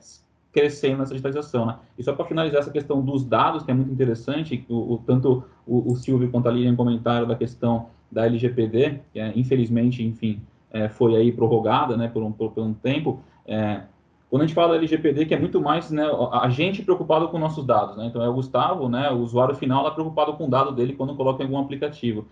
crescendo 0.51 0.97
nessa 0.97 1.13
digitalização, 1.13 1.65
né? 1.65 1.77
E 1.97 2.03
só 2.03 2.13
para 2.13 2.25
finalizar 2.25 2.61
essa 2.61 2.71
questão 2.71 3.01
dos 3.01 3.23
dados, 3.23 3.63
que 3.63 3.69
é 3.69 3.73
muito 3.73 3.91
interessante, 3.91 4.65
o, 4.67 4.93
o 4.93 4.97
tanto 4.97 5.43
o, 5.65 5.91
o, 5.91 5.95
Silvio 5.95 6.29
quanto 6.31 6.49
a 6.49 6.51
Lilian 6.51 6.75
comentaram 6.75 7.27
da 7.27 7.35
questão 7.35 7.89
da 8.11 8.25
LGPD, 8.25 9.01
que 9.13 9.19
é, 9.19 9.31
infelizmente, 9.35 10.03
enfim, 10.03 10.41
é, 10.71 10.89
foi 10.89 11.15
aí 11.15 11.31
prorrogada, 11.31 11.95
né, 11.95 12.07
por 12.07 12.23
um, 12.23 12.31
por, 12.31 12.51
por 12.51 12.63
um 12.63 12.73
tempo, 12.73 13.21
é, 13.45 13.83
quando 14.29 14.43
a 14.43 14.45
gente 14.45 14.55
fala 14.55 14.69
da 14.69 14.75
LGPD, 14.75 15.25
que 15.25 15.33
é 15.33 15.39
muito 15.39 15.61
mais 15.61 15.91
né, 15.91 16.03
a 16.31 16.49
gente 16.49 16.81
preocupado 16.81 17.27
com 17.27 17.37
nossos 17.37 17.65
dados, 17.65 17.97
né? 17.97 18.05
Então 18.05 18.23
é 18.23 18.29
o 18.29 18.33
Gustavo, 18.33 18.87
né, 18.87 19.11
o 19.11 19.19
usuário 19.19 19.53
final, 19.55 19.83
lá 19.83 19.91
preocupado 19.91 20.33
com 20.33 20.45
o 20.47 20.49
dado 20.49 20.71
dele 20.71 20.93
quando 20.93 21.15
coloca 21.15 21.43
em 21.43 21.45
algum 21.45 21.59
aplicativo. 21.59 22.25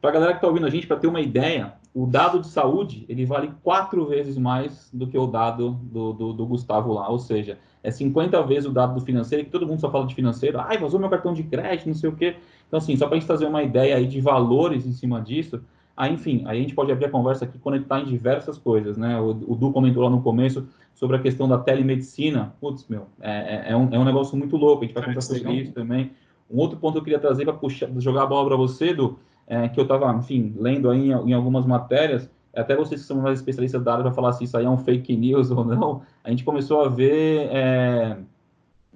Para 0.00 0.10
a 0.10 0.12
galera 0.12 0.32
que 0.32 0.38
está 0.38 0.46
ouvindo 0.46 0.66
a 0.66 0.70
gente, 0.70 0.86
para 0.86 0.96
ter 0.96 1.06
uma 1.06 1.20
ideia, 1.20 1.74
o 1.96 2.06
dado 2.06 2.40
de 2.40 2.48
saúde 2.48 3.06
ele 3.08 3.24
vale 3.24 3.50
quatro 3.62 4.04
vezes 4.04 4.36
mais 4.36 4.90
do 4.92 5.06
que 5.06 5.16
o 5.16 5.26
dado 5.26 5.70
do, 5.70 6.12
do, 6.12 6.32
do, 6.34 6.46
Gustavo 6.46 6.92
lá, 6.92 7.08
ou 7.08 7.18
seja, 7.18 7.58
é 7.82 7.90
50 7.90 8.42
vezes 8.42 8.68
o 8.68 8.72
dado 8.72 8.94
do 8.94 9.00
financeiro, 9.00 9.44
que 9.44 9.50
todo 9.50 9.66
mundo 9.66 9.80
só 9.80 9.90
fala 9.90 10.06
de 10.06 10.14
financeiro, 10.14 10.60
ai, 10.60 10.76
vazou 10.76 11.00
meu 11.00 11.08
cartão 11.08 11.32
de 11.32 11.42
crédito, 11.42 11.86
não 11.86 11.94
sei 11.94 12.10
o 12.10 12.14
quê. 12.14 12.36
Então, 12.68 12.76
assim, 12.76 12.94
só 12.96 13.06
para 13.06 13.16
a 13.16 13.18
gente 13.18 13.26
fazer 13.26 13.46
uma 13.46 13.62
ideia 13.62 13.96
aí 13.96 14.06
de 14.06 14.20
valores 14.20 14.86
em 14.86 14.92
cima 14.92 15.22
disso, 15.22 15.62
aí, 15.96 16.12
enfim, 16.12 16.42
aí 16.44 16.58
a 16.58 16.60
gente 16.60 16.74
pode 16.74 16.92
abrir 16.92 17.06
a 17.06 17.10
conversa 17.10 17.46
aqui 17.46 17.58
conectar 17.58 17.98
em 18.00 18.04
diversas 18.04 18.58
coisas, 18.58 18.98
né? 18.98 19.18
O, 19.18 19.30
o 19.30 19.56
Du 19.56 19.72
comentou 19.72 20.02
lá 20.02 20.10
no 20.10 20.20
começo 20.20 20.68
sobre 20.94 21.16
a 21.16 21.18
questão 21.18 21.48
da 21.48 21.56
telemedicina, 21.56 22.54
putz, 22.60 22.86
meu, 22.88 23.06
é, 23.22 23.70
é, 23.70 23.72
é 23.72 23.76
um, 23.76 23.88
é 23.90 23.98
um 23.98 24.04
negócio 24.04 24.36
muito 24.36 24.58
louco, 24.58 24.84
a 24.84 24.86
gente 24.86 24.94
vai 24.94 25.02
conversar 25.02 25.34
sobre 25.34 25.54
isso 25.54 25.72
também. 25.72 26.10
Um 26.50 26.58
outro 26.58 26.78
ponto 26.78 26.92
que 26.92 26.98
eu 26.98 27.04
queria 27.04 27.18
trazer 27.18 27.46
para 27.46 27.58
jogar 27.98 28.24
a 28.24 28.26
bola 28.26 28.46
para 28.48 28.56
você, 28.56 28.92
Du, 28.92 29.18
é, 29.46 29.68
que 29.68 29.78
eu 29.78 29.84
estava, 29.84 30.10
enfim, 30.12 30.54
lendo 30.58 30.90
aí 30.90 31.10
em, 31.10 31.30
em, 31.30 31.32
algumas 31.32 31.64
matérias, 31.64 32.28
até 32.54 32.74
vocês 32.74 33.02
que 33.02 33.06
são 33.06 33.18
mais 33.18 33.38
especialistas 33.38 33.82
da 33.82 33.92
área 33.92 34.04
para 34.04 34.12
falar 34.12 34.32
se 34.32 34.44
isso 34.44 34.56
aí 34.56 34.64
é 34.64 34.70
um 34.70 34.78
fake 34.78 35.16
news 35.16 35.50
ou 35.52 35.64
não, 35.64 36.02
a 36.24 36.30
gente 36.30 36.44
começou 36.44 36.84
a 36.84 36.88
ver 36.88 37.48
é, 37.52 38.16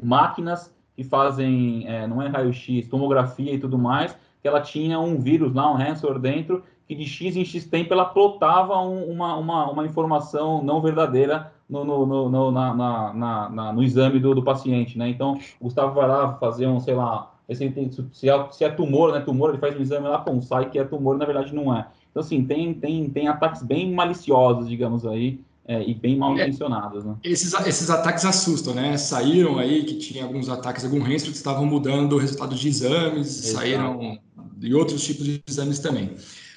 máquinas 0.02 0.74
que 0.96 1.04
fazem, 1.04 1.86
é, 1.86 2.06
não 2.06 2.20
é 2.20 2.28
raio-x, 2.28 2.88
tomografia 2.88 3.54
e 3.54 3.58
tudo 3.58 3.78
mais, 3.78 4.16
que 4.42 4.48
ela 4.48 4.60
tinha 4.60 4.98
um 4.98 5.18
vírus 5.18 5.54
lá, 5.54 5.70
um 5.70 5.76
ransomware 5.76 6.18
dentro, 6.18 6.62
que 6.86 6.94
de 6.94 7.06
X 7.06 7.36
em 7.36 7.44
X 7.44 7.66
tempo 7.66 7.92
ela 7.92 8.04
plotava 8.04 8.76
um, 8.78 9.04
uma, 9.04 9.36
uma, 9.36 9.70
uma 9.70 9.86
informação 9.86 10.62
não 10.62 10.82
verdadeira 10.82 11.52
no, 11.68 11.84
no, 11.84 12.28
no, 12.28 12.50
na, 12.50 12.74
na, 12.74 13.48
na, 13.48 13.72
no 13.72 13.82
exame 13.82 14.18
do, 14.18 14.34
do 14.34 14.42
paciente, 14.42 14.98
né? 14.98 15.08
Então, 15.08 15.38
o 15.60 15.64
Gustavo 15.64 15.94
vai 15.94 16.08
lá 16.08 16.34
fazer 16.34 16.66
um, 16.66 16.80
sei 16.80 16.94
lá, 16.94 17.29
se, 17.54 18.28
é, 18.28 18.48
se 18.50 18.64
é 18.64 18.68
tumor, 18.68 19.12
né? 19.12 19.20
Tumor, 19.20 19.50
ele 19.50 19.58
faz 19.58 19.76
um 19.76 19.82
exame 19.82 20.08
lá, 20.08 20.18
pum, 20.18 20.40
sai 20.40 20.70
que 20.70 20.78
é 20.78 20.84
tumor, 20.84 21.16
na 21.18 21.24
verdade 21.24 21.54
não 21.54 21.74
é. 21.74 21.86
Então, 22.10 22.22
assim, 22.22 22.44
tem, 22.44 22.74
tem, 22.74 23.08
tem 23.08 23.28
ataques 23.28 23.62
bem 23.62 23.92
maliciosos, 23.92 24.68
digamos 24.68 25.06
aí, 25.06 25.40
é, 25.66 25.82
e 25.82 25.94
bem 25.94 26.16
mal 26.16 26.36
é, 26.36 26.42
intencionados, 26.42 27.04
né? 27.04 27.14
Esses, 27.22 27.54
esses 27.66 27.90
ataques 27.90 28.24
assustam, 28.24 28.74
né? 28.74 28.96
Saíram 28.96 29.58
aí 29.58 29.84
que 29.84 29.94
tinha 29.94 30.24
alguns 30.24 30.48
ataques, 30.48 30.84
algum 30.84 31.00
ransom 31.00 31.26
que 31.26 31.36
estavam 31.36 31.64
mudando 31.66 32.14
o 32.14 32.18
resultado 32.18 32.54
de 32.54 32.68
exames, 32.68 33.44
Exato. 33.44 33.58
saíram 33.58 34.18
de 34.56 34.74
outros 34.74 35.04
tipos 35.04 35.24
de 35.24 35.42
exames 35.48 35.78
também. 35.78 36.10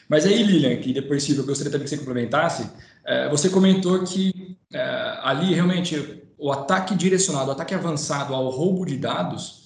Mas 0.10 0.25
aí, 0.25 0.43
Lilian, 0.43 0.75
que 0.77 0.93
depois, 0.93 1.23
Silvio, 1.23 1.43
eu 1.43 1.47
gostaria 1.47 1.71
também 1.71 1.86
que 1.86 1.89
você 1.89 1.97
complementasse, 1.97 2.69
é, 3.06 3.29
você 3.29 3.49
comentou 3.49 4.03
que 4.03 4.58
é, 4.73 5.19
ali 5.21 5.53
realmente 5.53 6.23
o 6.38 6.51
ataque 6.51 6.95
direcionado, 6.95 7.49
o 7.49 7.51
ataque 7.51 7.73
avançado 7.73 8.34
ao 8.34 8.49
roubo 8.49 8.86
de 8.86 8.97
dados, 8.97 9.62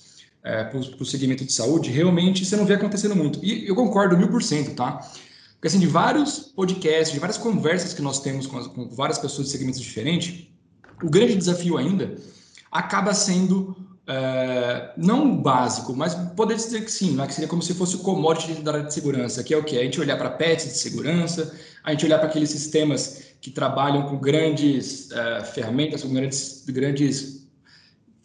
é, 0.47 0.63
para 0.63 0.79
o 0.79 1.05
segmento 1.05 1.43
de 1.43 1.51
saúde, 1.51 1.91
realmente 1.91 2.45
você 2.45 2.55
não 2.55 2.65
vê 2.65 2.75
acontecendo 2.75 3.15
muito. 3.15 3.43
E 3.43 3.67
eu 3.67 3.75
concordo 3.75 4.17
mil 4.17 4.29
por 4.29 4.41
cento, 4.41 4.73
tá? 4.73 5.05
Porque 5.55 5.67
assim, 5.67 5.79
de 5.79 5.87
vários 5.87 6.39
podcasts, 6.55 7.11
de 7.11 7.19
várias 7.19 7.37
conversas 7.37 7.93
que 7.93 8.01
nós 8.01 8.21
temos 8.21 8.47
com, 8.47 8.57
as, 8.57 8.67
com 8.67 8.87
várias 8.87 9.17
pessoas 9.17 9.47
de 9.47 9.51
segmentos 9.51 9.81
diferentes, 9.81 10.47
O 11.03 11.09
grande 11.09 11.35
desafio 11.35 11.77
ainda 11.77 12.15
acaba 12.71 13.13
sendo 13.13 13.75
é, 14.07 14.93
não 14.95 15.35
básico, 15.35 15.93
mas 15.93 16.15
poder 16.35 16.55
dizer 16.55 16.83
que 16.85 16.91
sim, 16.91 17.11
né? 17.11 17.27
que 17.27 17.33
seria 17.33 17.49
como 17.49 17.61
se 17.61 17.73
fosse 17.73 17.95
o 17.97 17.99
commodity 17.99 18.61
da 18.61 18.71
área 18.71 18.85
de 18.85 18.93
segurança, 18.93 19.43
que 19.43 19.53
é 19.53 19.57
o 19.57 19.63
que? 19.63 19.77
A 19.77 19.83
gente 19.83 19.99
olhar 19.99 20.17
para 20.17 20.29
pets 20.29 20.65
de 20.65 20.77
segurança, 20.77 21.53
a 21.83 21.91
gente 21.91 22.05
olhar 22.05 22.19
para 22.19 22.29
aqueles 22.29 22.49
sistemas 22.49 23.23
que 23.41 23.51
trabalham 23.51 24.03
com 24.03 24.17
grandes 24.17 25.11
é, 25.11 25.43
ferramentas, 25.43 26.03
com 26.03 26.13
grandes, 26.13 26.63
grandes 26.67 27.36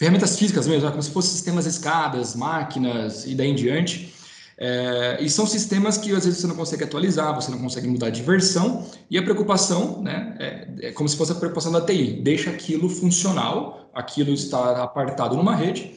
ferramentas 0.02 0.36
físicas 0.36 0.66
mesmo, 0.66 0.84
né? 0.84 0.90
como 0.90 1.00
se 1.00 1.12
fossem 1.12 1.30
sistemas 1.30 1.64
escadas, 1.64 2.34
máquinas 2.34 3.24
e 3.24 3.36
daí 3.36 3.50
em 3.50 3.54
diante. 3.54 4.12
É, 4.58 5.18
e 5.20 5.30
são 5.30 5.46
sistemas 5.46 5.96
que 5.96 6.10
às 6.12 6.24
vezes 6.24 6.40
você 6.40 6.46
não 6.48 6.56
consegue 6.56 6.82
atualizar, 6.82 7.32
você 7.32 7.52
não 7.52 7.58
consegue 7.58 7.86
mudar 7.86 8.10
de 8.10 8.20
versão, 8.20 8.84
e 9.08 9.16
a 9.16 9.22
preocupação 9.22 10.02
né, 10.02 10.34
é, 10.40 10.88
é 10.88 10.92
como 10.92 11.08
se 11.08 11.16
fosse 11.16 11.30
a 11.30 11.36
preocupação 11.36 11.70
da 11.70 11.80
TI, 11.80 12.20
deixa 12.20 12.50
aquilo 12.50 12.88
funcional, 12.88 13.88
aquilo 13.94 14.32
está 14.32 14.82
apartado 14.82 15.36
numa 15.36 15.54
rede, 15.54 15.94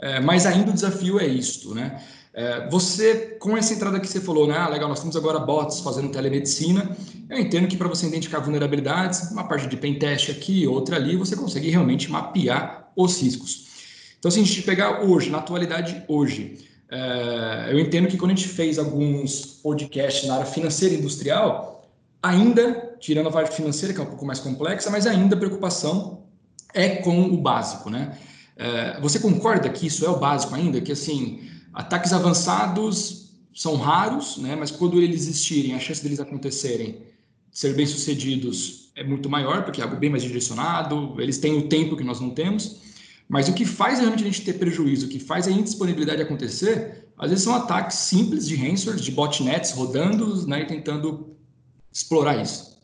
é, 0.00 0.18
mas 0.18 0.46
ainda 0.46 0.72
o 0.72 0.74
desafio 0.74 1.20
é 1.20 1.26
isto, 1.26 1.76
né? 1.76 2.02
É, 2.36 2.68
você, 2.68 3.36
com 3.38 3.56
essa 3.56 3.72
entrada 3.72 4.00
que 4.00 4.08
você 4.08 4.20
falou, 4.20 4.48
né? 4.48 4.58
Ah, 4.58 4.68
legal, 4.68 4.88
nós 4.88 4.98
temos 4.98 5.16
agora 5.16 5.38
bots 5.38 5.78
fazendo 5.78 6.08
telemedicina. 6.08 6.90
Eu 7.30 7.38
entendo 7.38 7.68
que 7.68 7.76
para 7.76 7.86
você 7.86 8.08
identificar 8.08 8.40
vulnerabilidades, 8.40 9.30
uma 9.30 9.46
parte 9.46 9.68
de 9.68 9.76
pentest 9.76 10.32
aqui, 10.32 10.66
outra 10.66 10.96
ali, 10.96 11.16
você 11.16 11.36
consegue 11.36 11.70
realmente 11.70 12.10
mapear 12.10 12.83
os 12.96 13.20
riscos. 13.20 13.64
Então, 14.18 14.30
se 14.30 14.40
a 14.40 14.42
gente 14.42 14.62
pegar 14.62 15.02
hoje, 15.02 15.30
na 15.30 15.38
atualidade 15.38 16.02
hoje, 16.08 16.58
é, 16.90 17.68
eu 17.70 17.78
entendo 17.78 18.08
que 18.08 18.16
quando 18.16 18.30
a 18.30 18.34
gente 18.34 18.48
fez 18.48 18.78
alguns 18.78 19.44
podcasts 19.62 20.26
na 20.26 20.34
área 20.34 20.46
financeira 20.46 20.94
e 20.94 20.98
industrial, 20.98 21.90
ainda, 22.22 22.96
tirando 22.98 23.28
a 23.28 23.32
parte 23.32 23.54
financeira, 23.54 23.92
que 23.92 24.00
é 24.00 24.02
um 24.02 24.06
pouco 24.06 24.24
mais 24.24 24.40
complexa, 24.40 24.90
mas 24.90 25.06
ainda 25.06 25.36
a 25.36 25.38
preocupação 25.38 26.22
é 26.72 26.96
com 26.96 27.22
o 27.24 27.36
básico, 27.36 27.90
né? 27.90 28.16
É, 28.56 29.00
você 29.00 29.18
concorda 29.18 29.68
que 29.68 29.86
isso 29.86 30.06
é 30.06 30.08
o 30.08 30.18
básico 30.18 30.54
ainda? 30.54 30.80
Que, 30.80 30.92
assim, 30.92 31.48
ataques 31.72 32.12
avançados 32.12 33.30
são 33.54 33.76
raros, 33.76 34.38
né? 34.38 34.56
Mas 34.56 34.70
quando 34.70 35.00
eles 35.00 35.22
existirem, 35.22 35.74
a 35.74 35.80
chance 35.80 36.02
deles 36.02 36.20
acontecerem, 36.20 37.02
ser 37.54 37.72
bem-sucedidos 37.74 38.90
é 38.96 39.04
muito 39.04 39.30
maior, 39.30 39.64
porque 39.64 39.80
é 39.80 39.84
algo 39.84 39.96
bem 39.96 40.10
mais 40.10 40.22
direcionado, 40.22 41.14
eles 41.20 41.38
têm 41.38 41.56
o 41.56 41.68
tempo 41.68 41.96
que 41.96 42.04
nós 42.04 42.20
não 42.20 42.30
temos. 42.30 42.82
Mas 43.28 43.48
o 43.48 43.54
que 43.54 43.64
faz 43.64 44.00
realmente 44.00 44.22
a 44.22 44.26
gente 44.26 44.44
ter 44.44 44.54
prejuízo, 44.54 45.06
o 45.06 45.08
que 45.08 45.18
faz 45.18 45.48
a 45.48 45.50
indisponibilidade 45.50 46.20
acontecer, 46.20 47.08
às 47.16 47.30
vezes 47.30 47.44
são 47.44 47.54
ataques 47.54 47.96
simples 47.96 48.46
de 48.46 48.56
ransomware, 48.56 49.00
de 49.00 49.10
botnets 49.10 49.70
rodando 49.70 50.46
né, 50.46 50.62
e 50.62 50.66
tentando 50.66 51.34
explorar 51.90 52.42
isso. 52.42 52.74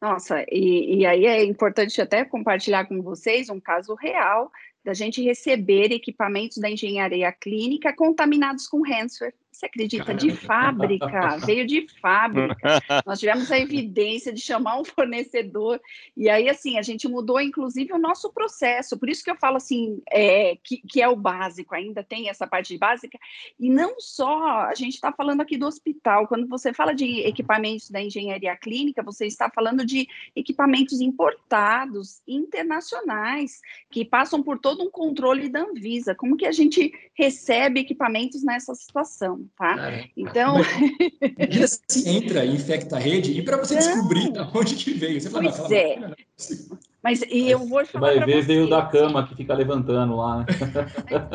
Nossa, 0.00 0.44
e, 0.50 1.00
e 1.00 1.06
aí 1.06 1.26
é 1.26 1.44
importante 1.44 2.00
até 2.00 2.24
compartilhar 2.24 2.86
com 2.86 3.02
vocês 3.02 3.50
um 3.50 3.60
caso 3.60 3.94
real 3.94 4.50
da 4.84 4.94
gente 4.94 5.22
receber 5.22 5.92
equipamentos 5.92 6.58
da 6.58 6.70
engenharia 6.70 7.30
clínica 7.32 7.94
contaminados 7.94 8.66
com 8.66 8.82
ransomware 8.82 9.34
você 9.60 9.66
acredita? 9.66 10.14
De 10.14 10.34
fábrica, 10.34 11.36
veio 11.44 11.66
de 11.66 11.86
fábrica. 12.00 12.80
Nós 13.04 13.20
tivemos 13.20 13.52
a 13.52 13.58
evidência 13.58 14.32
de 14.32 14.40
chamar 14.40 14.80
um 14.80 14.84
fornecedor, 14.84 15.78
e 16.16 16.30
aí, 16.30 16.48
assim, 16.48 16.78
a 16.78 16.82
gente 16.82 17.06
mudou, 17.06 17.38
inclusive, 17.40 17.92
o 17.92 17.98
nosso 17.98 18.32
processo. 18.32 18.98
Por 18.98 19.10
isso 19.10 19.22
que 19.22 19.30
eu 19.30 19.36
falo, 19.36 19.58
assim, 19.58 20.00
é, 20.10 20.56
que, 20.64 20.78
que 20.78 21.02
é 21.02 21.08
o 21.08 21.16
básico, 21.16 21.74
ainda 21.74 22.02
tem 22.02 22.30
essa 22.30 22.46
parte 22.46 22.76
básica. 22.78 23.18
E 23.58 23.68
não 23.68 24.00
só, 24.00 24.62
a 24.62 24.74
gente 24.74 24.94
está 24.94 25.12
falando 25.12 25.42
aqui 25.42 25.58
do 25.58 25.66
hospital. 25.66 26.26
Quando 26.26 26.46
você 26.48 26.72
fala 26.72 26.94
de 26.94 27.20
equipamentos 27.20 27.90
da 27.90 28.00
engenharia 28.00 28.56
clínica, 28.56 29.02
você 29.02 29.26
está 29.26 29.50
falando 29.50 29.84
de 29.84 30.08
equipamentos 30.34 31.02
importados, 31.02 32.22
internacionais, 32.26 33.60
que 33.90 34.06
passam 34.06 34.42
por 34.42 34.58
todo 34.58 34.79
um 34.80 34.90
controle 34.90 35.48
da 35.48 35.60
Anvisa. 35.62 36.14
Como 36.14 36.36
que 36.36 36.46
a 36.46 36.52
gente 36.52 36.92
recebe 37.14 37.80
equipamentos 37.80 38.42
nessa 38.42 38.74
situação? 38.74 39.46
tá? 39.56 40.04
Então. 40.16 40.56
Mas, 41.38 41.82
se 41.88 42.08
entra 42.10 42.44
e 42.44 42.54
infecta 42.54 42.96
a 42.96 42.98
rede, 42.98 43.32
e 43.32 43.42
para 43.42 43.56
você 43.56 43.74
não. 43.74 43.80
descobrir 43.80 44.32
de 44.32 44.40
onde 44.40 44.74
que 44.76 44.92
veio? 44.92 45.20
Você 45.20 45.30
fala, 45.30 45.52
pois 45.52 45.70
é. 45.70 45.94
é 45.94 46.14
mas 47.02 47.22
e 47.22 47.50
eu 47.50 47.60
vou 47.60 47.84
falar. 47.86 48.12
Você 48.12 48.18
vai 48.18 48.26
ver, 48.26 48.42
você, 48.42 48.46
veio 48.46 48.68
da 48.68 48.84
cama 48.84 49.26
que 49.26 49.34
fica 49.34 49.54
levantando 49.54 50.16
lá. 50.16 50.40
Né? 50.40 50.46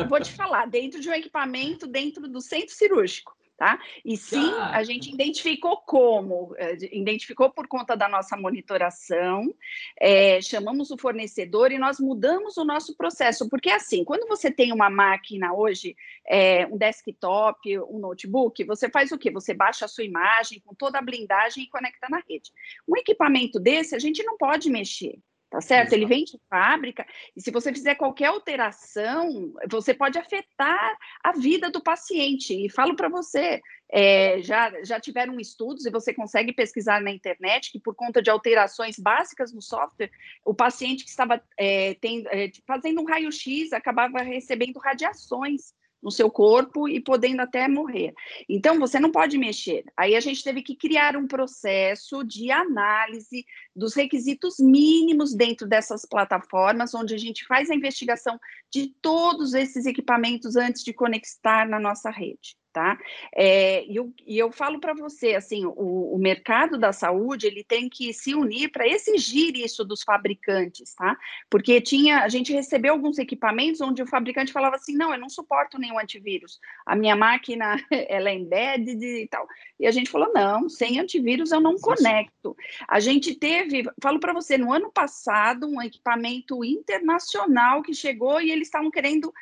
vou 0.08 0.20
te 0.20 0.32
falar, 0.32 0.66
dentro 0.66 1.00
de 1.00 1.08
um 1.08 1.12
equipamento, 1.12 1.86
dentro 1.86 2.28
do 2.28 2.40
centro 2.40 2.72
cirúrgico 2.72 3.36
tá? 3.56 3.80
E 4.04 4.16
sim, 4.16 4.52
a 4.54 4.82
gente 4.84 5.12
identificou 5.12 5.78
como, 5.78 6.54
eh, 6.58 6.76
identificou 6.92 7.50
por 7.50 7.66
conta 7.66 7.96
da 7.96 8.08
nossa 8.08 8.36
monitoração, 8.36 9.54
é, 9.98 10.40
chamamos 10.42 10.90
o 10.90 10.98
fornecedor 10.98 11.72
e 11.72 11.78
nós 11.78 11.98
mudamos 11.98 12.56
o 12.56 12.64
nosso 12.64 12.94
processo, 12.96 13.48
porque 13.48 13.70
assim, 13.70 14.04
quando 14.04 14.28
você 14.28 14.50
tem 14.50 14.72
uma 14.72 14.90
máquina 14.90 15.54
hoje, 15.54 15.96
é, 16.26 16.66
um 16.66 16.76
desktop, 16.76 17.78
um 17.78 17.98
notebook, 17.98 18.62
você 18.64 18.90
faz 18.90 19.10
o 19.10 19.18
quê? 19.18 19.30
Você 19.30 19.54
baixa 19.54 19.86
a 19.86 19.88
sua 19.88 20.04
imagem 20.04 20.60
com 20.60 20.74
toda 20.74 20.98
a 20.98 21.02
blindagem 21.02 21.64
e 21.64 21.70
conecta 21.70 22.06
na 22.10 22.22
rede. 22.28 22.52
Um 22.86 22.96
equipamento 22.96 23.58
desse, 23.58 23.94
a 23.94 23.98
gente 23.98 24.22
não 24.22 24.36
pode 24.36 24.68
mexer, 24.68 25.18
tá 25.50 25.60
certo? 25.60 25.92
Ele 25.92 26.06
vem 26.06 26.24
de 26.24 26.38
fábrica, 26.50 27.06
e 27.36 27.40
se 27.40 27.50
você 27.50 27.72
fizer 27.72 27.94
qualquer 27.94 28.26
alteração, 28.26 29.52
você 29.70 29.94
pode 29.94 30.18
afetar 30.18 30.98
a 31.22 31.32
vida 31.32 31.70
do 31.70 31.82
paciente. 31.82 32.52
E 32.52 32.68
falo 32.68 32.96
para 32.96 33.08
você, 33.08 33.60
é, 33.90 34.42
já, 34.42 34.72
já 34.82 35.00
tiveram 35.00 35.38
estudos, 35.38 35.86
e 35.86 35.90
você 35.90 36.12
consegue 36.12 36.52
pesquisar 36.52 37.00
na 37.00 37.10
internet, 37.10 37.70
que 37.70 37.80
por 37.80 37.94
conta 37.94 38.20
de 38.20 38.30
alterações 38.30 38.98
básicas 38.98 39.52
no 39.52 39.62
software, 39.62 40.10
o 40.44 40.54
paciente 40.54 41.04
que 41.04 41.10
estava 41.10 41.40
é, 41.56 41.94
tendo, 41.94 42.28
é, 42.28 42.50
fazendo 42.66 43.00
um 43.00 43.06
raio-x 43.06 43.72
acabava 43.72 44.18
recebendo 44.22 44.78
radiações 44.78 45.72
no 46.06 46.12
seu 46.12 46.30
corpo 46.30 46.88
e 46.88 47.00
podendo 47.00 47.42
até 47.42 47.66
morrer. 47.66 48.14
Então, 48.48 48.78
você 48.78 49.00
não 49.00 49.10
pode 49.10 49.36
mexer. 49.36 49.84
Aí 49.96 50.14
a 50.14 50.20
gente 50.20 50.44
teve 50.44 50.62
que 50.62 50.76
criar 50.76 51.16
um 51.16 51.26
processo 51.26 52.22
de 52.22 52.48
análise 52.52 53.44
dos 53.74 53.92
requisitos 53.92 54.60
mínimos 54.60 55.34
dentro 55.34 55.66
dessas 55.66 56.06
plataformas, 56.06 56.94
onde 56.94 57.12
a 57.12 57.18
gente 57.18 57.44
faz 57.44 57.70
a 57.70 57.74
investigação 57.74 58.38
de 58.72 58.94
todos 59.02 59.52
esses 59.52 59.84
equipamentos 59.84 60.54
antes 60.54 60.84
de 60.84 60.92
conectar 60.92 61.68
na 61.68 61.80
nossa 61.80 62.08
rede 62.08 62.56
tá? 62.76 62.98
É, 63.34 63.86
e, 63.86 63.96
eu, 63.96 64.12
e 64.26 64.36
eu 64.36 64.52
falo 64.52 64.78
para 64.78 64.92
você, 64.92 65.34
assim, 65.34 65.64
o, 65.64 66.14
o, 66.14 66.18
mercado 66.18 66.76
da 66.76 66.92
saúde, 66.92 67.46
ele 67.46 67.64
tem 67.64 67.88
que 67.88 68.12
se 68.12 68.34
unir 68.34 68.70
para 68.70 68.86
exigir 68.86 69.56
isso 69.56 69.82
dos 69.82 70.02
fabricantes, 70.02 70.94
tá? 70.94 71.16
Porque 71.48 71.80
tinha, 71.80 72.18
a 72.18 72.28
gente 72.28 72.52
recebeu 72.52 72.92
alguns 72.92 73.16
equipamentos 73.16 73.80
onde 73.80 74.02
o 74.02 74.06
fabricante 74.06 74.52
falava 74.52 74.76
assim, 74.76 74.94
não, 74.94 75.10
eu 75.10 75.18
não 75.18 75.30
suporto 75.30 75.78
nenhum 75.78 75.98
antivírus, 75.98 76.60
a 76.84 76.94
minha 76.94 77.16
máquina, 77.16 77.76
ela 77.90 78.28
é 78.28 78.34
embedded 78.34 79.02
e 79.02 79.26
tal, 79.26 79.48
e 79.80 79.86
a 79.86 79.90
gente 79.90 80.10
falou, 80.10 80.30
não, 80.34 80.68
sem 80.68 81.00
antivírus 81.00 81.52
eu 81.52 81.60
não 81.62 81.76
conecto. 81.76 82.54
A 82.86 83.00
gente 83.00 83.34
teve, 83.34 83.84
falo 84.02 84.20
para 84.20 84.34
você, 84.34 84.58
no 84.58 84.70
ano 84.70 84.92
passado, 84.92 85.66
um 85.66 85.80
equipamento 85.80 86.62
internacional 86.62 87.80
que 87.80 87.94
chegou 87.94 88.38
e 88.38 88.50
eles 88.50 88.68
estavam 88.68 88.90
querendo 88.90 89.32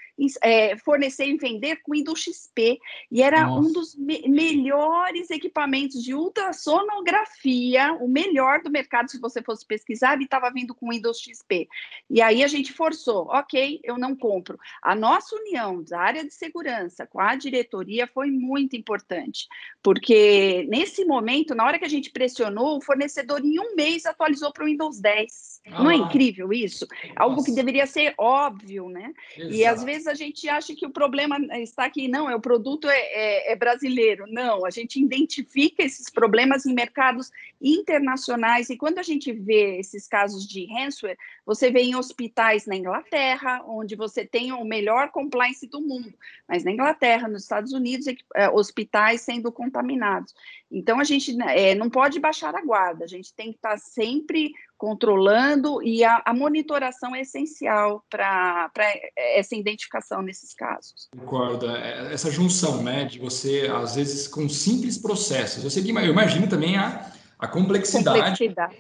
é, 0.40 0.77
fornecer 0.79 1.27
e 1.27 1.37
vender 1.37 1.83
com 1.83 1.92
Windows 1.92 2.20
XP, 2.20 2.79
e 3.11 3.24
era 3.25 3.47
Nossa. 3.47 3.69
um 3.69 3.73
dos 3.73 3.95
me 3.95 4.23
melhores 4.29 5.31
equipamentos 5.31 6.03
de 6.03 6.15
ultrassonografia, 6.15 7.93
o 7.95 8.09
melhor 8.09 8.61
do 8.63 8.71
mercado, 8.71 9.11
se 9.11 9.21
você 9.21 9.43
fosse 9.43 9.67
pesquisar, 9.67 10.21
e 10.21 10.25
estava 10.25 10.51
vindo 10.51 10.75
com 10.75 10.91
Windows 10.91 11.19
XP. 11.19 11.69
E 12.11 12.21
aí 12.21 12.45
a 12.45 12.47
gente 12.47 12.73
forçou, 12.73 13.27
ok, 13.29 13.81
eu 13.83 13.99
não 13.99 14.15
compro. 14.15 14.59
A 14.83 14.95
nossa 14.95 15.35
união 15.37 15.83
da 15.83 16.01
área 16.01 16.25
de 16.25 16.35
segurança 16.35 17.07
com 17.07 17.21
a 17.21 17.35
diretoria 17.35 18.07
foi 18.07 18.31
muito 18.31 18.77
importante, 18.77 19.47
porque 19.83 20.67
nesse 20.69 21.05
momento, 21.05 21.55
na 21.55 21.65
hora 21.65 21.79
que 21.79 21.85
a 21.85 21.89
gente 21.89 22.11
pressionou, 22.11 22.77
o 22.77 22.83
fornecedor 22.83 23.45
em 23.45 23.59
um 23.59 23.75
mês 23.75 24.07
atualizou 24.07 24.53
para 24.53 24.65
o 24.65 24.67
Windows 24.67 25.01
10. 25.01 25.63
Ah, 25.67 25.83
não 25.83 25.91
é 25.91 25.97
incrível 25.97 26.53
isso? 26.53 26.87
Nossa. 26.91 27.15
Algo 27.17 27.45
que 27.45 27.53
deveria 27.53 27.87
ser 27.87 28.15
óbvio, 28.19 28.89
né? 28.89 29.13
Exato. 29.37 29.55
E 29.55 29.65
às 29.65 29.83
vezes 29.83 30.07
a 30.07 30.15
gente 30.15 30.49
acha 30.49 30.75
que 30.75 30.87
o 30.87 30.91
problema 30.91 31.39
está 31.59 31.85
aqui, 31.85 32.09
não, 32.09 32.29
é 32.29 32.35
o 32.35 32.41
produto 32.41 32.89
é, 32.89 33.13
é, 33.14 33.53
é, 33.53 33.57
brasileiro. 33.57 34.24
Não, 34.29 34.66
a 34.66 34.70
gente 34.70 35.00
identifica 35.00 35.85
esses 35.85 36.11
problemas 36.11 36.66
em 36.66 36.74
mercados 36.74 37.31
internacionais 37.62 38.68
e 38.70 38.77
quando 38.77 38.98
a 38.98 39.03
gente 39.03 39.33
vê 39.33 39.79
esses 39.79 40.09
casos 40.09 40.46
de 40.46 40.66
ransomware, 40.66 41.16
você 41.46 41.70
vê 41.70 41.83
em 41.83 41.94
hospitais 41.94 42.66
na 42.66 42.74
Inglaterra, 42.74 43.62
onde 43.66 43.94
você 43.94 44.27
tem 44.27 44.53
o 44.53 44.64
melhor 44.64 45.11
compliance 45.11 45.64
do 45.68 45.81
mundo, 45.81 46.12
mas 46.48 46.64
na 46.64 46.72
Inglaterra, 46.72 47.29
nos 47.29 47.44
Estados 47.44 47.72
Unidos, 47.72 48.07
é, 48.35 48.50
hospitais 48.50 49.20
sendo 49.20 49.53
contaminados. 49.53 50.35
Então 50.70 50.98
a 50.98 51.05
gente 51.05 51.40
é, 51.42 51.74
não 51.77 51.88
pode 51.88 52.18
baixar 52.18 52.55
a 52.57 52.64
guarda, 52.64 53.05
a 53.05 53.09
gente 53.09 53.33
tem 53.33 53.53
que 53.53 53.59
estar 53.59 53.79
sempre 53.79 54.53
controlando 54.77 55.83
e 55.83 56.05
a, 56.05 56.23
a 56.25 56.35
monitoração 56.35 57.15
é 57.15 57.21
essencial 57.21 58.05
para 58.11 58.71
essa 59.17 59.55
identificação 59.55 60.23
nesses 60.23 60.55
casos. 60.55 61.09
Concordo. 61.17 61.71
É, 61.71 62.13
essa 62.13 62.31
junção, 62.31 62.83
né, 62.83 63.05
de 63.05 63.19
você, 63.19 63.71
às 63.73 63.95
vezes, 63.95 64.29
com 64.29 64.49
simples 64.49 64.99
processos. 64.99 65.65
Eu, 65.65 65.71
sei 65.71 65.83
que, 65.83 65.91
eu 65.91 66.11
imagino 66.11 66.49
também 66.49 66.77
a, 66.77 67.11
a 67.39 67.47
complexidade, 67.47 68.19
complexidade. 68.19 68.77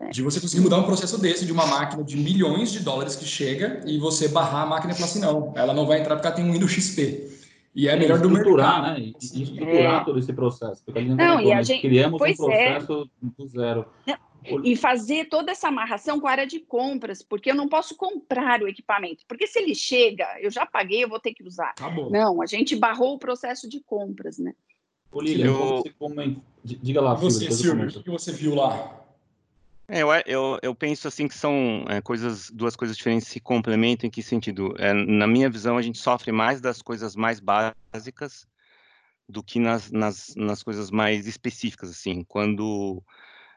É. 0.00 0.08
De 0.08 0.22
você 0.22 0.40
conseguir 0.40 0.60
mudar 0.62 0.78
um 0.78 0.84
processo 0.84 1.20
desse, 1.20 1.46
de 1.46 1.52
uma 1.52 1.64
máquina 1.64 2.02
de 2.02 2.16
milhões 2.16 2.72
de 2.72 2.80
dólares 2.80 3.14
que 3.14 3.24
chega 3.24 3.80
e 3.86 3.96
você 3.96 4.26
barrar 4.26 4.62
a 4.62 4.66
máquina 4.66 4.92
e 4.92 4.96
falar 4.96 5.06
assim, 5.06 5.20
não, 5.20 5.52
ela 5.54 5.72
não 5.72 5.86
vai 5.86 6.00
entrar 6.00 6.16
porque 6.16 6.26
ela 6.26 6.34
tem 6.34 6.44
um 6.44 6.52
Windows 6.52 6.72
XP. 6.72 7.38
E 7.74 7.88
é, 7.88 7.92
é 7.92 7.96
melhor 7.96 8.18
do 8.18 8.28
mercado. 8.28 8.98
Né? 8.98 9.12
E, 9.22 9.42
estruturar 9.42 10.02
é. 10.02 10.04
todo 10.04 10.18
esse 10.18 10.32
processo. 10.32 10.82
Porque 10.84 11.00
não, 11.00 11.14
não 11.14 11.40
e 11.40 11.52
a 11.52 11.62
gente, 11.62 11.80
criamos 11.80 12.20
um 12.20 12.24
é. 12.26 12.34
processo 12.34 13.08
é. 13.22 13.26
do 13.38 13.48
zero. 13.48 13.86
E 14.64 14.76
fazer 14.76 15.28
toda 15.28 15.52
essa 15.52 15.68
amarração 15.68 16.20
com 16.20 16.26
a 16.26 16.30
área 16.30 16.46
de 16.46 16.60
compras, 16.60 17.22
porque 17.22 17.50
eu 17.50 17.54
não 17.54 17.68
posso 17.68 17.96
comprar 17.96 18.62
o 18.62 18.68
equipamento. 18.68 19.24
Porque 19.26 19.46
se 19.46 19.58
ele 19.58 19.74
chega, 19.74 20.26
eu 20.40 20.50
já 20.50 20.64
paguei, 20.64 21.04
eu 21.04 21.08
vou 21.08 21.20
ter 21.20 21.34
que 21.34 21.42
usar. 21.42 21.70
Acabou. 21.70 22.10
Não, 22.10 22.40
a 22.40 22.46
gente 22.46 22.74
barrou 22.76 23.14
o 23.14 23.18
processo 23.18 23.68
de 23.68 23.80
compras, 23.80 24.38
né? 24.38 24.54
Ô, 25.10 25.20
Lilian, 25.20 25.46
eu... 25.46 25.78
você 25.78 25.90
comenta... 25.90 26.40
Diga 26.64 27.00
lá, 27.00 27.14
você, 27.14 27.50
Silvio, 27.50 27.88
o 27.88 28.02
que 28.02 28.10
você 28.10 28.32
viu 28.32 28.54
lá? 28.54 28.98
É, 29.90 30.02
eu, 30.02 30.08
eu, 30.26 30.58
eu, 30.62 30.74
penso 30.74 31.08
assim 31.08 31.26
que 31.26 31.34
são 31.34 31.84
é, 31.88 32.02
coisas, 32.02 32.50
duas 32.50 32.76
coisas 32.76 32.94
diferentes 32.94 33.26
se 33.26 33.40
complementam. 33.40 34.06
Em 34.06 34.10
que 34.10 34.22
sentido? 34.22 34.74
É, 34.78 34.92
na 34.92 35.26
minha 35.26 35.48
visão, 35.48 35.78
a 35.78 35.82
gente 35.82 35.98
sofre 35.98 36.30
mais 36.30 36.60
das 36.60 36.82
coisas 36.82 37.16
mais 37.16 37.40
básicas 37.40 38.46
do 39.26 39.42
que 39.42 39.58
nas, 39.58 39.90
nas, 39.90 40.34
nas 40.36 40.62
coisas 40.62 40.90
mais 40.90 41.26
específicas. 41.26 41.90
Assim, 41.90 42.22
quando 42.22 43.02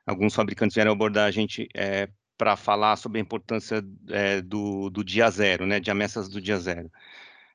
alguns 0.05 0.33
fabricantes 0.35 0.75
vieram 0.75 0.91
abordar 0.91 1.27
a 1.27 1.31
gente 1.31 1.67
é, 1.75 2.09
para 2.37 2.55
falar 2.55 2.95
sobre 2.95 3.19
a 3.19 3.21
importância 3.21 3.83
é, 4.09 4.41
do, 4.41 4.89
do 4.89 5.03
dia 5.03 5.29
zero, 5.29 5.65
né, 5.65 5.79
de 5.79 5.91
ameaças 5.91 6.27
do 6.27 6.41
dia 6.41 6.57
zero. 6.57 6.91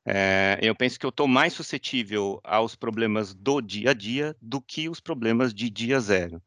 É, 0.05 0.59
eu 0.63 0.75
penso 0.75 0.99
que 1.01 1.07
eu 1.07 1.11
estou 1.11 1.27
mais 1.27 1.53
suscetível 1.53 2.41
aos 2.45 2.77
problemas 2.77 3.35
do 3.35 3.61
dia 3.61 3.91
a 3.91 3.95
dia 3.95 4.37
do 4.41 4.61
que 4.61 4.89
os 4.89 5.01
problemas 5.01 5.53
de 5.53 5.69
dia 5.69 5.99
zero. 5.99 6.41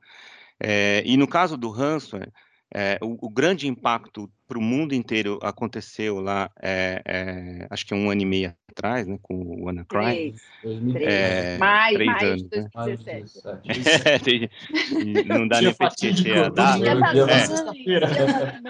E 1.05 1.15
no 1.15 1.27
caso 1.27 1.55
do 1.55 1.69
ransomware, 1.69 2.31
é, 2.73 2.99
o, 3.01 3.17
o, 3.25 3.29
grande 3.29 3.67
impacto 3.67 4.29
para 4.47 4.58
o 4.58 4.62
mundo 4.62 4.93
inteiro 4.93 5.39
aconteceu 5.41 6.19
lá, 6.19 6.51
é, 6.62 7.01
é, 7.03 7.67
acho 7.69 7.86
que 7.86 7.95
um 7.95 8.12
ano 8.12 8.21
e 8.21 8.25
meio 8.25 8.55
atrás, 8.69 9.08
né, 9.08 9.17
com 9.21 9.36
o 9.36 9.65
WannaCry. 9.65 10.36
Três, 10.62 10.93
três. 10.93 11.60
mais, 11.60 11.93
três 11.95 12.08
mais 12.08 12.23
anos, 12.23 12.43
de 12.43 12.69
2017. 12.73 14.39
Né? 14.39 14.49
não 15.25 15.47
dá 15.47 15.62
nem 15.62 15.73
para 15.73 15.88
esquecer 15.88 16.43
a 16.43 16.49
data. 16.49 16.79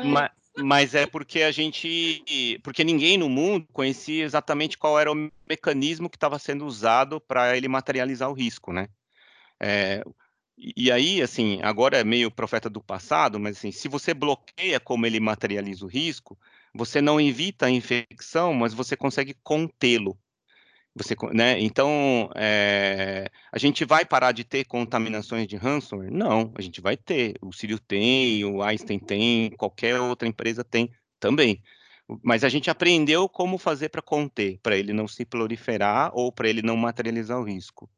Mas, 0.05 0.31
mas 0.57 0.95
é 0.95 1.05
porque 1.05 1.41
a 1.41 1.51
gente, 1.51 2.23
porque 2.63 2.83
ninguém 2.85 3.17
no 3.17 3.29
mundo 3.29 3.67
conhecia 3.73 4.23
exatamente 4.23 4.77
qual 4.77 4.97
era 4.99 5.11
o 5.11 5.29
mecanismo 5.47 6.09
que 6.09 6.15
estava 6.15 6.39
sendo 6.39 6.65
usado 6.65 7.19
para 7.19 7.57
ele 7.57 7.67
materializar 7.67 8.29
o 8.29 8.33
risco, 8.33 8.71
né? 8.71 8.87
É, 9.59 10.03
e 10.75 10.91
aí, 10.91 11.21
assim, 11.21 11.59
agora 11.61 11.97
é 11.97 12.03
meio 12.03 12.29
profeta 12.29 12.69
do 12.69 12.81
passado, 12.81 13.39
mas 13.39 13.57
assim, 13.57 13.71
se 13.71 13.87
você 13.87 14.13
bloqueia 14.13 14.79
como 14.79 15.05
ele 15.05 15.19
materializa 15.19 15.85
o 15.85 15.87
risco, 15.87 16.37
você 16.73 17.01
não 17.01 17.19
evita 17.19 17.67
a 17.67 17.71
infecção, 17.71 18.53
mas 18.53 18.73
você 18.73 18.97
consegue 18.97 19.33
contê-lo. 19.41 20.17
Você, 20.95 21.15
né? 21.33 21.59
Então, 21.59 22.29
é, 22.35 23.29
a 23.51 23.57
gente 23.57 23.85
vai 23.85 24.03
parar 24.03 24.31
de 24.33 24.43
ter 24.43 24.65
contaminações 24.65 25.47
de 25.47 25.55
ransomware? 25.55 26.11
Não, 26.11 26.51
a 26.55 26.61
gente 26.61 26.81
vai 26.81 26.97
ter. 26.97 27.35
O 27.41 27.53
Sírio 27.53 27.79
tem, 27.79 28.43
o 28.43 28.61
Einstein 28.61 28.99
tem, 28.99 29.51
qualquer 29.51 29.99
outra 29.99 30.27
empresa 30.27 30.63
tem 30.63 30.91
também. 31.19 31.61
Mas 32.23 32.43
a 32.43 32.49
gente 32.49 32.69
aprendeu 32.69 33.29
como 33.29 33.57
fazer 33.57 33.89
para 33.89 34.01
conter, 34.01 34.59
para 34.61 34.75
ele 34.75 34.91
não 34.91 35.07
se 35.07 35.23
proliferar 35.23 36.11
ou 36.13 36.31
para 36.31 36.49
ele 36.49 36.61
não 36.61 36.75
materializar 36.75 37.39
o 37.39 37.43
risco. 37.43 37.89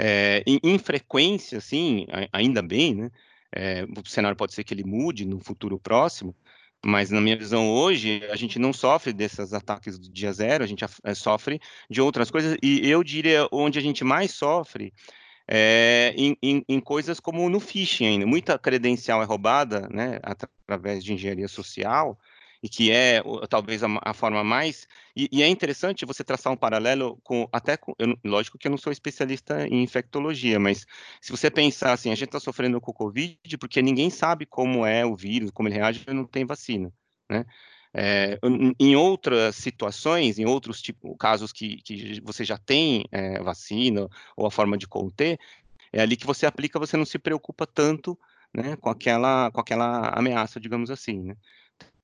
É, 0.00 0.44
em, 0.46 0.60
em, 0.62 0.78
frequência, 0.78 1.58
assim, 1.58 2.06
ainda 2.32 2.62
bem, 2.62 2.94
né? 2.94 3.10
É, 3.52 3.84
o 3.84 4.08
cenário 4.08 4.36
pode 4.36 4.54
ser 4.54 4.62
que 4.62 4.72
ele 4.72 4.84
mude 4.84 5.24
no 5.24 5.40
futuro 5.40 5.78
próximo, 5.78 6.36
mas 6.84 7.10
na 7.10 7.20
minha 7.20 7.36
visão 7.36 7.68
hoje, 7.68 8.22
a 8.30 8.36
gente 8.36 8.58
não 8.58 8.72
sofre 8.72 9.12
desses 9.12 9.52
ataques 9.52 9.98
do 9.98 10.08
dia 10.08 10.32
zero, 10.32 10.62
a 10.62 10.66
gente 10.66 10.84
é, 10.84 11.14
sofre 11.14 11.60
de 11.90 12.00
outras 12.00 12.30
coisas, 12.30 12.56
e 12.62 12.88
eu 12.88 13.02
diria 13.02 13.48
onde 13.50 13.78
a 13.78 13.82
gente 13.82 14.04
mais 14.04 14.32
sofre 14.32 14.92
é 15.48 16.12
em, 16.14 16.36
em, 16.42 16.64
em 16.68 16.78
coisas 16.78 17.18
como 17.18 17.48
no 17.48 17.58
phishing 17.58 18.04
ainda. 18.04 18.26
Muita 18.26 18.58
credencial 18.58 19.22
é 19.22 19.24
roubada, 19.24 19.88
né, 19.88 20.20
através 20.22 21.02
de 21.02 21.14
engenharia 21.14 21.48
social, 21.48 22.18
e 22.62 22.68
que 22.68 22.90
é 22.90 23.22
talvez 23.48 23.82
a, 23.82 23.88
a 24.02 24.12
forma 24.12 24.42
mais. 24.42 24.86
E, 25.14 25.28
e, 25.30 25.42
é 25.42 25.48
interessante 25.48 26.04
você 26.04 26.24
traçar 26.24 26.52
um 26.52 26.56
paralelo 26.56 27.18
com 27.22 27.48
até 27.52 27.76
com, 27.76 27.94
eu, 27.98 28.16
lógico 28.24 28.58
que 28.58 28.66
eu 28.66 28.70
não 28.70 28.78
sou 28.78 28.92
especialista 28.92 29.66
em 29.66 29.82
infectologia, 29.82 30.58
mas 30.58 30.86
se 31.20 31.30
você 31.30 31.50
pensar 31.50 31.92
assim, 31.92 32.10
a 32.10 32.14
gente 32.14 32.28
está 32.28 32.40
sofrendo 32.40 32.80
com 32.80 32.90
o 32.90 32.94
Covid 32.94 33.58
porque 33.58 33.80
ninguém 33.82 34.10
sabe 34.10 34.46
como 34.46 34.84
é 34.84 35.04
o 35.06 35.16
vírus, 35.16 35.50
como 35.50 35.68
ele 35.68 35.76
reage, 35.76 36.04
não 36.08 36.24
tem 36.24 36.44
vacina, 36.44 36.92
né? 37.30 37.44
É, 37.94 38.38
em 38.78 38.94
outras 38.96 39.56
situações, 39.56 40.38
em 40.38 40.44
outros 40.44 40.82
tipo, 40.82 41.16
casos 41.16 41.52
que, 41.52 41.80
que 41.82 42.20
você 42.20 42.44
já 42.44 42.58
tem 42.58 43.04
é, 43.10 43.42
vacina 43.42 44.06
ou 44.36 44.46
a 44.46 44.50
forma 44.50 44.76
de 44.76 44.86
conter, 44.86 45.38
é 45.92 46.02
ali 46.02 46.16
que 46.16 46.26
você 46.26 46.44
aplica, 46.44 46.78
você 46.78 46.96
não 46.96 47.06
se 47.06 47.18
preocupa 47.18 47.66
tanto 47.66 48.18
né, 48.54 48.76
com, 48.76 48.90
aquela, 48.90 49.50
com 49.50 49.60
aquela 49.60 50.10
ameaça, 50.10 50.60
digamos 50.60 50.90
assim. 50.90 51.22
Né? 51.22 51.36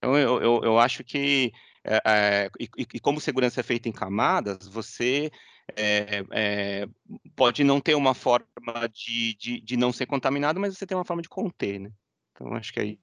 Então, 0.04 0.18
eu, 0.18 0.38
eu, 0.42 0.60
eu 0.62 0.78
acho 0.78 1.02
que, 1.02 1.50
é, 1.82 2.00
é, 2.04 2.50
e, 2.60 2.68
e, 2.94 3.00
como 3.00 3.18
segurança 3.18 3.60
é 3.60 3.62
feita 3.62 3.88
em 3.88 3.92
camadas, 3.92 4.68
você 4.68 5.30
é, 5.74 6.86
pode 7.34 7.64
não 7.64 7.80
ter 7.80 7.94
uma 7.94 8.12
forma 8.12 8.46
de, 8.92 9.34
de, 9.34 9.60
de, 9.62 9.76
não 9.78 9.94
ser 9.94 10.04
contaminado, 10.04 10.60
mas 10.60 10.76
você 10.76 10.86
tem 10.86 10.94
uma 10.94 11.06
forma 11.06 11.22
de 11.22 11.28
conter, 11.28 11.80
né? 11.80 11.90
Então, 12.32 12.52
acho 12.52 12.70
que 12.70 12.80
aí... 12.80 12.98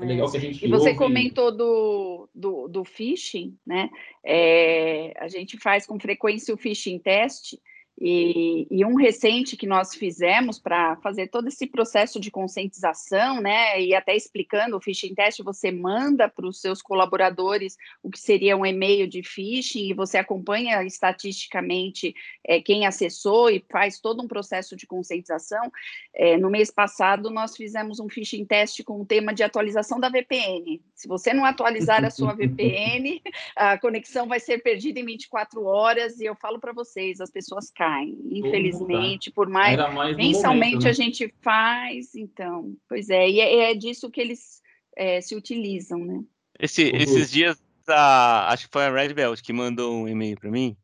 É 0.00 0.04
legal 0.04 0.28
que 0.28 0.36
a 0.36 0.40
gente 0.40 0.64
e 0.64 0.68
você 0.68 0.88
ouve... 0.88 0.98
comentou 0.98 1.56
do, 1.56 2.28
do, 2.34 2.68
do 2.68 2.84
phishing, 2.84 3.56
né? 3.64 3.88
É, 4.24 5.12
a 5.18 5.28
gente 5.28 5.56
faz 5.56 5.86
com 5.86 6.00
frequência 6.00 6.52
o 6.52 6.58
phishing 6.58 6.98
teste, 6.98 7.60
e, 8.00 8.68
e, 8.70 8.84
um 8.84 8.94
recente 8.94 9.56
que 9.56 9.66
nós 9.66 9.92
fizemos 9.92 10.58
para 10.58 10.94
fazer 10.96 11.26
todo 11.26 11.48
esse 11.48 11.66
processo 11.66 12.20
de 12.20 12.30
conscientização, 12.30 13.40
né, 13.40 13.80
e 13.80 13.92
até 13.92 14.14
explicando 14.14 14.76
o 14.76 14.80
phishing 14.80 15.14
test, 15.14 15.42
você 15.42 15.72
manda 15.72 16.28
para 16.28 16.46
os 16.46 16.60
seus 16.60 16.80
colaboradores 16.80 17.76
o 18.00 18.08
que 18.08 18.20
seria 18.20 18.56
um 18.56 18.64
e-mail 18.64 19.08
de 19.08 19.22
phishing 19.24 19.90
e 19.90 19.94
você 19.94 20.16
acompanha 20.16 20.84
estatisticamente 20.84 22.14
é, 22.46 22.60
quem 22.60 22.86
acessou 22.86 23.50
e 23.50 23.64
faz 23.68 23.98
todo 23.98 24.22
um 24.22 24.28
processo 24.28 24.76
de 24.76 24.86
conscientização. 24.86 25.70
É, 26.14 26.36
no 26.36 26.50
mês 26.50 26.70
passado, 26.70 27.30
nós 27.30 27.56
fizemos 27.56 27.98
um 27.98 28.08
phishing 28.08 28.44
test 28.44 28.84
com 28.84 29.00
o 29.00 29.06
tema 29.06 29.34
de 29.34 29.42
atualização 29.42 29.98
da 29.98 30.08
VPN. 30.08 30.80
Se 30.94 31.08
você 31.08 31.32
não 31.32 31.44
atualizar 31.44 32.04
a 32.04 32.10
sua 32.10 32.32
VPN, 32.32 33.20
a 33.56 33.76
conexão 33.76 34.28
vai 34.28 34.38
ser 34.38 34.58
perdida 34.58 35.00
em 35.00 35.04
24 35.04 35.64
horas, 35.64 36.20
e 36.20 36.26
eu 36.26 36.36
falo 36.36 36.60
para 36.60 36.72
vocês, 36.72 37.20
as 37.20 37.30
pessoas 37.30 37.70
caem 37.70 37.87
infelizmente, 38.30 39.30
por 39.30 39.48
mais, 39.48 39.76
mais 39.94 40.16
mensalmente 40.16 40.72
momento, 40.72 40.84
né? 40.84 40.90
a 40.90 40.92
gente 40.92 41.34
faz, 41.42 42.14
então, 42.14 42.74
pois 42.88 43.08
é, 43.10 43.28
e 43.28 43.40
é, 43.40 43.70
é 43.70 43.74
disso 43.74 44.10
que 44.10 44.20
eles 44.20 44.60
é, 44.96 45.20
se 45.20 45.34
utilizam, 45.34 45.98
né? 45.98 46.22
Esse, 46.58 46.90
esses 46.94 47.30
dias, 47.30 47.62
a, 47.88 48.52
acho 48.52 48.66
que 48.66 48.72
foi 48.72 48.84
a 48.84 48.90
Red 48.90 49.14
Belt 49.14 49.40
que 49.40 49.52
mandou 49.52 49.94
um 49.94 50.08
e-mail 50.08 50.38
para 50.38 50.50
mim, 50.50 50.76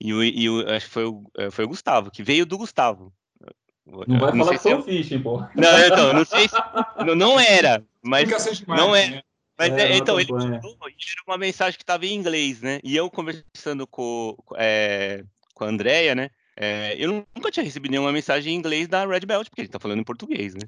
e, 0.00 0.12
o, 0.12 0.22
e 0.22 0.48
o, 0.48 0.68
acho 0.70 0.86
que 0.86 0.92
foi 0.92 1.04
o, 1.04 1.24
é, 1.38 1.50
foi 1.50 1.64
o 1.64 1.68
Gustavo, 1.68 2.10
que 2.10 2.22
veio 2.22 2.46
do 2.46 2.58
Gustavo. 2.58 3.12
Não 3.86 4.18
vai 4.18 4.32
não 4.32 4.44
falar 4.44 4.56
que 4.56 4.62
foi 4.62 4.74
o 4.74 4.82
Phishing, 4.82 5.20
pô. 5.20 5.38
Não, 5.54 5.86
então, 5.86 6.12
não 6.12 6.24
sei 6.24 6.48
se, 6.48 6.54
não, 7.04 7.14
não 7.14 7.40
era, 7.40 7.84
mas 8.02 8.28
não 8.66 8.94
é, 8.94 9.10
né? 9.10 9.22
Mas 9.58 9.74
é, 9.74 9.94
então, 9.94 10.18
ele 10.18 10.32
mandou, 10.32 10.74
era 10.80 11.22
uma 11.26 11.36
mensagem 11.36 11.76
que 11.76 11.82
estava 11.82 12.06
em 12.06 12.14
inglês, 12.14 12.62
né? 12.62 12.80
E 12.82 12.96
eu 12.96 13.10
conversando 13.10 13.86
com, 13.86 14.34
é, 14.56 15.22
com 15.60 15.64
a 15.66 15.68
Andrea, 15.68 16.14
né? 16.14 16.30
É, 16.56 16.96
eu 16.98 17.26
nunca 17.36 17.50
tinha 17.50 17.62
recebido 17.62 17.90
nenhuma 17.92 18.12
mensagem 18.12 18.54
em 18.54 18.56
inglês 18.56 18.88
da 18.88 19.06
Red 19.06 19.20
Belt, 19.20 19.48
porque 19.48 19.60
ele 19.60 19.68
tá 19.68 19.78
falando 19.78 20.00
em 20.00 20.04
português, 20.04 20.54
né? 20.54 20.62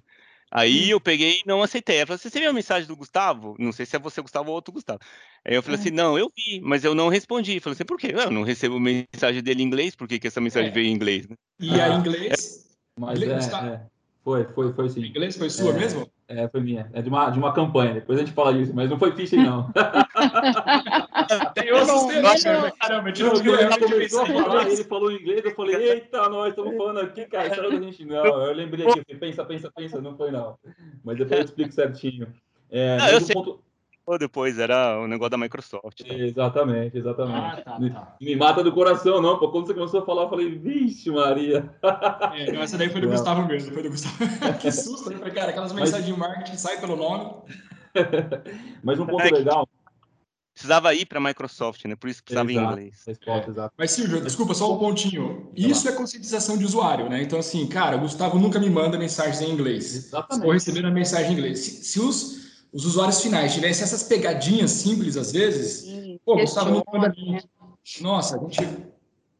Aí 0.50 0.90
eu 0.90 1.00
peguei 1.00 1.38
e 1.38 1.42
não 1.46 1.62
aceitei. 1.62 1.96
Ela 1.96 2.06
falou: 2.06 2.18
Você 2.18 2.28
viu 2.28 2.50
a 2.50 2.52
mensagem 2.52 2.86
do 2.86 2.94
Gustavo? 2.94 3.56
Não 3.58 3.72
sei 3.72 3.86
se 3.86 3.96
é 3.96 3.98
você, 3.98 4.20
Gustavo, 4.20 4.50
ou 4.50 4.54
outro 4.54 4.70
Gustavo. 4.70 5.00
Aí 5.46 5.54
eu 5.54 5.62
falei 5.62 5.80
assim: 5.80 5.90
Não, 5.90 6.18
eu 6.18 6.30
vi, 6.36 6.60
mas 6.60 6.84
eu 6.84 6.94
não 6.94 7.08
respondi. 7.08 7.58
Falei 7.58 7.72
assim: 7.72 7.86
Por 7.86 7.98
quê? 7.98 8.12
Eu 8.14 8.30
não 8.30 8.42
recebo 8.42 8.78
mensagem 8.78 9.42
dele 9.42 9.62
em 9.62 9.66
inglês, 9.66 9.96
por 9.96 10.06
que, 10.06 10.18
que 10.18 10.26
essa 10.26 10.42
mensagem 10.42 10.68
é. 10.68 10.72
veio 10.72 10.88
em 10.88 10.92
inglês? 10.92 11.26
Né? 11.26 11.36
E 11.58 11.80
a 11.80 11.88
inglês? 11.88 12.70
Mas 12.98 13.18
inglês, 13.18 13.50
é, 13.50 13.56
é, 13.56 13.80
foi, 14.22 14.44
foi, 14.52 14.72
foi 14.74 14.88
sim. 14.90 15.06
Inglês 15.06 15.38
foi 15.38 15.48
sua 15.48 15.70
é, 15.70 15.78
mesmo? 15.78 16.10
É, 16.28 16.48
foi 16.48 16.60
minha. 16.60 16.90
É 16.92 17.00
de 17.00 17.08
uma, 17.08 17.30
de 17.30 17.38
uma 17.38 17.54
campanha. 17.54 17.94
Depois 17.94 18.18
a 18.18 18.22
gente 18.22 18.34
fala 18.34 18.52
disso, 18.52 18.72
mas 18.74 18.90
não 18.90 18.98
foi 18.98 19.12
phishing, 19.12 19.38
não. 19.42 19.72
eu 21.66 21.76
assustei, 21.76 22.20
não, 22.20 22.70
caramba, 22.78 23.08
a 23.08 23.14
gente 23.14 23.22
não 23.22 23.36
viu 23.36 23.54
Ele 23.54 24.84
falou 24.84 25.12
em 25.12 25.16
inglês, 25.16 25.44
eu 25.44 25.54
falei, 25.54 25.76
eita, 25.90 26.28
nós 26.28 26.50
estamos 26.50 26.76
falando 26.76 27.00
aqui, 27.00 27.24
cara, 27.26 27.48
isso 27.48 27.60
a 27.60 27.70
gente 27.70 28.04
não. 28.04 28.24
Eu 28.24 28.54
lembrei 28.54 28.86
aqui, 28.86 29.14
pensa, 29.14 29.44
pensa, 29.44 29.70
pensa, 29.74 30.00
não 30.00 30.16
foi 30.16 30.30
não. 30.30 30.58
Mas 31.04 31.18
depois 31.18 31.40
eu 31.40 31.44
explico 31.44 31.72
certinho. 31.72 32.32
É, 32.70 32.96
não, 32.96 33.08
eu 33.08 33.20
sei. 33.20 33.34
Ponto... 33.34 33.62
Ou 34.04 34.18
depois 34.18 34.58
era 34.58 34.98
o 34.98 35.06
negócio 35.06 35.30
da 35.30 35.38
Microsoft. 35.38 36.02
Tá? 36.02 36.12
Exatamente, 36.12 36.98
exatamente. 36.98 37.38
Ah, 37.38 37.62
tá, 37.64 37.78
tá. 37.78 38.16
Me 38.20 38.34
mata 38.34 38.62
do 38.64 38.72
coração, 38.72 39.22
não. 39.22 39.38
Pô. 39.38 39.48
Quando 39.50 39.68
você 39.68 39.74
começou 39.74 40.00
a 40.00 40.04
falar, 40.04 40.22
eu 40.22 40.28
falei, 40.28 40.58
vixe, 40.58 41.08
Maria. 41.10 41.70
É, 42.34 42.50
não, 42.50 42.62
essa 42.62 42.76
daí 42.76 42.90
foi 42.90 43.00
do 43.00 43.06
não. 43.06 43.14
Gustavo 43.14 43.46
mesmo, 43.46 43.72
foi 43.72 43.82
do 43.84 43.90
Gustavo. 43.90 44.16
que 44.60 44.72
susto, 44.72 45.10
né? 45.10 45.30
Cara, 45.30 45.50
aquelas 45.50 45.72
mensagens 45.72 46.08
Mas... 46.08 46.14
de 46.14 46.20
marketing 46.20 46.56
saem 46.56 46.80
pelo 46.80 46.96
nome. 46.96 47.30
Mas 48.82 48.98
um 48.98 49.06
ponto 49.06 49.22
é 49.22 49.30
legal 49.30 49.68
precisava 50.62 50.94
ir 50.94 51.06
para 51.06 51.18
a 51.18 51.20
Microsoft, 51.20 51.84
né? 51.86 51.96
Por 51.96 52.08
isso 52.08 52.22
precisava 52.22 52.50
exato, 52.50 52.66
em 52.66 52.70
inglês. 52.70 53.02
Resposta, 53.06 53.50
é. 53.50 53.70
Mas, 53.76 53.90
Silvio, 53.90 54.20
desculpa, 54.20 54.54
só 54.54 54.72
um 54.72 54.78
pontinho. 54.78 55.50
Isso 55.56 55.88
é 55.88 55.92
conscientização 55.92 56.56
de 56.56 56.64
usuário, 56.64 57.08
né? 57.08 57.22
Então, 57.22 57.38
assim, 57.38 57.66
cara, 57.66 57.96
o 57.96 58.00
Gustavo 58.00 58.38
nunca 58.38 58.60
me 58.60 58.70
manda 58.70 58.96
mensagens 58.96 59.40
em 59.40 59.52
inglês. 59.52 59.94
Exatamente. 59.94 60.44
Vou 60.44 60.52
receber 60.52 60.86
a 60.86 60.90
mensagem 60.90 61.32
em 61.32 61.34
inglês. 61.34 61.58
Se, 61.58 61.84
se, 61.84 62.00
os, 62.00 62.62
os 62.72 62.86
usuários 62.86 63.20
finais 63.20 63.52
tivessem 63.52 63.82
essas 63.82 64.04
pegadinhas 64.04 64.70
simples, 64.70 65.16
às 65.16 65.32
vezes, 65.32 65.82
Sim, 65.82 66.20
pô, 66.24 66.36
Gustavo 66.36 66.70
não 66.70 66.82
manda. 66.92 67.08
Né? 67.08 67.40
Nossa, 68.00 68.36
a 68.36 68.40
gente. 68.40 68.92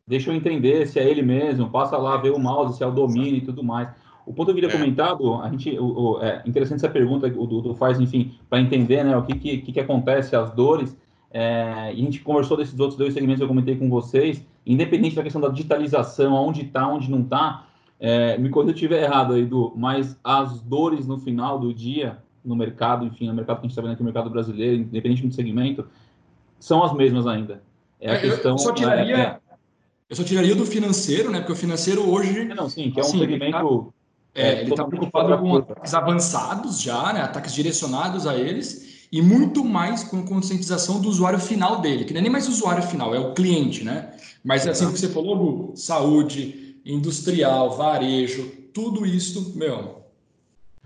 Deixa 0.05 0.31
eu 0.31 0.35
entender 0.35 0.89
se 0.89 0.99
é 0.99 1.09
ele 1.09 1.23
mesmo, 1.23 1.71
passa 1.71 1.97
lá, 1.97 2.17
ver 2.17 2.33
o 2.33 2.39
mouse, 2.39 2.77
se 2.77 2.83
é 2.83 2.87
o 2.87 2.91
domínio 2.91 3.37
e 3.37 3.41
tudo 3.41 3.63
mais. 3.63 3.89
O 4.27 4.33
ponto 4.33 4.53
que 4.53 4.65
eu 4.65 4.69
é. 4.69 4.73
comentado, 4.73 5.35
a 5.41 5.49
gente, 5.49 5.79
o, 5.79 5.85
o, 5.85 6.23
é 6.23 6.43
interessante 6.45 6.79
essa 6.79 6.89
pergunta 6.89 7.27
o 7.29 7.47
Dudu 7.47 7.75
faz, 7.75 8.01
enfim, 8.01 8.35
para 8.51 8.61
entender, 8.61 9.05
né, 9.05 9.17
o 9.17 9.23
que, 9.23 9.35
que, 9.35 9.73
que 9.73 9.81
acontece, 9.81 10.35
as 10.35 10.53
dores, 10.53 10.97
é, 11.33 11.93
e 11.95 12.01
a 12.01 12.05
gente 12.05 12.21
conversou 12.21 12.57
desses 12.57 12.79
outros 12.79 12.99
dois 12.99 13.15
segmentos 13.15 13.39
que 13.39 13.45
eu 13.45 13.49
comentei 13.49 13.75
com 13.77 13.89
vocês, 13.89 14.45
independente 14.67 15.17
da 15.17 15.23
questão 15.23 15.41
da 15.41 15.49
digitalização, 15.49 16.35
onde 16.35 16.63
está, 16.63 16.87
onde 16.87 17.11
não 17.11 17.23
está, 17.23 17.67
é, 17.99 18.37
me 18.37 18.51
corrija 18.51 18.77
se 18.77 18.85
eu 18.85 18.89
estiver 18.89 19.03
errado, 19.05 19.37
Edu, 19.37 19.73
mas 19.75 20.19
as 20.23 20.61
dores 20.61 21.07
no 21.07 21.19
final 21.19 21.59
do 21.59 21.73
dia, 21.73 22.19
no 22.45 22.55
mercado, 22.55 23.07
enfim, 23.07 23.29
no 23.29 23.35
mercado 23.35 23.57
que 23.57 23.61
a 23.61 23.69
gente 23.69 23.71
está 23.71 23.83
vendo 23.83 23.93
aqui, 23.93 24.03
no 24.03 24.07
mercado 24.07 24.29
brasileiro, 24.29 24.83
independente 24.83 25.27
do 25.27 25.33
segmento, 25.33 25.87
são 26.59 26.83
as 26.83 26.93
mesmas 26.93 27.27
ainda. 27.27 27.63
É 28.01 28.13
a 28.13 28.21
questão... 28.21 28.53
Eu 28.53 28.59
só 28.59 28.73
tiraria... 28.73 29.17
É, 29.17 29.43
eu 30.13 30.17
só 30.17 30.25
tiraria 30.25 30.55
do 30.55 30.67
financeiro, 30.67 31.31
né? 31.31 31.39
Porque 31.39 31.53
o 31.53 31.57
financeiro 31.57 32.07
hoje. 32.07 32.39
É, 32.41 32.55
não, 32.55 32.69
sim, 32.69 32.91
que 32.91 33.01
é 33.01 33.03
um 33.03 33.07
assim, 33.07 33.19
segmento. 33.19 33.95
É, 34.35 34.49
é, 34.49 34.61
ele 34.61 34.71
está 34.71 34.85
preocupado 34.85 35.39
com 35.39 35.57
ataques 35.57 35.95
avançados 35.95 36.83
já, 36.83 37.15
né? 37.15 37.23
Ataques 37.23 37.55
direcionados 37.55 38.27
a 38.27 38.37
eles 38.37 38.92
e 39.13 39.21
muito 39.21 39.63
mais 39.63 40.03
com 40.03 40.25
conscientização 40.25 40.99
do 40.99 41.09
usuário 41.09 41.39
final 41.39 41.83
dele, 41.83 42.07
que 42.07 42.15
não 42.15 42.21
é 42.21 42.23
nem 42.23 42.33
mais 42.33 42.49
o 42.49 42.51
usuário 42.51 42.83
final, 42.83 43.15
é 43.15 43.21
o 43.21 43.35
cliente, 43.35 43.85
né? 43.85 44.17
Mas 44.43 44.67
assim 44.67 44.91
que 44.91 44.99
você 44.99 45.09
falou, 45.09 45.77
saúde, 45.77 46.81
industrial, 46.83 47.77
varejo, 47.77 48.51
tudo 48.73 49.05
isso, 49.05 49.55
meu. 49.55 50.03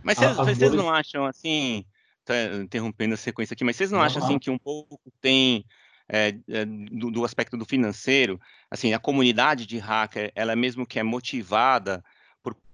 Mas 0.02 0.18
vocês, 0.18 0.36
vocês 0.36 0.72
não 0.72 0.90
acham 0.90 1.24
assim, 1.24 1.84
tá 2.24 2.34
interrompendo 2.60 3.14
a 3.14 3.16
sequência 3.16 3.54
aqui, 3.54 3.62
mas 3.62 3.76
vocês 3.76 3.92
não, 3.92 4.00
acham 4.00 4.22
assim 4.22 4.40
que 4.40 4.50
um 4.50 4.58
pouco 4.58 5.00
tem 5.20 5.64
é, 6.08 6.34
é, 6.48 6.64
do, 6.64 7.12
do, 7.12 7.24
aspecto 7.24 7.56
do 7.56 7.64
financeiro, 7.64 8.40
assim, 8.68 8.92
a 8.92 8.98
comunidade 8.98 9.66
de 9.66 9.78
hacker, 9.78 10.32
ela 10.34 10.56
mesmo 10.56 10.84
que 10.84 10.98
é 10.98 11.02
motivada 11.02 12.04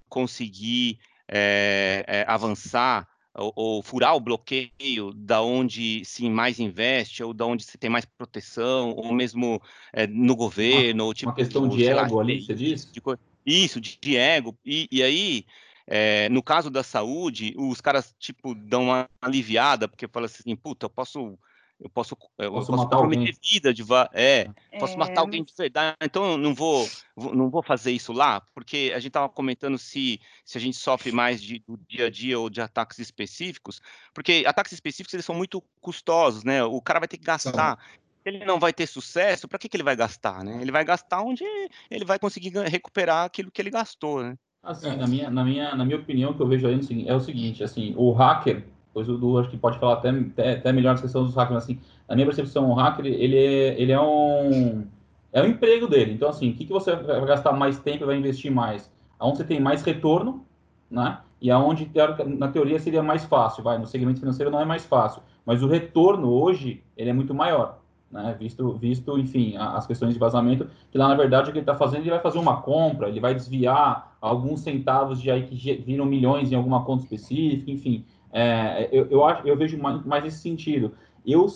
conseguir 0.09 0.99
é, 1.27 2.05
é, 2.07 2.25
avançar 2.29 3.09
ou, 3.35 3.53
ou, 3.57 3.83
furar 3.83 4.15
o 4.15 4.21
bloqueio 4.21 5.13
da 5.15 5.43
onde 5.43 6.05
se 6.05 6.29
mais 6.29 6.61
investe 6.61 7.23
ou 7.23 7.33
da 7.33 7.47
onde 7.47 7.65
se 7.65 7.79
tem 7.79 7.89
mais 7.89 8.05
proteção 8.05 8.91
ou 8.91 9.13
mesmo 9.13 9.61
é, 9.93 10.07
no 10.07 10.37
governo 10.37 11.05
uma, 11.05 11.07
ou 11.09 11.15
tipo 11.15 11.31
uma 11.31 11.37
questão 11.37 11.69
de 11.69 11.87
ego 11.87 12.17
lá, 12.17 12.23
ali 12.23 12.43
você 12.43 12.55
diz? 12.55 12.85
de, 12.91 13.03
isso 13.47 13.81
de, 13.81 13.99
de 14.01 14.17
ego. 14.17 14.57
E, 14.65 14.87
e 14.91 15.03
aí 15.03 15.47
é, 15.87 16.29
no 16.29 16.43
caso 16.43 16.71
da 16.71 16.83
saúde 16.83 17.55
os 17.57 17.81
caras 17.81 18.15
tipo 18.19 18.55
dão 18.55 18.85
uma 18.85 19.09
aliviada 19.21 19.89
porque 19.89 20.07
fala 20.07 20.27
assim 20.27 20.55
puta 20.55 20.87
eu 20.87 20.91
posso 20.91 21.39
eu 21.83 21.91
posso, 21.91 22.17
eu 22.39 22.53
posso, 22.53 22.71
posso 22.71 22.89
comprometer 22.89 23.35
vida 23.43 23.75
de 23.75 23.83
é, 24.13 24.49
é, 24.71 24.79
posso 24.79 24.97
matar 24.97 25.21
alguém 25.21 25.43
de 25.43 25.53
verdade, 25.53 25.97
então 26.01 26.33
eu 26.33 26.39
não 26.39 26.55
vou, 26.55 26.89
não 27.17 27.51
vou 27.51 27.61
fazer 27.61 27.91
isso 27.91 28.13
lá, 28.13 28.41
porque 28.55 28.93
a 28.95 29.01
gente 29.01 29.09
estava 29.09 29.29
comentando 29.29 29.77
se, 29.77 30.21
se 30.45 30.57
a 30.57 30.61
gente 30.61 30.77
sofre 30.77 31.11
mais 31.11 31.43
de, 31.43 31.59
do 31.67 31.77
dia 31.89 32.07
a 32.07 32.11
dia 32.11 32.39
ou 32.39 32.49
de 32.49 32.61
ataques 32.61 33.01
específicos, 33.01 33.81
porque 34.15 34.45
ataques 34.47 34.73
específicos 34.73 35.13
eles 35.13 35.27
são 35.27 35.35
muito 35.35 35.61
custosos, 35.81 36.45
né? 36.45 36.63
O 36.63 36.81
cara 36.81 37.01
vai 37.01 37.09
ter 37.09 37.19
que 37.19 37.25
gastar. 37.25 37.77
Ele 38.25 38.45
não 38.45 38.61
vai 38.61 38.73
ter 38.73 38.87
sucesso, 38.87 39.49
para 39.49 39.59
que, 39.59 39.69
que 39.69 39.77
ele 39.77 39.83
vai 39.83 39.97
gastar, 39.97 40.45
né? 40.45 40.63
Ele 40.63 40.71
vai 40.71 40.85
gastar 40.85 41.23
onde 41.23 41.43
ele 41.91 42.05
vai 42.05 42.21
conseguir 42.21 42.57
recuperar 42.69 43.25
aquilo 43.25 43.51
que 43.51 43.61
ele 43.61 43.71
gastou, 43.71 44.23
né? 44.23 44.37
Assim, 44.63 44.95
na 44.95 45.09
minha, 45.09 45.29
na 45.29 45.45
minha, 45.45 45.75
na 45.75 45.85
minha 45.85 45.99
opinião, 45.99 46.33
que 46.33 46.41
eu 46.41 46.47
vejo 46.47 46.69
aí 46.69 46.79
é 47.09 47.15
o 47.17 47.21
seguinte, 47.21 47.65
assim, 47.65 47.93
o 47.97 48.13
hacker, 48.13 48.65
Pois 48.93 49.09
o 49.09 49.17
Du 49.17 49.39
acho 49.39 49.49
que 49.49 49.57
pode 49.57 49.79
falar 49.79 49.95
até, 49.95 50.11
até, 50.53 50.73
melhor 50.73 50.95
na 50.95 51.01
questão 51.01 51.25
dos 51.25 51.35
hackers, 51.35 51.65
assim, 51.65 51.79
na 52.09 52.15
minha 52.15 52.27
percepção, 52.27 52.71
o 52.71 52.75
hacker, 52.75 53.07
ele 53.07 53.37
é, 53.37 53.81
ele 53.81 53.93
é 53.93 54.01
um 54.01 54.87
é 55.33 55.43
um 55.43 55.47
emprego 55.47 55.89
dele. 55.89 56.13
Então, 56.13 56.29
assim, 56.29 56.51
o 56.51 56.55
que, 56.55 56.67
que 56.67 56.73
você 56.73 56.95
vai 56.95 57.25
gastar 57.25 57.53
mais 57.53 57.79
tempo 57.79 58.05
vai 58.05 58.17
investir 58.17 58.53
mais? 58.53 58.91
Aonde 59.19 59.39
você 59.39 59.45
tem 59.45 59.59
mais 59.59 59.83
retorno, 59.83 60.45
né? 60.91 61.19
E 61.41 61.51
aonde, 61.51 61.91
na 62.39 62.49
teoria, 62.49 62.79
seria 62.79 63.03
mais 63.03 63.25
fácil, 63.25 63.65
vai, 63.65 63.79
no 63.79 63.87
segmento 63.87 64.21
financeiro 64.21 64.51
não 64.51 64.61
é 64.61 64.65
mais 64.65 64.85
fácil, 64.85 65.23
mas 65.45 65.61
o 65.63 65.67
retorno 65.67 66.31
hoje, 66.31 66.85
ele 66.97 67.11
é 67.11 67.13
muito 67.13 67.35
maior, 67.35 67.81
né? 68.11 68.37
Visto, 68.39 68.75
visto 68.75 69.19
enfim, 69.19 69.57
as 69.57 69.87
questões 69.87 70.13
de 70.13 70.21
vazamento, 70.21 70.69
que 70.91 70.99
lá, 70.99 71.09
na 71.09 71.17
verdade, 71.17 71.49
o 71.49 71.53
que 71.53 71.59
ele 71.59 71.63
está 71.63 71.75
fazendo, 71.75 72.03
ele 72.03 72.11
vai 72.11 72.21
fazer 72.21 72.39
uma 72.39 72.61
compra, 72.61 73.09
ele 73.09 73.19
vai 73.19 73.35
desviar 73.35 74.17
alguns 74.21 74.61
centavos 74.61 75.21
de 75.21 75.31
aí 75.31 75.43
que 75.45 75.77
viram 75.79 76.05
milhões 76.05 76.53
em 76.53 76.55
alguma 76.55 76.85
conta 76.85 77.03
específica, 77.03 77.71
enfim, 77.71 78.05
é, 78.33 78.89
eu, 78.91 79.07
eu, 79.11 79.25
acho, 79.25 79.47
eu 79.47 79.57
vejo 79.57 79.79
mais, 79.79 80.05
mais 80.05 80.25
esse 80.25 80.39
sentido. 80.39 80.93
Eu, 81.25 81.47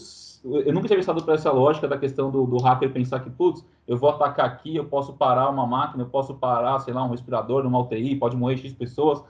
eu 0.44 0.72
nunca 0.72 0.86
tinha 0.86 0.98
pensado 0.98 1.24
por 1.24 1.34
essa 1.34 1.50
lógica 1.50 1.88
da 1.88 1.98
questão 1.98 2.30
do, 2.30 2.46
do 2.46 2.58
hacker 2.58 2.92
pensar 2.92 3.20
que, 3.20 3.30
putz, 3.30 3.64
eu 3.88 3.96
vou 3.96 4.10
atacar 4.10 4.46
aqui, 4.46 4.76
eu 4.76 4.84
posso 4.84 5.14
parar 5.14 5.48
uma 5.48 5.66
máquina, 5.66 6.04
eu 6.04 6.08
posso 6.08 6.34
parar, 6.34 6.78
sei 6.80 6.92
lá, 6.92 7.04
um 7.04 7.10
respirador 7.10 7.64
numa 7.64 7.80
UTI, 7.80 8.16
pode 8.16 8.36
morrer 8.36 8.58
X 8.58 8.72
pessoas. 8.74 9.22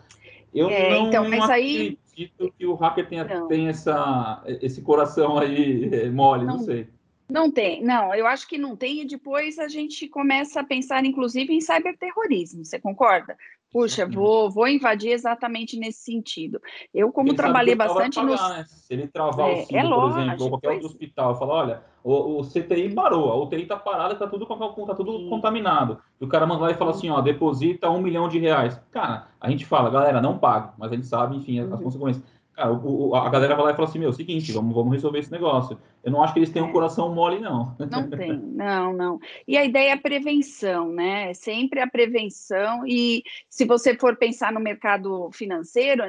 Eu 0.53 0.69
é, 0.69 0.91
não, 0.91 1.09
então, 1.09 1.29
mas 1.29 1.49
aí... 1.49 1.99
acredito 2.11 2.53
que 2.59 2.67
o 2.67 2.75
hacker 2.75 3.09
tenha, 3.09 3.47
tenha 3.47 3.71
essa, 3.71 4.43
esse 4.47 4.83
coração 4.83 5.39
aí 5.39 5.89
é, 5.93 6.11
mole, 6.11 6.45
não, 6.45 6.57
não 6.57 6.65
sei. 6.65 6.89
Não 7.29 7.51
tem, 7.51 7.83
não, 7.83 8.15
eu 8.15 8.27
acho 8.27 8.47
que 8.47 8.57
não 8.57 8.77
tem, 8.77 9.03
e 9.03 9.05
depois 9.05 9.59
a 9.59 9.67
gente 9.67 10.09
começa 10.09 10.61
a 10.61 10.65
pensar, 10.65 11.05
inclusive, 11.05 11.53
em 11.53 11.61
cyberterrorismo, 11.61 12.65
você 12.65 12.79
concorda? 12.79 13.37
Puxa, 13.77 14.07
vou, 14.07 14.51
vou 14.51 14.67
invadir 14.67 15.11
exatamente 15.11 15.79
nesse 15.79 16.03
sentido. 16.03 16.59
Eu, 16.95 17.12
como 17.12 17.29
ele 17.29 17.37
trabalhei 17.37 17.75
bastante 17.75 18.19
no. 18.23 18.31
Né? 18.31 18.65
Se 18.67 18.95
ele 18.95 19.07
travar 19.07 19.51
é, 19.51 19.53
o 19.53 19.67
SIM, 19.67 19.77
é 19.77 19.83
por 19.83 20.09
exemplo, 20.09 20.45
ou 20.45 20.49
qualquer 20.49 20.71
outro 20.71 20.87
hospital, 20.87 21.39
falar, 21.39 21.55
olha, 21.55 21.83
o, 22.03 22.41
o, 22.41 22.43
CTI 22.43 22.95
parou, 22.95 23.31
a 23.31 23.37
UTI 23.37 23.65
está 23.65 23.77
parada, 23.77 24.15
está 24.15 24.27
tudo, 24.27 24.47
tá 24.47 24.95
tudo 24.95 25.29
contaminado. 25.29 25.99
E 26.19 26.25
o 26.25 26.29
cara 26.29 26.47
manda 26.47 26.62
lá 26.62 26.71
e 26.71 26.75
fala 26.75 26.93
assim, 26.93 27.11
ó, 27.11 27.21
deposita 27.21 27.91
um 27.91 28.01
milhão 28.01 28.31
de 28.31 28.39
reais. 28.39 28.81
Cara, 28.91 29.29
a 29.39 29.51
gente 29.51 29.67
fala, 29.67 29.91
galera, 29.91 30.23
não 30.23 30.39
paga, 30.39 30.73
mas 30.79 30.91
a 30.91 30.95
gente 30.95 31.07
sabe, 31.07 31.37
enfim, 31.37 31.61
as, 31.61 31.71
as 31.71 31.79
uhum. 31.79 31.85
consequências. 31.85 32.25
Cara, 32.57 32.73
o, 32.73 33.14
a 33.14 33.29
galera 33.29 33.55
vai 33.55 33.66
lá 33.66 33.73
e 33.73 33.77
fala 33.77 33.87
assim, 33.87 33.99
meu, 33.99 34.14
seguinte, 34.14 34.51
vamos, 34.51 34.75
vamos 34.75 34.90
resolver 34.95 35.19
esse 35.19 35.31
negócio. 35.31 35.79
Eu 36.03 36.11
não 36.11 36.23
acho 36.23 36.33
que 36.33 36.38
eles 36.38 36.49
tenham 36.49 36.69
um 36.69 36.73
coração 36.73 37.14
mole, 37.14 37.38
não. 37.38 37.77
Não 37.79 38.09
tem, 38.09 38.33
não, 38.33 38.95
não. 38.95 39.21
E 39.47 39.59
a 39.59 39.64
ideia 39.64 39.92
é 39.92 39.97
prevenção, 39.97 40.90
né? 40.90 41.35
Sempre 41.35 41.81
a 41.81 41.87
prevenção. 41.87 42.87
E 42.87 43.23
se 43.51 43.66
você 43.66 43.95
for 43.95 44.16
pensar 44.16 44.55
no 44.55 44.61
mercado 44.61 45.31
financeiro, 45.33 46.03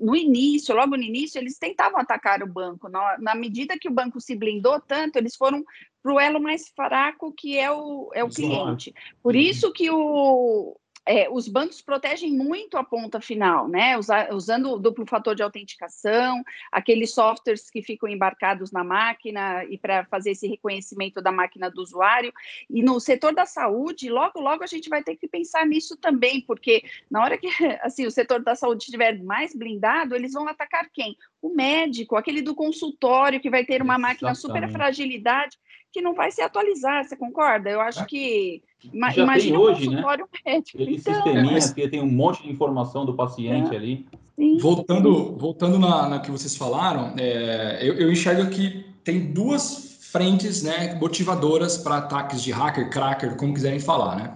no 0.00 0.16
início, 0.16 0.74
logo 0.74 0.96
no 0.96 1.02
início, 1.04 1.38
eles 1.38 1.56
tentavam 1.56 2.00
atacar 2.00 2.42
o 2.42 2.52
banco. 2.52 2.88
Na, 2.88 3.36
medida 3.36 3.78
que 3.78 3.88
o 3.88 3.94
banco 3.94 4.20
se 4.20 4.34
blindou 4.34 4.80
tanto, 4.80 5.16
eles 5.16 5.36
foram 5.36 5.64
para 6.02 6.12
o 6.12 6.18
elo 6.18 6.40
mais 6.40 6.68
fraco, 6.70 7.32
que 7.32 7.56
é 7.56 7.70
o, 7.70 8.10
é 8.12 8.24
o 8.24 8.28
cliente. 8.28 8.92
Por 9.22 9.36
isso 9.36 9.72
que 9.72 9.88
o, 9.88 10.76
é, 11.06 11.28
os 11.30 11.46
bancos 11.46 11.80
protegem 11.80 12.32
muito 12.32 12.76
a 12.76 12.82
ponta 12.82 13.20
final, 13.20 13.68
né? 13.68 13.96
Usa, 13.96 14.34
usando 14.34 14.72
o 14.72 14.78
duplo 14.78 15.06
fator 15.06 15.36
de 15.36 15.42
autenticação, 15.42 16.42
aqueles 16.72 17.14
softwares 17.14 17.70
que 17.70 17.80
ficam 17.80 18.08
embarcados 18.08 18.72
na 18.72 18.82
máquina 18.82 19.64
e 19.66 19.78
para 19.78 20.04
fazer 20.06 20.32
esse 20.32 20.48
reconhecimento 20.48 21.22
da 21.22 21.30
máquina 21.30 21.70
do 21.70 21.80
usuário. 21.80 22.32
E 22.68 22.82
no 22.82 22.98
setor 22.98 23.32
da 23.32 23.46
saúde, 23.46 24.10
logo, 24.10 24.40
logo 24.40 24.64
a 24.64 24.66
gente 24.66 24.88
vai 24.88 25.02
ter 25.02 25.14
que 25.16 25.28
pensar 25.28 25.64
nisso 25.64 25.96
também, 25.96 26.40
porque 26.40 26.82
na 27.08 27.22
hora 27.22 27.38
que 27.38 27.46
assim, 27.82 28.04
o 28.04 28.10
setor 28.10 28.42
da 28.42 28.56
saúde 28.56 28.82
estiver 28.82 29.22
mais 29.22 29.54
blindado, 29.54 30.16
eles 30.16 30.32
vão 30.32 30.48
atacar 30.48 30.90
quem? 30.92 31.16
O 31.40 31.54
médico, 31.54 32.16
aquele 32.16 32.42
do 32.42 32.54
consultório 32.54 33.40
que 33.40 33.48
vai 33.48 33.64
ter 33.64 33.80
uma 33.80 33.94
Exatamente. 33.94 34.22
máquina 34.22 34.34
super 34.34 34.68
fragilidade 34.70 35.56
que 35.96 36.02
não 36.02 36.12
vai 36.12 36.30
se 36.30 36.42
atualizar, 36.42 37.08
você 37.08 37.16
concorda? 37.16 37.70
Eu 37.70 37.80
acho 37.80 38.04
que 38.04 38.62
já 38.84 39.22
imagina 39.22 39.56
tem 39.56 39.56
hoje, 39.56 39.88
um 39.88 39.92
né? 39.92 40.02
médico. 40.44 40.82
Aquele 40.82 40.96
então, 40.96 41.14
sisteminha 41.14 41.72
que 41.74 41.88
tem 41.88 42.02
um 42.02 42.10
monte 42.10 42.42
de 42.42 42.50
informação 42.50 43.06
do 43.06 43.14
paciente 43.14 43.72
é. 43.72 43.78
ali. 43.78 44.06
Sim, 44.38 44.58
voltando, 44.58 45.34
voltando 45.38 45.78
na, 45.78 46.06
na, 46.06 46.20
que 46.20 46.30
vocês 46.30 46.54
falaram, 46.54 47.14
é, 47.18 47.78
eu, 47.80 47.94
eu 47.94 48.12
enxergo 48.12 48.50
que 48.50 48.84
tem 49.02 49.32
duas 49.32 49.96
frentes 50.12 50.62
né, 50.62 50.94
motivadoras 51.00 51.78
para 51.78 51.96
ataques 51.96 52.42
de 52.42 52.52
hacker, 52.52 52.90
cracker, 52.90 53.34
como 53.36 53.54
quiserem 53.54 53.80
falar, 53.80 54.16
né? 54.16 54.34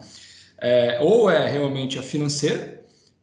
É, 0.62 0.98
ou 1.02 1.28
é 1.28 1.46
realmente 1.46 1.98
a 1.98 2.02
financeira, 2.02 2.79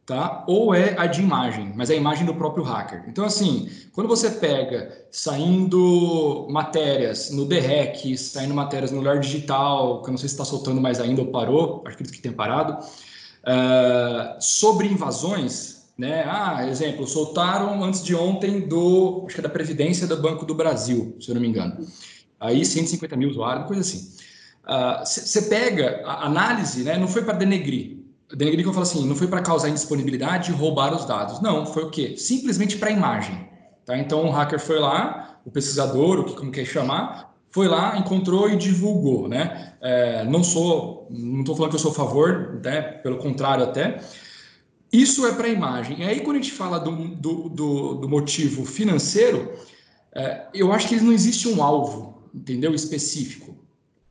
tá? 0.08 0.42
Ou 0.46 0.74
é 0.74 0.94
a 0.98 1.06
de 1.06 1.20
imagem, 1.20 1.70
mas 1.76 1.90
é 1.90 1.92
a 1.92 1.96
imagem 1.96 2.24
do 2.24 2.34
próprio 2.34 2.64
hacker. 2.64 3.04
Então, 3.06 3.26
assim, 3.26 3.68
quando 3.92 4.08
você 4.08 4.30
pega 4.30 5.06
saindo 5.12 6.46
matérias 6.48 7.30
no 7.30 7.44
DREC, 7.44 8.16
saindo 8.16 8.54
matérias 8.54 8.90
no 8.90 9.02
Lar 9.02 9.20
Digital, 9.20 10.00
que 10.00 10.08
eu 10.08 10.12
não 10.12 10.16
sei 10.16 10.30
se 10.30 10.34
está 10.34 10.46
soltando 10.46 10.80
mais 10.80 10.98
ainda 10.98 11.20
ou 11.20 11.26
parou, 11.26 11.82
acredito 11.86 12.10
que 12.10 12.22
tem 12.22 12.32
parado, 12.32 12.72
uh, 12.72 14.40
sobre 14.40 14.86
invasões, 14.86 15.82
né? 15.98 16.24
Ah, 16.26 16.66
exemplo, 16.66 17.06
soltaram 17.06 17.84
antes 17.84 18.02
de 18.02 18.14
ontem 18.14 18.60
do, 18.60 19.24
acho 19.26 19.34
que 19.34 19.40
é 19.40 19.42
da 19.42 19.50
Previdência 19.50 20.06
do 20.06 20.16
Banco 20.16 20.46
do 20.46 20.54
Brasil, 20.54 21.18
se 21.20 21.28
eu 21.28 21.34
não 21.34 21.42
me 21.42 21.48
engano. 21.48 21.86
Aí 22.40 22.64
150 22.64 23.14
mil 23.14 23.28
usuários, 23.28 23.66
coisa 23.66 23.82
assim. 23.82 24.10
Você 25.04 25.40
uh, 25.40 25.48
pega 25.50 26.02
a 26.06 26.24
análise, 26.24 26.82
né? 26.82 26.96
Não 26.96 27.08
foi 27.08 27.22
para 27.22 27.34
denegrir, 27.34 27.97
Eu 28.30 28.72
falo 28.72 28.82
assim, 28.82 29.06
não 29.06 29.16
foi 29.16 29.26
para 29.26 29.40
causar 29.40 29.70
indisponibilidade 29.70 30.50
e 30.50 30.54
roubar 30.54 30.94
os 30.94 31.04
dados. 31.06 31.40
Não, 31.40 31.64
foi 31.64 31.84
o 31.84 31.90
quê? 31.90 32.14
Simplesmente 32.16 32.76
para 32.76 32.90
a 32.90 32.92
imagem. 32.92 33.48
Tá? 33.86 33.96
Então 33.96 34.26
o 34.26 34.30
hacker 34.30 34.60
foi 34.60 34.78
lá, 34.78 35.40
o 35.46 35.50
pesquisador, 35.50 36.20
o 36.20 36.24
que 36.24 36.34
como 36.34 36.52
quer 36.52 36.66
chamar, 36.66 37.34
foi 37.50 37.66
lá, 37.66 37.96
encontrou 37.96 38.50
e 38.50 38.56
divulgou, 38.56 39.26
né? 39.26 39.72
É, 39.80 40.24
não 40.24 40.44
sou, 40.44 41.08
não 41.10 41.40
estou 41.40 41.56
falando 41.56 41.70
que 41.70 41.76
eu 41.76 41.80
sou 41.80 41.92
a 41.92 41.94
favor, 41.94 42.60
né? 42.62 42.82
Pelo 42.82 43.16
contrário 43.16 43.64
até. 43.64 44.00
Isso 44.92 45.26
é 45.26 45.32
para 45.32 45.46
a 45.46 45.50
imagem. 45.50 46.00
E 46.00 46.04
aí 46.04 46.20
quando 46.20 46.36
a 46.36 46.40
gente 46.40 46.52
fala 46.52 46.78
do, 46.78 47.08
do, 47.08 47.48
do, 47.48 47.94
do 47.94 48.08
motivo 48.08 48.66
financeiro, 48.66 49.52
é, 50.14 50.46
eu 50.52 50.72
acho 50.72 50.88
que 50.88 51.00
não 51.00 51.12
existe 51.12 51.48
um 51.48 51.62
alvo, 51.62 52.30
entendeu? 52.34 52.74
Específico. 52.74 53.57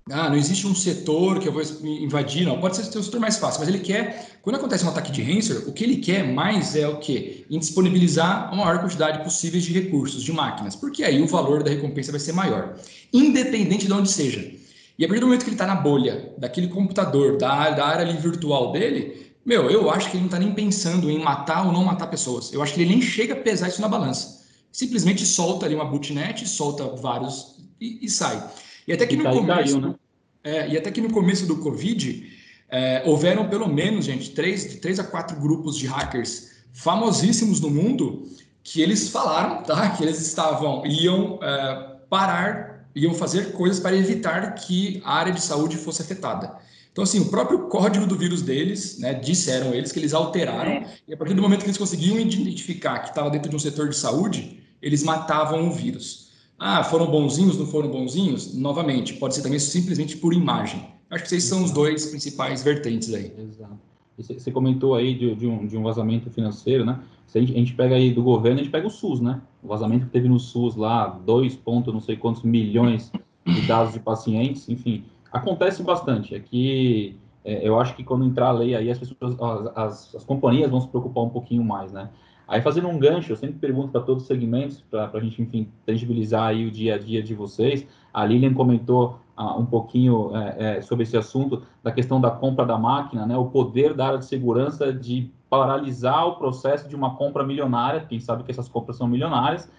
Ah, 0.09 0.29
não 0.29 0.37
existe 0.37 0.65
um 0.65 0.73
setor 0.73 1.39
que 1.39 1.47
eu 1.47 1.51
vou 1.51 1.61
invadir, 1.83 2.45
não. 2.45 2.59
Pode 2.61 2.77
ser 2.77 2.97
um 2.97 3.03
setor 3.03 3.19
mais 3.19 3.37
fácil, 3.37 3.59
mas 3.59 3.67
ele 3.67 3.79
quer, 3.79 4.39
quando 4.41 4.55
acontece 4.55 4.85
um 4.85 4.89
ataque 4.89 5.11
de 5.11 5.21
ransomware, 5.21 5.67
o 5.67 5.73
que 5.73 5.83
ele 5.83 5.97
quer 5.97 6.23
mais 6.23 6.75
é 6.75 6.87
o 6.87 6.97
quê? 6.97 7.45
Indisponibilizar 7.49 8.49
a 8.51 8.55
maior 8.55 8.79
quantidade 8.79 9.23
possível 9.23 9.59
de 9.59 9.73
recursos, 9.73 10.23
de 10.23 10.31
máquinas, 10.31 10.75
porque 10.75 11.03
aí 11.03 11.21
o 11.21 11.27
valor 11.27 11.61
da 11.61 11.69
recompensa 11.69 12.11
vai 12.11 12.19
ser 12.19 12.31
maior, 12.31 12.75
independente 13.11 13.85
de 13.85 13.93
onde 13.93 14.09
seja. 14.09 14.49
E 14.97 15.03
a 15.03 15.07
partir 15.07 15.19
do 15.19 15.27
momento 15.27 15.43
que 15.43 15.49
ele 15.49 15.55
está 15.55 15.67
na 15.67 15.75
bolha 15.75 16.33
daquele 16.37 16.69
computador, 16.69 17.37
da 17.37 17.69
da 17.71 17.85
área 17.85 18.13
virtual 18.13 18.71
dele, 18.71 19.27
meu, 19.47 19.69
eu 19.69 19.89
acho 19.89 20.09
que 20.09 20.17
ele 20.17 20.23
não 20.23 20.27
está 20.27 20.39
nem 20.39 20.53
pensando 20.53 21.09
em 21.09 21.19
matar 21.19 21.65
ou 21.65 21.71
não 21.71 21.83
matar 21.83 22.07
pessoas. 22.07 22.51
Eu 22.51 22.61
acho 22.61 22.73
que 22.73 22.81
ele 22.81 22.89
nem 22.89 23.01
chega 23.01 23.33
a 23.33 23.37
pesar 23.37 23.69
isso 23.69 23.79
na 23.79 23.87
balança. 23.87 24.45
Simplesmente 24.73 25.25
solta 25.25 25.65
ali 25.65 25.73
uma 25.73 25.85
bootnet, 25.85 26.45
solta 26.47 26.83
vários 26.97 27.55
e, 27.79 28.05
e 28.05 28.09
sai. 28.09 28.43
E 28.87 28.93
até 28.93 29.05
que 29.05 29.15
e 29.15 29.17
no 29.17 29.23
começo, 29.25 29.47
caiu, 29.47 29.81
né? 29.81 29.95
é, 30.43 30.69
e 30.69 30.77
até 30.77 30.89
que 30.89 31.01
no 31.01 31.11
começo 31.11 31.45
do 31.45 31.57
Covid, 31.57 32.31
é, 32.69 33.03
houveram 33.05 33.49
pelo 33.49 33.67
menos, 33.67 34.05
gente, 34.05 34.31
três, 34.31 34.69
de 34.69 34.77
três 34.77 34.99
a 34.99 35.03
quatro 35.03 35.39
grupos 35.39 35.77
de 35.77 35.87
hackers 35.87 36.57
famosíssimos 36.73 37.59
no 37.59 37.69
mundo 37.69 38.27
que 38.63 38.81
eles 38.81 39.09
falaram, 39.09 39.63
tá? 39.63 39.89
Que 39.91 40.03
eles 40.03 40.19
estavam, 40.21 40.85
iam 40.85 41.39
é, 41.41 41.97
parar, 42.09 42.87
iam 42.95 43.13
fazer 43.13 43.51
coisas 43.53 43.79
para 43.79 43.95
evitar 43.95 44.53
que 44.55 45.01
a 45.03 45.15
área 45.15 45.33
de 45.33 45.41
saúde 45.41 45.77
fosse 45.77 46.01
afetada. 46.01 46.55
Então, 46.91 47.03
assim, 47.03 47.19
o 47.19 47.25
próprio 47.25 47.67
código 47.67 48.07
do 48.07 48.17
vírus 48.17 48.41
deles, 48.41 48.97
né, 48.97 49.13
disseram 49.13 49.71
eles 49.71 49.91
que 49.91 49.99
eles 49.99 50.15
alteraram, 50.15 50.71
é. 50.71 50.95
e 51.07 51.13
a 51.13 51.17
partir 51.17 51.35
do 51.35 51.41
momento 51.43 51.59
que 51.59 51.67
eles 51.67 51.77
conseguiam 51.77 52.19
identificar 52.19 52.99
que 52.99 53.09
estava 53.09 53.29
dentro 53.29 53.49
de 53.49 53.55
um 53.55 53.59
setor 53.59 53.89
de 53.89 53.95
saúde, 53.95 54.63
eles 54.81 55.03
matavam 55.03 55.67
o 55.67 55.71
vírus. 55.71 56.26
Ah, 56.59 56.83
foram 56.83 57.07
bonzinhos, 57.07 57.57
não 57.57 57.65
foram 57.65 57.89
bonzinhos? 57.89 58.55
Novamente, 58.55 59.13
pode 59.13 59.35
ser 59.35 59.43
também 59.43 59.59
simplesmente 59.59 60.17
por 60.17 60.33
imagem. 60.33 60.85
Acho 61.09 61.23
que 61.23 61.35
esses 61.35 61.47
são 61.47 61.63
os 61.63 61.71
dois 61.71 62.07
principais 62.07 62.63
vertentes 62.63 63.13
aí. 63.13 63.31
Exato. 63.37 63.77
Você 64.17 64.51
comentou 64.51 64.95
aí 64.95 65.13
de, 65.13 65.35
de, 65.35 65.45
um, 65.45 65.67
de 65.67 65.77
um 65.77 65.83
vazamento 65.83 66.29
financeiro, 66.31 66.83
né? 66.83 66.99
Se 67.27 67.37
a 67.37 67.41
gente, 67.41 67.53
a 67.53 67.57
gente, 67.57 67.73
pega 67.75 67.95
aí 67.95 68.11
do 68.11 68.23
governo, 68.23 68.59
a 68.59 68.63
gente 68.63 68.71
pega 68.71 68.87
o 68.87 68.89
SUS, 68.89 69.21
né? 69.21 69.39
O 69.61 69.67
vazamento 69.67 70.07
que 70.07 70.11
teve 70.11 70.27
no 70.27 70.39
SUS 70.39 70.75
lá, 70.75 71.07
dois 71.07 71.55
pontos, 71.55 71.93
não 71.93 72.01
sei 72.01 72.17
quantos 72.17 72.41
milhões 72.41 73.11
de 73.45 73.61
dados 73.67 73.93
de 73.93 73.99
pacientes, 73.99 74.67
enfim, 74.67 75.05
acontece 75.31 75.83
bastante. 75.83 76.33
É 76.33 76.39
que 76.39 77.15
é, 77.45 77.67
eu 77.67 77.79
acho 77.79 77.95
que 77.95 78.03
quando 78.03 78.25
entrar 78.25 78.47
a 78.47 78.51
lei 78.51 78.75
aí, 78.75 78.89
as 78.89 78.97
pessoas, 78.97 79.35
as, 79.39 79.77
as, 79.77 80.15
as 80.15 80.23
companhias 80.23 80.71
vão 80.71 80.81
se 80.81 80.87
preocupar 80.87 81.23
um 81.23 81.29
pouquinho 81.29 81.63
mais, 81.63 81.91
né? 81.91 82.09
Aí, 82.47 82.61
fazendo 82.61 82.87
um 82.87 82.97
gancho, 82.97 83.33
eu 83.33 83.35
sempre 83.35 83.59
pergunto 83.59 83.89
para 83.89 84.01
todos 84.01 84.23
os 84.23 84.27
segmentos, 84.27 84.81
para 84.89 85.11
a 85.13 85.19
gente, 85.19 85.41
enfim, 85.41 85.69
tangibilizar 85.85 86.47
aí 86.47 86.65
o 86.65 86.71
dia 86.71 86.95
a 86.95 86.97
dia 86.97 87.21
de 87.21 87.35
vocês. 87.35 87.85
A 88.13 88.25
Lilian 88.25 88.53
comentou 88.53 89.19
uh, 89.37 89.59
um 89.59 89.65
pouquinho 89.65 90.35
é, 90.35 90.77
é, 90.77 90.81
sobre 90.81 91.03
esse 91.03 91.17
assunto, 91.17 91.63
da 91.83 91.91
questão 91.91 92.21
da 92.21 92.31
compra 92.31 92.65
da 92.65 92.77
máquina, 92.77 93.25
né? 93.25 93.35
O 93.35 93.47
poder 93.47 93.93
da 93.93 94.07
área 94.07 94.19
de 94.19 94.25
segurança 94.25 94.93
de 94.93 95.29
paralisar 95.49 96.25
o 96.25 96.37
processo 96.37 96.87
de 96.87 96.95
uma 96.95 97.15
compra 97.15 97.43
milionária, 97.43 98.05
quem 98.07 98.19
sabe 98.19 98.43
que 98.43 98.51
essas 98.51 98.69
compras 98.69 98.95
são 98.95 99.07
milionárias. 99.07 99.69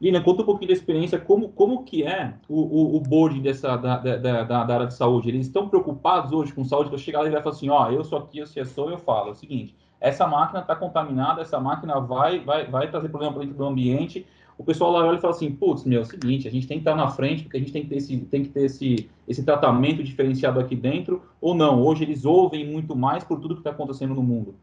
Lilian, 0.00 0.22
conta 0.22 0.42
um 0.42 0.46
pouquinho 0.46 0.68
da 0.68 0.74
experiência, 0.74 1.18
como, 1.18 1.50
como 1.50 1.84
que 1.84 2.02
é 2.02 2.34
o, 2.48 2.60
o, 2.60 2.96
o 2.96 3.00
board 3.00 3.38
dessa, 3.40 3.76
da, 3.76 3.98
da, 3.98 4.16
da, 4.16 4.64
da, 4.64 4.74
área 4.74 4.86
de 4.86 4.94
saúde? 4.94 5.28
Eles 5.28 5.46
estão 5.46 5.68
preocupados 5.68 6.32
hoje 6.32 6.52
com 6.52 6.64
saúde? 6.64 6.90
Eu 6.90 6.98
chegar 6.98 7.20
lá 7.20 7.28
e 7.28 7.30
vai 7.30 7.42
falar 7.42 7.54
assim, 7.54 7.68
ó, 7.68 7.90
eu 7.90 8.02
sou 8.02 8.18
aqui, 8.18 8.38
eu 8.38 8.46
sou, 8.66 8.90
eu 8.90 8.98
falo. 8.98 9.28
É 9.28 9.32
o 9.32 9.34
seguinte, 9.34 9.76
essa 10.00 10.26
máquina 10.26 10.60
está 10.60 10.74
contaminada, 10.74 11.42
essa 11.42 11.60
máquina 11.60 12.00
vai, 12.00 12.40
vai, 12.40 12.66
vai 12.66 12.90
trazer 12.90 13.08
problema 13.08 13.34
para 13.34 13.42
dentro 13.42 13.56
do 13.56 13.64
ambiente. 13.64 14.26
O 14.56 14.64
pessoal 14.64 14.90
lá 14.90 15.04
olha 15.04 15.16
e 15.16 15.20
fala 15.20 15.34
assim, 15.34 15.52
putz, 15.52 15.84
meu, 15.84 16.00
é 16.00 16.02
o 16.02 16.06
seguinte, 16.06 16.48
a 16.48 16.50
gente 16.50 16.66
tem 16.66 16.78
que 16.78 16.82
estar 16.82 16.94
na 16.94 17.08
frente, 17.08 17.42
porque 17.42 17.56
a 17.56 17.60
gente 17.60 17.72
tem 17.72 17.82
que 17.82 17.88
ter, 17.88 17.96
esse, 17.96 18.16
tem 18.18 18.42
que 18.42 18.48
ter 18.48 18.64
esse, 18.64 19.08
esse 19.28 19.42
tratamento 19.42 20.02
diferenciado 20.02 20.60
aqui 20.60 20.74
dentro, 20.74 21.22
ou 21.40 21.54
não, 21.54 21.82
hoje 21.82 22.04
eles 22.04 22.24
ouvem 22.24 22.66
muito 22.66 22.96
mais 22.96 23.24
por 23.24 23.40
tudo 23.40 23.54
que 23.54 23.60
está 23.60 23.70
acontecendo 23.70 24.14
no 24.14 24.22
mundo. 24.22 24.54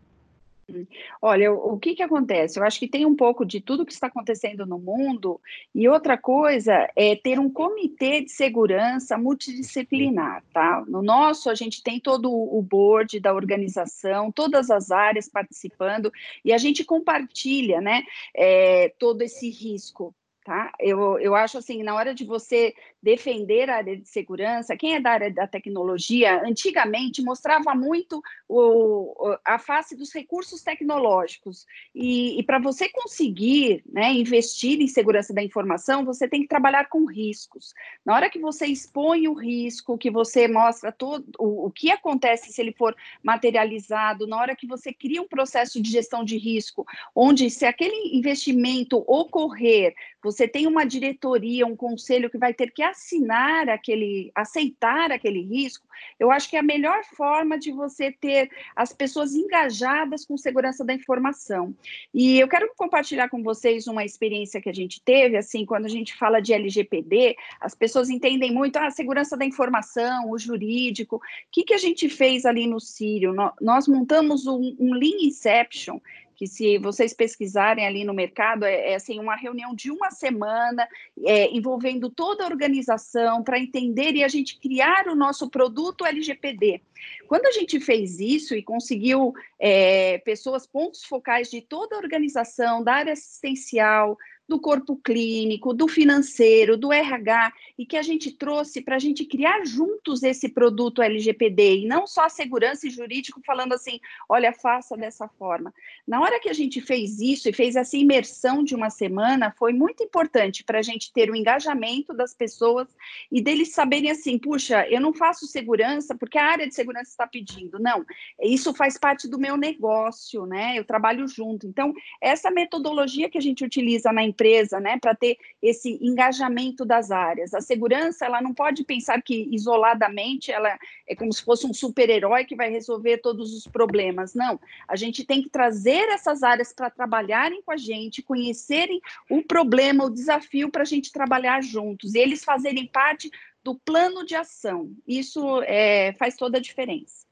Olha, 1.22 1.52
o 1.52 1.80
que 1.80 1.96
que 1.96 2.04
acontece? 2.04 2.60
Eu 2.60 2.64
acho 2.64 2.80
que 2.80 2.88
tem 2.88 3.06
um 3.06 3.16
pouco 3.16 3.46
de 3.46 3.62
tudo 3.62 3.86
que 3.86 3.94
está 3.94 4.08
acontecendo 4.08 4.66
no 4.66 4.78
mundo, 4.78 5.40
e 5.74 5.88
outra 5.88 6.18
coisa 6.18 6.90
é 6.96 7.16
ter 7.16 7.40
um 7.40 7.50
comitê 7.50 8.22
de 8.22 8.32
segurança 8.32 9.18
multidisciplinar, 9.18 10.44
tá? 10.52 10.84
No 10.88 11.02
nosso, 11.02 11.50
a 11.50 11.56
gente 11.56 11.82
tem 11.82 12.00
todo 12.00 12.30
o 12.32 12.62
board 12.62 13.20
da 13.20 13.34
organização, 13.34 14.32
todas 14.32 14.70
as 14.70 14.92
áreas 14.92 15.30
participando, 15.30 16.12
e 16.44 16.52
a 16.52 16.58
gente 16.58 16.84
compartilha, 16.84 17.80
né, 17.80 18.04
é, 18.36 18.94
todo 19.00 19.22
esse 19.22 19.50
risco, 19.50 20.14
Tá? 20.48 20.72
Eu, 20.80 21.20
eu 21.20 21.36
acho 21.36 21.58
assim, 21.58 21.84
na 21.84 21.94
hora 21.94 22.16
de 22.16 22.24
você 22.24 22.74
defender 23.04 23.70
a 23.70 23.76
área 23.76 23.98
de 23.98 24.08
segurança, 24.08 24.78
quem 24.78 24.96
é 24.96 25.00
da 25.00 25.12
área 25.12 25.30
da 25.30 25.46
tecnologia, 25.46 26.42
antigamente 26.42 27.22
mostrava 27.22 27.76
muito 27.76 28.24
o, 28.48 29.36
a 29.44 29.60
face 29.60 29.94
dos 29.94 30.14
recursos 30.14 30.64
tecnológicos. 30.64 31.66
E, 31.94 32.40
e 32.40 32.44
para 32.44 32.60
você 32.60 32.88
conseguir 32.88 33.84
né, 33.92 34.14
investir 34.14 34.80
em 34.80 34.88
segurança 34.88 35.34
da 35.34 35.44
informação, 35.44 36.06
você 36.06 36.30
tem 36.30 36.44
que 36.44 36.48
trabalhar 36.48 36.88
com 36.88 37.04
riscos. 37.04 37.74
Na 38.06 38.16
hora 38.16 38.30
que 38.30 38.40
você 38.40 38.68
expõe 38.68 39.28
o 39.28 39.34
risco, 39.34 39.98
que 39.98 40.10
você 40.10 40.48
mostra 40.48 40.94
todo 40.94 41.26
o, 41.38 41.66
o 41.66 41.72
que 41.72 41.92
acontece 41.92 42.54
se 42.54 42.62
ele 42.62 42.72
for 42.72 42.96
materializado, 43.22 44.26
na 44.26 44.40
hora 44.40 44.56
que 44.56 44.66
você 44.66 44.94
cria 44.94 45.22
um 45.22 45.28
processo 45.28 45.82
de 45.82 45.92
gestão 45.92 46.24
de 46.24 46.38
risco, 46.38 46.86
onde 47.14 47.50
se 47.50 47.66
aquele 47.66 48.16
investimento 48.18 49.04
ocorrer, 49.06 49.94
você 50.28 50.46
tem 50.46 50.68
uma 50.68 50.86
diretoria, 50.86 51.66
um 51.66 51.76
conselho 51.76 52.30
que 52.30 52.38
vai 52.38 52.54
ter 52.54 52.70
que 52.72 52.84
assinar 52.84 53.70
aquele, 53.70 54.30
aceitar 54.36 55.10
aquele 55.10 55.42
risco, 55.42 55.88
eu 56.20 56.30
acho 56.30 56.50
que 56.50 56.58
é 56.58 56.60
a 56.60 56.64
melhor 56.64 57.02
forma 57.16 57.58
de 57.58 57.72
você 57.72 58.12
ter 58.12 58.52
as 58.76 58.92
pessoas 58.92 59.34
engajadas 59.34 60.26
com 60.26 60.38
segurança 60.38 60.84
da 60.84 60.94
informação. 60.94 61.74
E 62.14 62.40
eu 62.40 62.48
quero 62.48 62.70
compartilhar 62.76 63.30
com 63.30 63.42
vocês 63.42 63.88
uma 63.88 64.04
experiência 64.04 64.62
que 64.62 64.70
a 64.70 64.74
gente 64.74 65.02
teve, 65.02 65.38
assim, 65.38 65.66
quando 65.66 65.86
a 65.86 65.90
gente 65.90 66.14
fala 66.16 66.42
de 66.42 66.54
LGPD, 66.54 67.38
as 67.62 67.74
pessoas 67.74 68.10
entendem 68.10 68.54
muito 68.54 68.76
ah, 68.78 68.88
a 68.88 68.92
segurança 68.92 69.38
da 69.38 69.46
informação, 69.46 70.30
o 70.30 70.38
jurídico. 70.38 71.16
O 71.16 71.22
que, 71.52 71.64
que 71.64 71.74
a 71.74 71.78
gente 71.78 72.10
fez 72.10 72.46
ali 72.46 72.68
no 72.68 72.82
Sírio? 72.82 73.34
Nós 73.62 73.88
montamos 73.88 74.46
um, 74.46 74.76
um 74.78 74.94
Lean 74.94 75.22
Inception, 75.22 76.00
que 76.38 76.46
se 76.46 76.78
vocês 76.78 77.14
pesquisarem 77.14 77.86
ali 77.86 78.06
no 78.06 78.14
mercado, 78.14 78.64
é, 78.64 78.92
é 78.92 78.96
assim, 78.96 79.20
uma 79.20 79.36
reunião 79.36 79.74
de 79.74 79.90
uma 79.90 80.12
semana, 80.12 80.88
é, 81.26 81.50
envolvendo 81.50 82.12
toda 82.12 82.44
a 82.44 82.48
organização 82.48 83.44
para 83.44 83.60
entender 83.60 84.14
e 84.14 84.24
a 84.24 84.28
gente 84.28 84.60
criar 84.60 85.08
o 85.08 85.16
nosso 85.16 85.50
produto 85.50 86.06
LGPD. 86.06 86.80
Quando 87.28 87.48
a 87.48 87.52
gente 87.52 87.80
fez 87.80 88.20
isso 88.20 88.54
e 88.56 88.62
conseguiu 88.62 89.34
é, 89.60 90.20
pessoas, 90.20 90.68
pontos 90.68 91.04
focais 91.04 91.50
de 91.50 91.60
toda 91.60 91.96
a 91.96 92.00
organização, 92.00 92.84
da 92.84 92.94
área 92.94 93.14
assistencial, 93.14 94.16
do 94.48 94.60
corpo 94.60 94.96
clínico, 94.96 95.74
do 95.74 95.88
financeiro, 95.88 96.78
do 96.78 96.92
RH, 96.92 97.54
e 97.78 97.86
que 97.86 97.98
a 97.98 98.02
gente 98.02 98.32
trouxe 98.32 98.82
para 98.82 98.96
a 98.96 99.00
gente 99.00 99.26
criar 99.26 99.66
juntos 99.66 100.24
esse 100.24 100.50
produto 100.50 101.02
LGPD, 101.02 101.80
e 101.80 101.88
não 101.88 102.08
só 102.08 102.26
a 102.26 102.30
segurança 102.30 102.88
e 102.88 102.90
jurídico 102.90 103.42
falando 103.46 103.74
assim, 103.74 104.00
olha, 104.30 104.54
faça 104.54 104.96
dessa 104.96 105.28
forma. 105.28 105.74
Na 106.08 106.22
hora 106.22 106.40
que 106.40 106.50
a 106.50 106.54
gente 106.54 106.80
fez 106.82 107.20
isso 107.20 107.50
e 107.50 107.54
fez 107.54 107.76
essa 107.76 107.98
imersão 107.98 108.64
de 108.64 108.74
uma 108.74 108.90
semana, 108.90 109.54
foi 109.58 109.74
muito 109.74 110.04
importante 110.04 110.64
para 110.64 110.80
a 110.80 110.82
gente 110.82 111.12
ter 111.12 111.30
o 111.30 111.36
engajamento 111.36 112.14
das 112.14 112.34
pessoas 112.34 112.88
e 113.32 113.42
deles 113.42 113.74
saberem 113.74 114.12
assim, 114.12 114.38
puxa, 114.38 114.88
eu 114.90 115.02
não 115.02 115.14
faço 115.14 115.46
segurança 115.46 116.16
porque 116.16 116.38
a 116.38 116.46
área 116.46 116.68
de 116.68 116.74
segurança 116.74 117.12
está 117.12 117.28
pedindo. 117.28 117.80
Não, 117.80 118.06
isso 118.42 118.74
faz 118.74 118.98
parte 118.98 119.28
do 119.28 119.38
meu 119.40 119.58
negócio, 119.58 120.46
né? 120.46 120.78
Eu 120.78 120.86
trabalho 120.86 121.28
junto. 121.28 121.68
Então, 121.68 121.94
essa 122.22 122.50
metodologia 122.50 123.30
que 123.30 123.38
a 123.38 123.42
gente 123.42 123.64
utiliza 123.64 124.12
na 124.12 124.24
empresa, 124.24 124.37
né, 124.80 124.98
para 125.00 125.16
ter 125.16 125.38
esse 125.62 125.98
engajamento 126.02 126.86
das 126.86 127.12
áreas. 127.12 127.54
A 127.54 127.62
segurança, 127.62 128.26
ela 128.26 128.42
não 128.42 128.54
pode 128.54 128.84
pensar 128.84 129.22
que 129.22 129.48
isoladamente 129.52 130.52
ela 130.52 130.78
é 131.08 131.16
como 131.16 131.34
se 131.34 131.44
fosse 131.44 131.66
um 131.66 131.74
super-herói 131.74 132.46
que 132.46 132.56
vai 132.56 132.70
resolver 132.70 133.18
todos 133.18 133.54
os 133.54 133.68
problemas. 133.68 134.34
Não, 134.34 134.60
a 134.88 134.96
gente 134.96 135.26
tem 135.26 135.42
que 135.42 135.50
trazer 135.50 136.08
essas 136.10 136.44
áreas 136.44 136.72
para 136.72 136.90
trabalharem 136.90 137.62
com 137.62 137.72
a 137.72 137.78
gente, 137.78 138.22
conhecerem 138.22 139.02
o 139.30 139.42
problema, 139.42 140.06
o 140.06 140.10
desafio 140.10 140.72
para 140.72 140.84
a 140.84 140.86
gente 140.86 141.12
trabalhar 141.12 141.62
juntos 141.62 142.16
e 142.16 142.20
eles 142.20 142.44
fazerem 142.44 142.88
parte 142.88 143.30
do 143.64 143.76
plano 143.76 144.26
de 144.26 144.36
ação. 144.36 144.96
Isso 145.06 145.62
é, 145.64 146.14
faz 146.14 146.38
toda 146.38 146.58
a 146.58 146.62
diferença. 146.62 147.27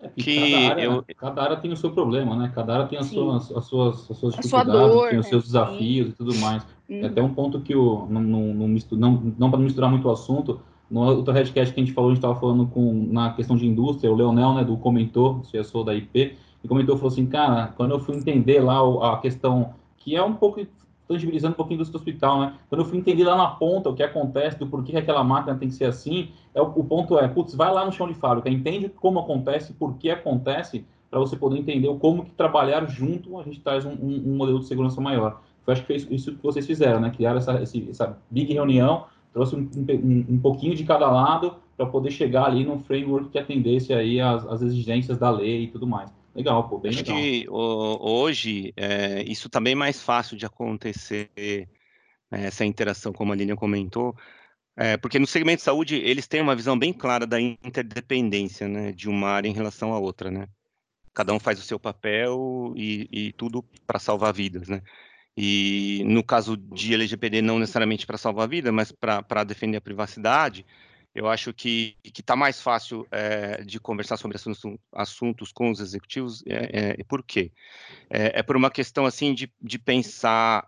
É 0.00 0.08
que 0.08 0.50
cada 0.50 0.70
área, 0.70 0.82
eu... 0.82 1.04
cada 1.16 1.42
área, 1.42 1.56
tem 1.56 1.72
o 1.72 1.76
seu 1.76 1.90
problema, 1.90 2.36
né? 2.36 2.52
Cada 2.54 2.74
área 2.74 2.86
tem 2.86 2.98
as 2.98 3.06
suas, 3.06 3.50
as 3.50 3.64
suas, 3.64 4.10
as 4.10 4.16
suas 4.16 4.34
dificuldades, 4.34 4.72
dor, 4.72 5.08
tem 5.10 5.18
os 5.18 5.26
seus 5.26 5.44
desafios 5.44 6.06
sim. 6.06 6.12
e 6.12 6.14
tudo 6.14 6.34
mais. 6.36 6.62
Hum. 6.88 7.00
É 7.02 7.06
até 7.06 7.20
um 7.20 7.34
ponto 7.34 7.60
que 7.60 7.74
o, 7.74 8.06
não, 8.08 8.20
não, 8.20 8.54
não, 8.54 8.68
não, 8.92 9.34
não 9.38 9.50
para 9.50 9.58
misturar 9.58 9.90
muito 9.90 10.06
o 10.06 10.10
assunto, 10.10 10.60
no 10.90 11.00
outro 11.00 11.34
headcast 11.34 11.74
que 11.74 11.80
a 11.80 11.84
gente 11.84 11.94
falou, 11.94 12.10
a 12.10 12.14
gente 12.14 12.18
estava 12.18 12.38
falando 12.38 12.66
com, 12.66 13.08
na 13.10 13.32
questão 13.32 13.56
de 13.56 13.66
indústria, 13.66 14.10
o 14.10 14.14
Leonel, 14.14 14.54
né, 14.54 14.64
do 14.64 14.76
comentou, 14.76 15.42
CSO 15.50 15.84
da 15.84 15.94
IP, 15.94 16.36
e 16.62 16.68
comentou, 16.68 16.96
falou 16.96 17.12
assim, 17.12 17.26
cara, 17.26 17.68
quando 17.76 17.92
eu 17.92 18.00
fui 18.00 18.16
entender 18.16 18.60
lá 18.60 18.80
a 19.12 19.18
questão, 19.18 19.74
que 19.96 20.16
é 20.16 20.22
um 20.22 20.34
pouco 20.34 20.66
tangibilizando 21.08 21.54
um 21.54 21.56
pouquinho 21.56 21.82
do 21.82 21.96
hospital, 21.96 22.40
né? 22.40 22.54
Quando 22.68 22.82
eu 22.82 22.84
fui 22.84 22.98
entender 22.98 23.24
lá 23.24 23.36
na 23.36 23.48
ponta 23.48 23.88
o 23.88 23.94
que 23.94 24.02
acontece, 24.02 24.58
do 24.58 24.66
porquê 24.66 24.92
que 24.92 24.98
aquela 24.98 25.24
máquina 25.24 25.56
tem 25.56 25.68
que 25.68 25.74
ser 25.74 25.86
assim, 25.86 26.28
é 26.54 26.60
o, 26.60 26.84
ponto 26.84 27.18
é, 27.18 27.26
putz, 27.26 27.54
vai 27.54 27.72
lá 27.72 27.84
no 27.84 27.90
chão 27.90 28.06
de 28.06 28.14
fábrica, 28.14 28.50
entende 28.50 28.90
como 28.90 29.18
acontece, 29.18 29.72
por 29.72 29.94
que 29.94 30.10
acontece, 30.10 30.84
para 31.10 31.18
você 31.18 31.34
poder 31.36 31.58
entender 31.58 31.88
como 31.98 32.24
que 32.24 32.30
trabalhar 32.32 32.86
junto, 32.86 33.38
a 33.40 33.42
gente 33.42 33.60
traz 33.60 33.86
um, 33.86 33.92
um, 33.92 34.22
um 34.26 34.36
modelo 34.36 34.60
de 34.60 34.66
segurança 34.66 35.00
maior. 35.00 35.40
Eu 35.66 35.72
acho 35.72 35.82
que 35.82 35.86
foi 35.86 35.96
isso, 35.96 36.12
isso 36.12 36.34
que 36.34 36.42
vocês 36.42 36.66
fizeram, 36.66 37.00
né? 37.00 37.10
Criaram 37.10 37.38
essa, 37.38 37.62
esse, 37.62 37.88
essa 37.90 38.18
big 38.30 38.52
reunião, 38.52 39.06
trouxe 39.32 39.56
um, 39.56 39.60
um, 39.60 40.34
um 40.34 40.38
pouquinho 40.38 40.74
de 40.74 40.84
cada 40.84 41.10
lado 41.10 41.54
para 41.76 41.86
poder 41.86 42.10
chegar 42.10 42.44
ali 42.44 42.64
num 42.64 42.80
framework 42.80 43.28
que 43.28 43.38
atendesse 43.38 43.92
aí 43.94 44.20
as, 44.20 44.46
as 44.46 44.62
exigências 44.62 45.16
da 45.16 45.30
lei 45.30 45.64
e 45.64 45.68
tudo 45.68 45.86
mais. 45.86 46.12
Legal, 46.38 46.68
pô, 46.68 46.78
bem 46.78 46.90
Acho 46.90 47.00
legal. 47.00 47.16
que 47.16 47.46
hoje 47.50 48.72
é, 48.76 49.24
isso 49.24 49.50
também 49.50 49.74
tá 49.74 49.76
é 49.76 49.80
mais 49.80 50.00
fácil 50.00 50.36
de 50.36 50.46
acontecer, 50.46 51.28
né, 52.30 52.46
essa 52.46 52.64
interação, 52.64 53.12
como 53.12 53.32
a 53.32 53.36
Lilian 53.36 53.56
comentou, 53.56 54.14
é, 54.76 54.96
porque 54.96 55.18
no 55.18 55.26
segmento 55.26 55.56
de 55.56 55.64
saúde 55.64 55.96
eles 55.96 56.28
têm 56.28 56.40
uma 56.40 56.54
visão 56.54 56.78
bem 56.78 56.92
clara 56.92 57.26
da 57.26 57.40
interdependência 57.40 58.68
né, 58.68 58.92
de 58.92 59.08
uma 59.08 59.30
área 59.30 59.48
em 59.48 59.52
relação 59.52 59.92
à 59.92 59.98
outra, 59.98 60.30
né? 60.30 60.46
Cada 61.12 61.32
um 61.32 61.40
faz 61.40 61.58
o 61.58 61.62
seu 61.62 61.80
papel 61.80 62.72
e, 62.76 63.08
e 63.10 63.32
tudo 63.32 63.64
para 63.84 63.98
salvar 63.98 64.32
vidas, 64.32 64.68
né? 64.68 64.80
E 65.36 66.04
no 66.06 66.22
caso 66.22 66.56
de 66.56 66.94
LGPD, 66.94 67.42
não 67.42 67.58
necessariamente 67.58 68.06
para 68.06 68.16
salvar 68.16 68.44
a 68.44 68.48
vida, 68.48 68.70
mas 68.70 68.92
para 68.92 69.42
defender 69.42 69.78
a 69.78 69.80
privacidade, 69.80 70.64
eu 71.18 71.28
acho 71.28 71.52
que 71.52 71.96
está 72.04 72.36
mais 72.36 72.60
fácil 72.60 73.04
é, 73.10 73.64
de 73.64 73.80
conversar 73.80 74.16
sobre 74.16 74.36
assuntos, 74.36 74.78
assuntos 74.92 75.50
com 75.50 75.68
os 75.68 75.80
executivos. 75.80 76.44
É, 76.46 76.94
é, 77.00 77.04
por 77.04 77.24
quê? 77.24 77.50
É, 78.08 78.38
é, 78.38 78.42
por 78.42 78.56
uma 78.56 78.70
questão 78.70 79.04
assim 79.04 79.34
de, 79.34 79.52
de 79.60 79.80
pensar 79.80 80.64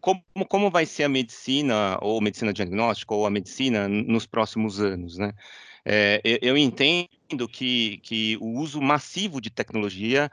como, 0.00 0.24
como 0.48 0.70
vai 0.72 0.84
ser 0.84 1.04
a 1.04 1.08
medicina, 1.08 1.96
ou 2.02 2.20
medicina 2.20 2.52
diagnóstica, 2.52 3.14
ou 3.14 3.24
a 3.24 3.30
medicina 3.30 3.86
nos 3.86 4.26
próximos 4.26 4.80
anos, 4.80 5.16
né? 5.16 5.32
eu 6.24 6.56
entendo 6.56 7.48
que, 7.48 7.98
que 7.98 8.36
o 8.40 8.58
uso 8.58 8.80
massivo 8.80 9.40
de 9.40 9.50
tecnologia 9.50 10.30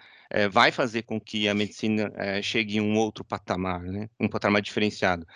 vai 0.51 0.72
fazer 0.72 1.03
com 1.03 1.22
que 1.22 1.47
a 1.47 1.53
medicina 1.53 2.12
chegue 2.41 2.78
em 2.78 2.82
um 2.82 2.97
outro 2.97 3.24
patamar, 3.24 3.82
né? 3.84 4.10
um 4.20 4.28
patamar 4.28 4.64
diferenciado. 4.64 5.28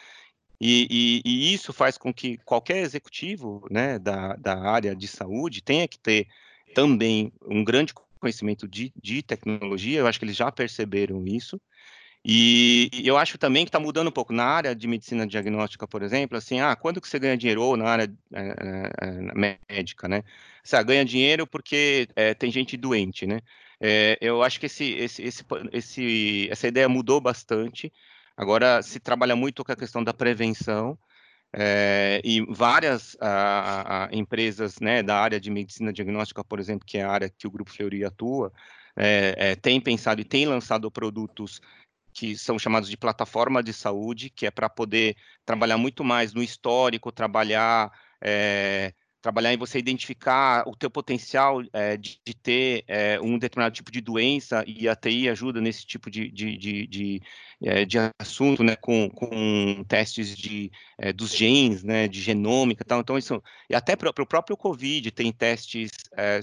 E, 0.66 0.88
e, 0.90 1.22
e, 1.26 1.54
isso 1.54 1.74
faz 1.74 1.98
com 1.98 2.14
que 2.14 2.38
qualquer 2.46 2.78
executivo 2.78 3.68
né, 3.70 4.00
da, 4.00 4.34
da 4.38 4.58
área 4.58 4.96
de 4.96 5.10
saúde 5.10 5.62
tenha 5.62 5.86
que 5.90 6.00
ter 6.00 6.26
também 6.74 7.34
um 7.46 7.66
grande 7.66 7.94
conhecimento 8.18 8.66
de, 8.66 8.94
de 8.96 9.22
tecnologia, 9.22 10.00
eu 10.00 10.08
acho 10.08 10.18
que 10.18 10.24
eles 10.24 10.38
já 10.38 10.50
perceberam 10.50 11.28
isso, 11.28 11.60
e 12.26 12.90
eu 13.04 13.18
acho 13.18 13.38
também 13.38 13.66
que 13.66 13.70
está 13.70 13.80
mudando 13.82 14.08
um 14.08 14.12
pouco 14.12 14.32
na 14.32 14.46
área 14.46 14.74
de 14.74 14.88
medicina 14.88 15.28
diagnóstica, 15.28 15.86
por 15.86 16.02
exemplo, 16.02 16.38
assim, 16.38 16.62
ah, 16.62 16.74
quando 16.78 17.02
que 17.02 17.10
você 17.10 17.20
ganha 17.20 17.36
dinheiro 17.36 17.62
ou 17.62 17.76
na 17.76 17.84
área 17.84 18.14
é, 18.34 18.90
é, 19.02 19.56
médica, 19.70 20.08
né? 20.08 20.24
Você 20.64 20.82
ganha 20.86 21.04
dinheiro 21.04 21.46
porque 21.46 22.08
é, 22.16 22.34
tem 22.34 22.50
gente 22.50 22.78
doente, 22.78 23.28
né? 23.28 23.42
eu 24.22 24.42
acho 24.42 24.62
que 24.62 24.68
esse, 24.68 24.94
esse, 24.94 25.22
esse, 25.24 25.44
esse, 25.74 26.48
essa 26.50 26.70
ideia 26.70 26.88
mudou 26.88 27.20
bastante. 27.20 27.92
Agora 28.36 28.82
se 28.82 29.00
trabalha 29.00 29.36
muito 29.36 29.64
com 29.64 29.72
a 29.72 29.76
questão 29.76 30.04
da 30.04 30.14
prevenção, 30.14 30.98
é, 31.56 32.20
e 32.24 32.42
várias 32.42 33.16
a, 33.22 34.06
a, 34.06 34.10
empresas 34.12 34.80
né, 34.80 35.04
da 35.04 35.20
área 35.20 35.40
de 35.40 35.52
medicina 35.52 35.94
diagnóstica, 35.94 36.44
por 36.44 36.60
exemplo, 36.60 36.86
que 36.86 36.98
é 36.98 37.04
a 37.04 37.12
área 37.12 37.30
que 37.30 37.46
o 37.46 37.52
Grupo 37.52 37.72
Fleury 37.72 38.04
atua, 38.04 38.52
é, 38.96 39.36
é, 39.38 39.56
tem 39.56 39.80
pensado 39.80 40.20
e 40.20 40.26
tem 40.26 40.48
lançado 40.48 40.90
produtos 40.90 41.62
que 42.12 42.36
são 42.38 42.58
chamados 42.58 42.90
de 42.90 42.98
plataforma 42.98 43.62
de 43.62 43.72
saúde, 43.72 44.30
que 44.32 44.48
é 44.48 44.52
para 44.52 44.68
poder 44.68 45.16
trabalhar 45.46 45.78
muito 45.78 46.04
mais 46.04 46.34
no 46.34 46.42
histórico, 46.42 47.12
trabalhar 47.12 47.92
trabalhar 49.24 49.54
em 49.54 49.58
você 49.58 49.80
identificar 49.80 50.68
o 50.68 50.76
teu 50.76 50.92
potencial 50.92 51.64
é, 51.72 51.96
de, 51.96 52.20
de, 52.26 52.34
ter 52.34 52.84
é, 52.90 53.18
um 53.22 53.40
determinado 53.40 53.74
tipo 53.74 53.90
de 53.90 54.02
doença 54.02 54.66
e 54.68 54.88
a 54.90 54.98
TI 54.98 55.30
ajuda 55.30 55.62
nesse 55.62 55.86
tipo 55.86 56.12
de, 56.12 56.30
de, 56.30 56.58
de, 56.58 56.88
de, 56.88 57.22
é, 57.64 57.86
de 57.86 57.98
assunto, 58.20 58.66
né, 58.66 58.76
com, 58.76 59.10
com 59.10 59.82
testes 59.88 60.36
de, 60.36 60.70
dos 61.16 61.34
genes, 61.34 61.86
né, 61.86 62.06
de 62.06 62.20
genômica 62.20 62.84
e 62.84 62.86
tal. 62.86 63.00
Então, 63.00 63.18
isso, 63.18 63.42
e 63.70 63.74
até 63.74 63.96
para 63.96 64.10
o 64.10 64.28
próprio 64.28 64.58
COVID 64.58 65.10
tem 65.12 65.32
testes, 65.32 65.90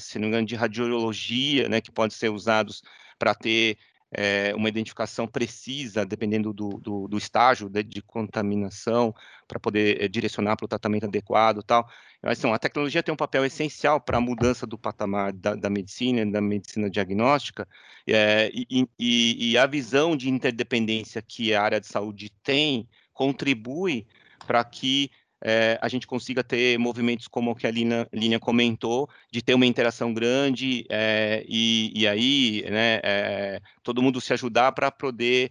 se 0.01 0.18
não 0.18 0.22
me 0.22 0.28
engano, 0.28 0.47
de 0.47 0.57
radiologia, 0.57 1.68
né, 1.68 1.83
que 1.83 1.93
podem 1.93 2.16
ser 2.16 2.31
usados 2.31 2.83
para 3.18 3.35
ter 3.35 3.76
é, 4.13 4.53
uma 4.55 4.69
identificação 4.69 5.27
precisa, 5.27 6.05
dependendo 6.05 6.53
do, 6.53 6.71
do, 6.79 7.09
do 7.09 7.19
estágio 7.19 7.69
de, 7.69 7.83
de 7.83 8.03
contaminação, 8.03 9.15
para 9.47 9.61
poder 9.61 10.03
é, 10.03 10.09
direcionar 10.09 10.57
para 10.57 10.65
o 10.65 10.69
tratamento 10.69 11.07
adequado 11.07 11.63
tal. 11.63 11.89
Então, 12.23 12.53
a 12.53 12.59
tecnologia 12.59 13.03
tem 13.03 13.15
um 13.15 13.17
papel 13.17 13.45
essencial 13.45 14.01
para 14.01 14.19
a 14.19 14.21
mudança 14.21 14.67
do 14.67 14.77
patamar 14.77 15.33
da, 15.33 15.55
da 15.55 15.71
medicina, 15.71 16.25
da 16.31 16.41
medicina 16.41 16.91
diagnóstica, 16.91 17.67
é, 18.07 18.51
e, 18.53 18.87
e, 18.99 19.53
e 19.53 19.59
a 19.59 19.67
visão 19.67 20.17
de 20.17 20.29
interdependência 20.29 21.23
que 21.23 21.55
a 21.55 21.63
área 21.63 21.81
de 21.81 21.87
saúde 21.87 22.31
tem 22.43 22.89
contribui 23.13 24.07
para 24.47 24.65
que 24.65 25.11
é, 25.43 25.78
a 25.80 25.88
gente 25.88 26.07
consiga 26.07 26.45
ter 26.45 26.78
movimentos 26.78 27.26
como 27.26 27.51
o 27.51 27.55
que 27.55 27.66
a 27.66 27.70
Lina, 27.70 28.07
Lina 28.12 28.38
comentou, 28.38 29.09
de 29.30 29.43
ter 29.43 29.55
uma 29.55 29.66
interação 29.66 30.12
grande 30.12 30.84
é, 30.88 31.45
e, 31.49 31.93
e, 31.95 32.07
aí 32.07 32.64
né, 32.70 33.01
é, 33.03 33.61
todo 33.82 34.03
mundo 34.03 34.20
se 34.20 34.32
ajudar 34.32 34.72
para 34.72 34.91
poder, 34.91 35.51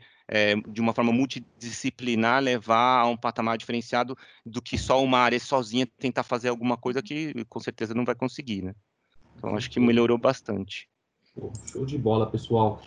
de 0.68 0.80
uma 0.80 0.94
forma 0.94 1.12
multidisciplinar, 1.12 2.40
levar 2.40 3.02
a 3.02 3.06
um 3.08 3.18
patamar 3.18 3.58
diferenciado 3.58 4.16
do 4.46 4.62
que 4.62 4.78
só 4.78 5.04
uma 5.04 5.18
área 5.18 5.40
sozinha 5.40 5.88
tentar 5.98 6.22
fazer 6.22 6.50
alguma 6.50 6.78
coisa 6.78 7.02
que 7.02 7.34
com 7.46 7.60
certeza 7.60 7.96
não 7.96 8.06
vai 8.06 8.14
conseguir. 8.14 8.62
Né? 8.62 8.76
Então, 9.36 9.56
acho 9.56 9.72
que 9.72 9.80
melhorou 9.80 10.20
bastante. 10.20 10.88
Show 11.72 11.86
de 11.86 11.98
bola, 11.98 12.30
pessoal. 12.30 12.82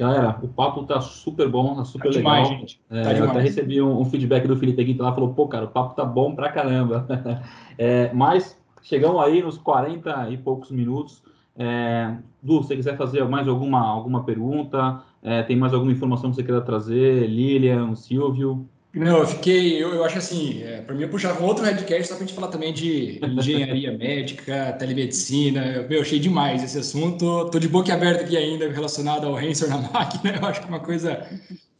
Galera, 0.00 0.38
o 0.42 0.48
papo 0.48 0.82
tá 0.84 0.98
super 1.02 1.46
bom, 1.46 1.76
tá 1.76 1.84
super 1.84 2.10
tá 2.10 2.16
legal. 2.16 2.42
Demais, 2.42 2.48
gente. 2.48 2.80
É, 2.88 3.02
tá 3.02 3.10
eu 3.10 3.14
demais. 3.16 3.30
até 3.32 3.40
recebi 3.42 3.82
um, 3.82 4.00
um, 4.00 4.04
feedback 4.06 4.48
do 4.48 4.56
Felipe 4.56 4.80
aqui, 4.80 4.94
lá 4.94 5.12
falou, 5.12 5.34
pô, 5.34 5.46
cara, 5.46 5.66
o 5.66 5.68
papo 5.68 5.94
tá 5.94 6.06
bom 6.06 6.34
pra 6.34 6.50
caramba. 6.50 7.06
é, 7.76 8.10
mas 8.14 8.58
chegamos 8.82 9.22
aí 9.22 9.42
nos 9.42 9.58
40 9.58 10.30
e 10.30 10.38
poucos 10.38 10.70
minutos. 10.70 11.22
É, 11.54 12.16
du, 12.42 12.62
se 12.62 12.68
você 12.68 12.76
quiser 12.76 12.96
fazer 12.96 13.22
mais 13.28 13.46
alguma, 13.46 13.78
alguma 13.86 14.24
pergunta, 14.24 15.02
é, 15.22 15.42
tem 15.42 15.54
mais 15.54 15.74
alguma 15.74 15.92
informação 15.92 16.30
que 16.30 16.36
você 16.36 16.44
queira 16.44 16.62
trazer, 16.62 17.26
Lilian, 17.26 17.94
Silvio? 17.94 18.66
Não, 18.92 19.18
eu 19.18 19.26
fiquei, 19.26 19.80
eu, 19.80 19.94
eu 19.94 20.04
acho 20.04 20.18
assim, 20.18 20.62
é, 20.62 20.80
para 20.80 20.94
mim 20.96 21.02
eu 21.02 21.08
puxava 21.08 21.40
um 21.40 21.46
outro 21.46 21.64
headcast 21.64 22.08
só 22.08 22.16
para 22.16 22.24
a 22.24 22.26
gente 22.26 22.34
falar 22.34 22.48
também 22.48 22.72
de 22.72 23.20
engenharia 23.24 23.92
médica, 23.96 24.72
telemedicina, 24.78 25.64
eu, 25.66 25.88
meu, 25.88 26.00
achei 26.00 26.18
demais 26.18 26.64
esse 26.64 26.76
assunto, 26.76 27.48
tô 27.50 27.58
de 27.60 27.68
boca 27.68 27.94
aberta 27.94 28.24
aqui 28.24 28.36
ainda 28.36 28.68
relacionado 28.68 29.28
ao 29.28 29.34
Rensor 29.34 29.68
na 29.68 29.78
máquina, 29.92 30.36
eu 30.36 30.44
acho 30.44 30.60
que 30.60 30.66
é 30.66 30.68
uma 30.68 30.80
coisa 30.80 31.24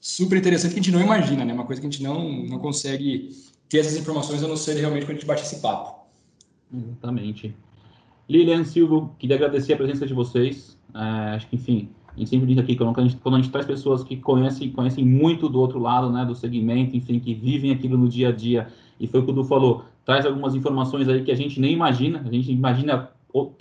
super 0.01 0.39
interessante 0.39 0.73
que 0.73 0.81
a 0.81 0.83
gente 0.83 0.93
não 0.93 1.01
imagina, 1.01 1.45
né? 1.45 1.53
Uma 1.53 1.67
coisa 1.67 1.81
que 1.81 1.87
a 1.87 1.91
gente 1.91 2.03
não, 2.03 2.45
não 2.45 2.59
consegue 2.61 3.31
ter 3.69 3.79
essas 3.79 3.97
informações 3.97 4.43
a 4.43 4.49
não 4.49 4.57
ser 4.57 4.77
realmente 4.77 5.05
quando 5.05 5.11
a 5.11 5.15
gente 5.15 5.27
bate 5.27 5.43
esse 5.43 5.61
papo. 5.61 6.07
Exatamente. 6.73 7.55
Lilian 8.29 8.65
Silva, 8.65 9.11
queria 9.19 9.37
agradecer 9.37 9.73
a 9.73 9.77
presença 9.77 10.07
de 10.07 10.15
vocês. 10.15 10.79
É, 10.95 11.35
acho 11.35 11.49
que, 11.49 11.57
enfim, 11.57 11.91
gente 12.21 12.31
sempre 12.31 12.47
diz 12.47 12.59
aqui, 12.59 12.77
quando 12.77 12.99
a 12.99 13.03
gente, 13.03 13.17
quando 13.17 13.35
a 13.37 13.39
gente 13.39 13.51
traz 13.51 13.67
pessoas 13.67 14.05
que 14.05 14.17
conhecem, 14.17 14.71
conhecem 14.71 15.05
muito 15.05 15.49
do 15.49 15.59
outro 15.59 15.79
lado, 15.79 16.11
né, 16.11 16.25
do 16.25 16.35
segmento, 16.35 16.97
enfim, 16.97 17.19
que 17.19 17.35
vivem 17.35 17.73
aquilo 17.73 17.97
no 17.97 18.09
dia 18.09 18.29
a 18.29 18.33
dia, 18.33 18.69
e 18.99 19.07
foi 19.07 19.21
o 19.21 19.25
que 19.25 19.31
o 19.31 19.35
Du 19.35 19.45
falou, 19.45 19.85
traz 20.05 20.27
algumas 20.27 20.55
informações 20.55 21.09
aí 21.09 21.23
que 21.23 21.33
a 21.33 21.37
gente 21.37 21.59
nem 21.59 21.73
imagina, 21.73 22.23
a 22.25 22.31
gente 22.31 22.53
imagina 22.53 23.11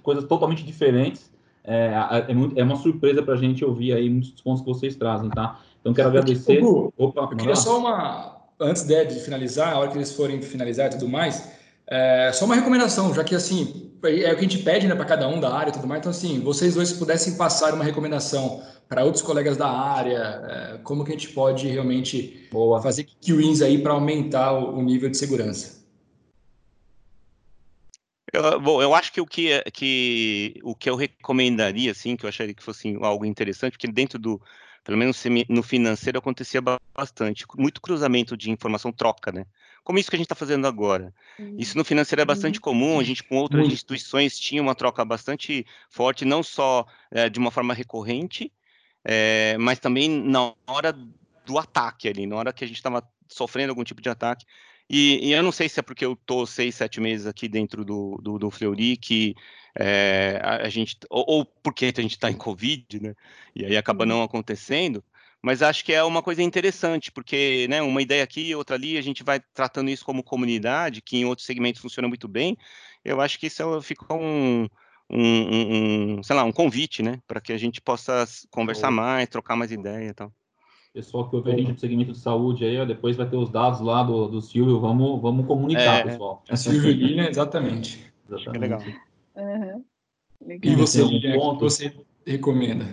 coisas 0.04 0.26
totalmente 0.26 0.64
diferentes, 0.64 1.32
é, 1.64 1.94
é, 2.28 2.60
é 2.60 2.64
uma 2.64 2.76
surpresa 2.76 3.22
para 3.22 3.36
a 3.36 3.38
gente 3.38 3.64
ouvir 3.64 3.94
aí 3.94 4.10
muitos 4.10 4.42
pontos 4.42 4.62
que 4.62 4.68
vocês 4.68 4.96
trazem, 4.96 5.30
tá? 5.30 5.60
Então, 5.80 5.94
quero 5.94 6.10
agradecer. 6.10 6.62
Opa, 6.98 7.22
eu 7.22 7.28
queria 7.38 7.56
só 7.56 7.80
uma, 7.80 8.36
antes 8.60 8.84
de, 8.84 9.06
de 9.06 9.20
finalizar, 9.20 9.74
a 9.74 9.80
hora 9.80 9.90
que 9.92 9.98
eles 9.98 10.14
forem 10.14 10.42
finalizar 10.42 10.88
e 10.88 10.90
tudo 10.90 11.08
mais, 11.08 11.52
é, 11.88 12.32
só 12.34 12.46
uma 12.46 12.56
recomendação, 12.56 13.14
já 13.14 13.24
que 13.24 13.36
assim, 13.36 13.89
é 14.04 14.32
o 14.32 14.36
que 14.36 14.40
a 14.40 14.48
gente 14.48 14.60
pede 14.60 14.88
né, 14.88 14.96
para 14.96 15.06
cada 15.06 15.28
um 15.28 15.40
da 15.40 15.54
área 15.54 15.70
e 15.70 15.74
tudo 15.74 15.88
mais. 15.88 16.00
Então, 16.00 16.12
assim, 16.12 16.40
vocês 16.40 16.76
dois 16.76 16.94
pudessem 16.94 17.36
passar 17.36 17.74
uma 17.74 17.84
recomendação 17.84 18.64
para 18.88 19.04
outros 19.04 19.22
colegas 19.22 19.56
da 19.56 19.70
área, 19.70 20.18
é, 20.18 20.78
como 20.80 21.06
que 21.06 21.12
a 21.12 21.16
gente 21.16 21.30
pode 21.30 21.68
realmente 21.68 22.48
Boa. 22.52 22.82
fazer 22.82 23.08
wins 23.28 23.62
aí 23.62 23.82
para 23.82 23.94
aumentar 23.94 24.54
o, 24.54 24.78
o, 24.78 24.82
nível 24.82 25.10
de 25.10 25.18
segurança? 25.18 25.86
Eu, 28.34 28.60
bom, 28.60 28.82
eu 28.82 28.96
acho 28.96 29.14
que 29.14 29.22
o 29.22 29.26
que, 29.26 29.52
é, 29.52 29.64
que 29.72 30.60
o 30.64 30.76
que 30.76 30.90
eu 30.90 30.96
recomendaria, 30.96 31.92
assim, 31.92 32.16
que 32.16 32.26
eu 32.26 32.30
acharia 32.30 32.54
que 32.54 32.64
fosse 32.64 32.98
algo 33.02 33.26
interessante, 33.26 33.74
porque 33.74 33.88
dentro 33.88 34.18
do, 34.18 34.42
pelo 34.84 34.98
menos 34.98 35.24
no 35.48 35.62
financeiro 35.62 36.18
acontecia 36.18 36.62
bastante, 36.96 37.46
muito 37.58 37.82
cruzamento 37.82 38.36
de 38.36 38.50
informação 38.50 38.92
troca, 38.92 39.32
né? 39.32 39.46
Como 39.84 39.98
isso 39.98 40.10
que 40.10 40.16
a 40.16 40.20
gente 40.20 40.26
está 40.26 40.36
fazendo 40.36 40.68
agora. 40.68 41.14
Isso 41.58 41.78
no 41.78 41.84
financeiro 41.84 42.22
é 42.22 42.26
bastante 42.26 42.58
uhum. 42.58 42.62
comum, 42.62 43.00
a 43.00 43.04
gente 43.04 43.24
com 43.24 43.38
outras 43.38 43.62
muito. 43.62 43.74
instituições 43.74 44.38
tinha 44.38 44.62
uma 44.62 44.76
troca 44.76 45.04
bastante 45.04 45.66
forte, 45.90 46.26
não 46.26 46.44
só 46.44 46.86
é, 47.12 47.30
de 47.30 47.40
uma 47.40 47.52
forma 47.52 47.74
recorrente, 47.74 48.52
é, 49.04 49.58
mas 49.58 49.80
também 49.80 50.10
na 50.10 50.54
hora 50.68 50.94
do 51.46 51.58
ataque 51.58 52.08
ali, 52.08 52.28
na 52.28 52.36
hora 52.36 52.54
que 52.54 52.64
a 52.64 52.68
gente 52.68 52.78
estava 52.78 53.04
sofrendo 53.28 53.72
algum 53.72 53.84
tipo 53.84 54.02
de 54.02 54.10
ataque. 54.10 54.46
E, 54.90 55.30
e, 55.30 55.34
eu 55.34 55.44
não 55.44 55.52
sei 55.52 55.70
se 55.70 55.80
é 55.80 55.84
porque 55.84 56.04
eu 56.04 56.14
estou 56.14 56.48
seis, 56.48 56.76
sete 56.76 57.00
meses 57.00 57.28
aqui 57.28 57.48
dentro 57.48 57.86
do, 57.86 58.20
do, 58.22 58.40
do 58.40 58.50
Fleury 58.50 58.98
que 58.98 59.36
é, 59.76 60.40
a, 60.44 60.66
a, 60.66 60.70
gente, 60.70 60.98
ou, 61.10 61.24
ou, 61.28 61.46
porque 61.46 61.86
a 61.86 62.02
gente 62.02 62.12
está 62.12 62.30
em 62.32 62.36
Covid, 62.36 63.00
né? 63.00 63.16
E 63.56 63.66
aí 63.66 63.78
acaba 63.78 64.04
uhum. 64.04 64.10
não 64.10 64.24
acontecendo. 64.24 65.04
Mas 65.42 65.62
acho 65.62 65.86
que 65.86 65.94
é 65.94 66.04
uma 66.04 66.22
coisa 66.22 66.44
interessante, 66.44 67.12
porque 67.12 67.66
né, 67.70 67.82
uma 67.82 68.02
ideia 68.02 68.24
aqui, 68.24 68.54
outra 68.54 68.76
ali, 68.76 68.98
a 68.98 69.02
gente 69.02 69.24
vai 69.24 69.40
tratando 69.54 69.90
isso 69.90 70.04
como 70.04 70.24
comunidade, 70.24 71.02
que 71.02 71.18
em 71.18 71.26
outros 71.26 71.46
segmentos 71.46 71.82
funciona 71.82 72.08
muito 72.08 72.28
bem. 72.28 72.58
Eu 73.06 73.22
acho 73.22 73.40
que 73.40 73.48
isso 73.48 73.82
fica 73.82 74.14
um, 74.14 74.68
um, 75.10 76.18
um, 76.18 76.24
sei 76.24 76.36
lá, 76.36 76.44
um 76.44 76.52
convite, 76.52 77.02
né? 77.02 77.20
Para 77.26 77.40
que 77.40 77.54
a 77.54 77.58
gente 77.58 77.80
possa 77.80 78.26
conversar 78.52 78.92
mais, 78.92 79.30
trocar 79.30 79.56
mais 79.56 79.72
ideia 79.72 80.10
e 80.10 80.14
tal 80.14 80.34
pessoal 80.94 81.30
que 81.30 81.36
ouve 81.36 81.52
a 81.52 81.56
gente 81.56 81.74
do 81.74 81.80
segmento 81.80 82.12
de 82.12 82.20
saúde 82.20 82.66
aí, 82.66 82.78
ó, 82.78 82.86
depois 82.86 83.16
vai 83.16 83.30
ter 83.30 83.38
os 83.38 83.50
dados 83.50 83.80
lá 83.80 84.04
do, 84.04 84.28
do 84.28 84.42
Silvio, 84.42 84.80
vamos, 84.80 85.22
vamos 85.22 85.46
comunicar, 85.46 86.00
é, 86.00 86.04
pessoal. 86.04 86.44
É 86.48 86.56
Silvio 86.56 86.94
Guilherme, 86.94 87.30
exatamente. 87.30 88.12
exatamente. 88.28 88.58
É 88.58 88.60
legal. 88.60 88.82
Uhum. 89.36 89.84
legal. 90.42 90.74
E 90.74 90.76
você, 90.76 91.04
um 91.04 91.40
ponto... 91.40 91.60
você 91.60 91.94
recomenda? 92.26 92.86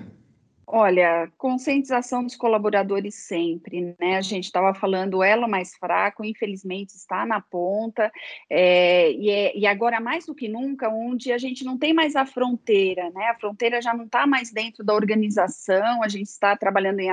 Olha, 0.69 1.31
conscientização 1.39 2.25
dos 2.25 2.35
colaboradores 2.35 3.15
sempre, 3.15 3.95
né? 4.01 4.17
A 4.17 4.21
gente 4.21 4.47
estava 4.47 4.75
falando 4.75 5.23
ela 5.23 5.47
mais 5.47 5.77
fraco, 5.77 6.25
infelizmente 6.25 6.91
está 6.91 7.25
na 7.25 7.41
ponta, 7.41 8.11
é, 8.51 9.13
e, 9.13 9.31
é, 9.31 9.57
e, 9.57 9.65
agora 9.65 10.01
mais 10.01 10.27
do 10.27 10.35
que 10.35 10.49
nunca, 10.49 10.89
onde 10.89 11.31
a 11.31 11.39
gente 11.39 11.65
não 11.65 11.79
tem 11.79 11.95
mais 11.95 12.17
a 12.17 12.27
fronteira, 12.27 13.11
né? 13.11 13.27
A 13.27 13.39
fronteira 13.39 13.81
já 13.81 13.95
não 13.95 14.07
está 14.07 14.27
mais 14.27 14.51
dentro 14.51 14.83
da 14.83 14.93
organização, 14.93 16.03
a 16.03 16.09
gente 16.09 16.27
está 16.27 16.57
trabalhando 16.57 16.99
em, 16.99 17.11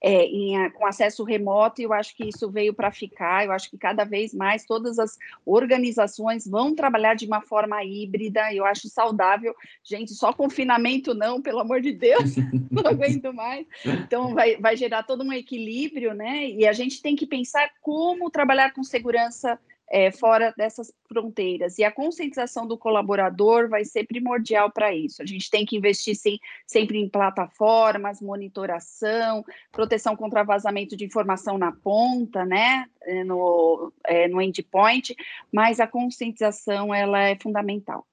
é, 0.00 0.24
em, 0.24 0.70
com 0.70 0.86
acesso 0.86 1.24
remoto, 1.24 1.82
e 1.82 1.84
eu 1.84 1.92
acho 1.92 2.16
que 2.16 2.26
isso 2.30 2.50
veio 2.50 2.72
para 2.72 2.90
ficar. 2.90 3.44
Eu 3.44 3.52
acho 3.52 3.68
que 3.68 3.76
cada 3.76 4.04
vez 4.04 4.32
mais 4.32 4.64
todas 4.64 4.98
as 4.98 5.18
organizações 5.44 6.46
vão 6.48 6.74
trabalhar 6.74 7.12
de 7.12 7.26
uma 7.26 7.42
forma 7.42 7.84
híbrida, 7.84 8.50
eu 8.54 8.64
acho 8.64 8.88
saudável. 8.88 9.54
Gente, 9.82 10.14
só 10.14 10.32
confinamento 10.32 11.12
não, 11.12 11.42
pelo 11.42 11.60
amor 11.60 11.82
de 11.82 11.92
Deus. 11.92 12.34
aguento 12.94 13.32
mais. 13.32 13.66
Então, 13.84 14.34
vai, 14.34 14.56
vai 14.56 14.76
gerar 14.76 15.02
todo 15.02 15.24
um 15.24 15.32
equilíbrio, 15.32 16.14
né? 16.14 16.48
E 16.48 16.66
a 16.66 16.72
gente 16.72 17.02
tem 17.02 17.14
que 17.14 17.26
pensar 17.26 17.70
como 17.80 18.30
trabalhar 18.30 18.72
com 18.72 18.82
segurança 18.82 19.58
é, 19.90 20.10
fora 20.10 20.52
dessas 20.56 20.92
fronteiras. 21.08 21.78
E 21.78 21.84
a 21.84 21.92
conscientização 21.92 22.66
do 22.66 22.76
colaborador 22.76 23.68
vai 23.68 23.84
ser 23.84 24.04
primordial 24.06 24.70
para 24.70 24.94
isso. 24.94 25.22
A 25.22 25.26
gente 25.26 25.50
tem 25.50 25.64
que 25.64 25.76
investir 25.76 26.16
sim, 26.16 26.38
sempre 26.66 26.98
em 26.98 27.08
plataformas, 27.08 28.20
monitoração, 28.20 29.44
proteção 29.70 30.16
contra 30.16 30.42
vazamento 30.42 30.96
de 30.96 31.04
informação 31.04 31.58
na 31.58 31.72
ponta, 31.72 32.44
né? 32.44 32.86
É, 33.02 33.22
no, 33.22 33.92
é, 34.06 34.28
no 34.28 34.40
endpoint, 34.40 35.14
mas 35.52 35.78
a 35.78 35.86
conscientização 35.86 36.94
ela 36.94 37.20
é 37.20 37.36
fundamental. 37.36 38.06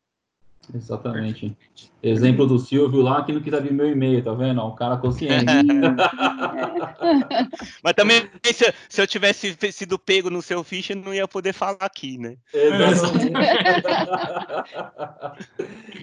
Exatamente. 0.74 1.56
Exemplo 2.04 2.48
do 2.48 2.58
Silvio 2.58 3.02
lá 3.02 3.24
que 3.24 3.32
não 3.32 3.42
quis 3.42 3.54
abrir 3.54 3.72
meu 3.72 3.88
e-mail, 3.88 4.24
tá 4.24 4.34
vendo? 4.34 4.66
Um 4.66 4.76
cara 4.76 4.98
consciente. 4.98 5.46
Mas 7.84 7.94
também, 7.94 8.28
se, 8.44 8.74
se, 8.90 9.02
eu 9.02 9.08
tivesse 9.08 9.56
sido 9.72 10.00
pego 10.00 10.30
no 10.30 10.42
seu 10.42 10.64
ficha, 10.64 10.96
não 10.96 11.14
ia 11.14 11.28
poder 11.28 11.54
falar 11.54 11.78
aqui, 11.82 12.18
né? 12.18 12.38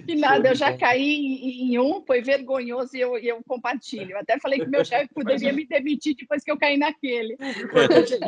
E 0.07 0.15
nada, 0.15 0.49
eu 0.49 0.55
já 0.55 0.77
caí 0.77 1.15
em, 1.15 1.73
em 1.73 1.79
um, 1.79 2.01
foi 2.05 2.21
vergonhoso 2.21 2.95
e 2.95 3.01
eu, 3.01 3.17
eu 3.17 3.41
compartilho. 3.45 4.11
Eu 4.11 4.19
até 4.19 4.39
falei 4.39 4.59
que 4.59 4.67
meu 4.67 4.85
chefe 4.85 5.09
poderia 5.13 5.51
me 5.51 5.65
demitir 5.65 6.15
depois 6.15 6.43
que 6.43 6.51
eu 6.51 6.57
caí 6.57 6.77
naquele. 6.77 7.37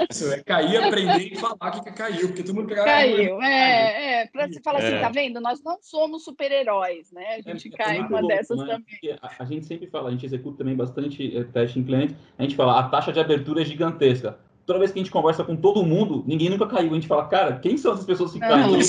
Isso, 0.10 0.32
é 0.32 0.44
cair, 0.44 0.78
aprender 0.78 1.32
e 1.32 1.38
falar 1.38 1.72
que 1.72 1.92
caiu, 1.92 2.28
porque 2.28 2.44
todo 2.44 2.56
mundo 2.56 2.68
pegava. 2.68 2.88
Caiu, 2.88 3.42
é, 3.42 4.24
é. 4.24 4.28
Pra 4.28 4.48
você 4.48 4.60
falar 4.62 4.80
assim, 4.80 4.96
é. 4.96 5.00
tá 5.00 5.10
vendo? 5.10 5.40
Nós 5.40 5.64
não 5.64 5.78
somos 5.82 6.24
super-heróis, 6.32 7.12
né? 7.12 7.36
A 7.36 7.42
gente 7.42 7.68
é, 7.74 7.78
cai 7.78 7.98
é 7.98 8.02
uma 8.02 8.20
louco, 8.20 8.28
dessas 8.28 8.58
né? 8.58 8.66
também. 8.66 9.18
A, 9.22 9.44
a, 9.44 9.46
gente 9.46 9.66
sempre 9.66 9.88
fala, 9.88 10.10
a 10.10 10.12
gente 10.12 10.26
executa 10.26 10.58
também 10.58 10.76
bastante 10.76 11.38
é, 11.38 11.44
teste 11.44 11.80
em 11.80 11.84
cliente, 11.84 12.16
a 12.38 12.44
gente 12.44 12.56
fala, 12.56 12.80
a 12.80 12.90
taxa 12.90 13.12
de 13.12 13.20
abertura 13.20 13.62
é 13.62 13.66
gigantesca. 13.66 14.38
Toda 14.66 14.80
vez 14.80 14.92
que 14.92 15.00
a 15.00 15.04
gente 15.04 15.12
conversa 15.12 15.44
com 15.44 15.56
todo 15.56 15.84
mundo, 15.84 16.24
ninguém 16.26 16.50
nunca 16.50 16.68
caiu. 16.68 16.92
A 16.92 16.94
gente 16.94 17.08
fala, 17.08 17.28
cara, 17.28 17.58
quem 17.58 17.78
são 17.78 17.94
essas 17.94 18.06
pessoas 18.06 18.32
que 18.32 18.40
caem? 18.40 18.80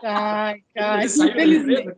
Cai, 0.00 0.62
cai, 0.74 1.04
infelizmente. 1.06 1.96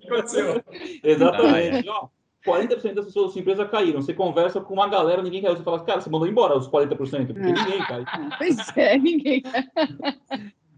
Exatamente. 1.03 1.89
Ó, 1.89 2.09
40% 2.47 2.95
das 2.95 3.05
pessoas 3.07 3.27
da 3.27 3.33
sua 3.33 3.41
empresa 3.41 3.67
caíram. 3.67 4.01
Você 4.01 4.15
conversa 4.15 4.61
com 4.61 4.75
uma 4.75 4.89
galera, 4.89 5.23
ninguém 5.23 5.43
caiu. 5.43 5.57
Você 5.57 5.63
fala, 5.63 5.85
cara, 5.85 6.01
você 6.01 6.09
mandou 6.09 6.29
embora 6.29 6.57
os 6.57 6.69
40%, 6.69 6.97
porque 6.97 7.41
ninguém 7.41 7.79
cai. 7.87 8.05
Pois 8.39 8.77
é, 8.77 8.97
ninguém. 8.97 9.43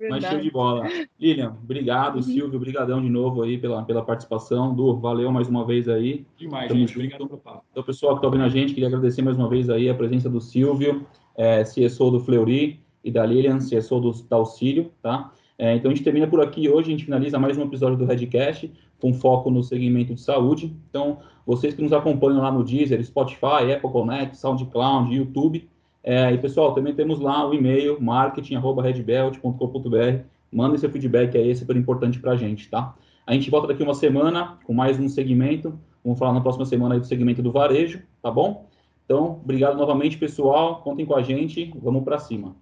Mas 0.09 0.25
show 0.25 0.39
de 0.39 0.51
bola. 0.51 0.87
Lilian, 1.19 1.57
obrigado. 1.63 2.17
Uhum. 2.17 2.23
Silvio, 2.23 2.59
brigadão 2.59 3.01
de 3.01 3.09
novo 3.09 3.43
aí 3.43 3.59
pela, 3.59 3.83
pela 3.83 4.03
participação. 4.05 4.75
Du, 4.75 4.97
valeu 4.99 5.31
mais 5.31 5.49
uma 5.49 5.65
vez 5.65 5.89
aí. 5.89 6.27
Demais, 6.37 6.69
Tamo 6.69 6.81
gente. 6.81 6.89
Junto. 6.89 6.99
Obrigado 7.01 7.29
pelo 7.29 7.41
papo. 7.41 7.65
Então, 7.71 7.83
pessoal 7.83 8.13
que 8.13 8.19
está 8.19 8.29
ouvindo 8.29 8.45
a 8.45 8.49
gente, 8.49 8.75
queria 8.75 8.89
agradecer 8.89 9.23
mais 9.23 9.37
uma 9.37 9.49
vez 9.49 9.71
aí 9.71 9.89
a 9.89 9.95
presença 9.95 10.29
do 10.29 10.41
Silvio, 10.41 11.07
é, 11.37 11.63
CSO 11.63 12.11
do 12.11 12.21
Fleury, 12.21 12.81
e 13.05 13.11
da 13.11 13.27
Lilian, 13.27 13.59
CSO 13.59 14.01
do, 14.01 14.13
da 14.29 14.37
Auxílio, 14.37 14.93
tá? 15.03 15.33
É, 15.59 15.75
então, 15.75 15.91
a 15.91 15.95
gente 15.95 16.05
termina 16.05 16.27
por 16.27 16.41
aqui 16.41 16.69
hoje, 16.69 16.89
a 16.89 16.91
gente 16.93 17.05
finaliza 17.05 17.39
mais 17.39 17.57
um 17.59 17.63
episódio 17.63 17.97
do 17.97 18.05
Redcast, 18.05 18.73
com 19.01 19.13
foco 19.13 19.51
no 19.51 19.63
segmento 19.63 20.15
de 20.15 20.21
saúde. 20.21 20.77
Então, 20.89 21.19
vocês 21.47 21.75
que 21.75 21.83
nos 21.83 21.93
acompanham 21.93 22.41
lá 22.41 22.51
no 22.51 22.65
Deezer, 22.65 23.05
Spotify, 23.05 23.73
Apple 23.75 23.91
Connect, 23.91 24.37
SoundCloud, 24.39 25.15
YouTube, 25.15 25.69
é, 26.03 26.33
e 26.33 26.39
pessoal, 26.39 26.75
também 26.75 26.95
temos 26.95 27.21
lá 27.21 27.49
o 27.49 27.55
e-mail 27.55 27.97
marketing@redbelt.com.br. 28.01 30.25
Mandem 30.51 30.79
seu 30.79 30.91
feedback 30.91 31.39
aí, 31.39 31.51
é 31.51 31.55
super 31.55 31.77
importante 31.77 32.19
para 32.19 32.33
a 32.33 32.37
gente, 32.37 32.69
tá? 32.69 32.95
A 33.27 33.33
gente 33.33 33.51
volta 33.51 33.69
daqui 33.69 33.83
uma 33.83 33.95
semana 33.95 34.59
com 34.65 34.75
mais 34.75 34.99
um 34.99 35.09
segmento. 35.09 35.79
Vamos 36.05 36.19
falar 36.19 36.33
na 36.33 36.41
próxima 36.41 36.67
semana 36.67 36.97
aí 36.97 37.01
do 37.01 37.07
segmento 37.07 37.41
do 37.41 37.53
varejo, 37.53 38.03
tá 38.21 38.29
bom? 38.31 38.67
Então, 39.05 39.41
obrigado 39.43 39.77
novamente, 39.77 40.19
pessoal. 40.19 40.83
Contem 40.83 41.07
com 41.07 41.15
a 41.15 41.23
gente. 41.23 41.73
Vamos 41.81 42.03
para 42.03 42.19
cima. 42.19 42.57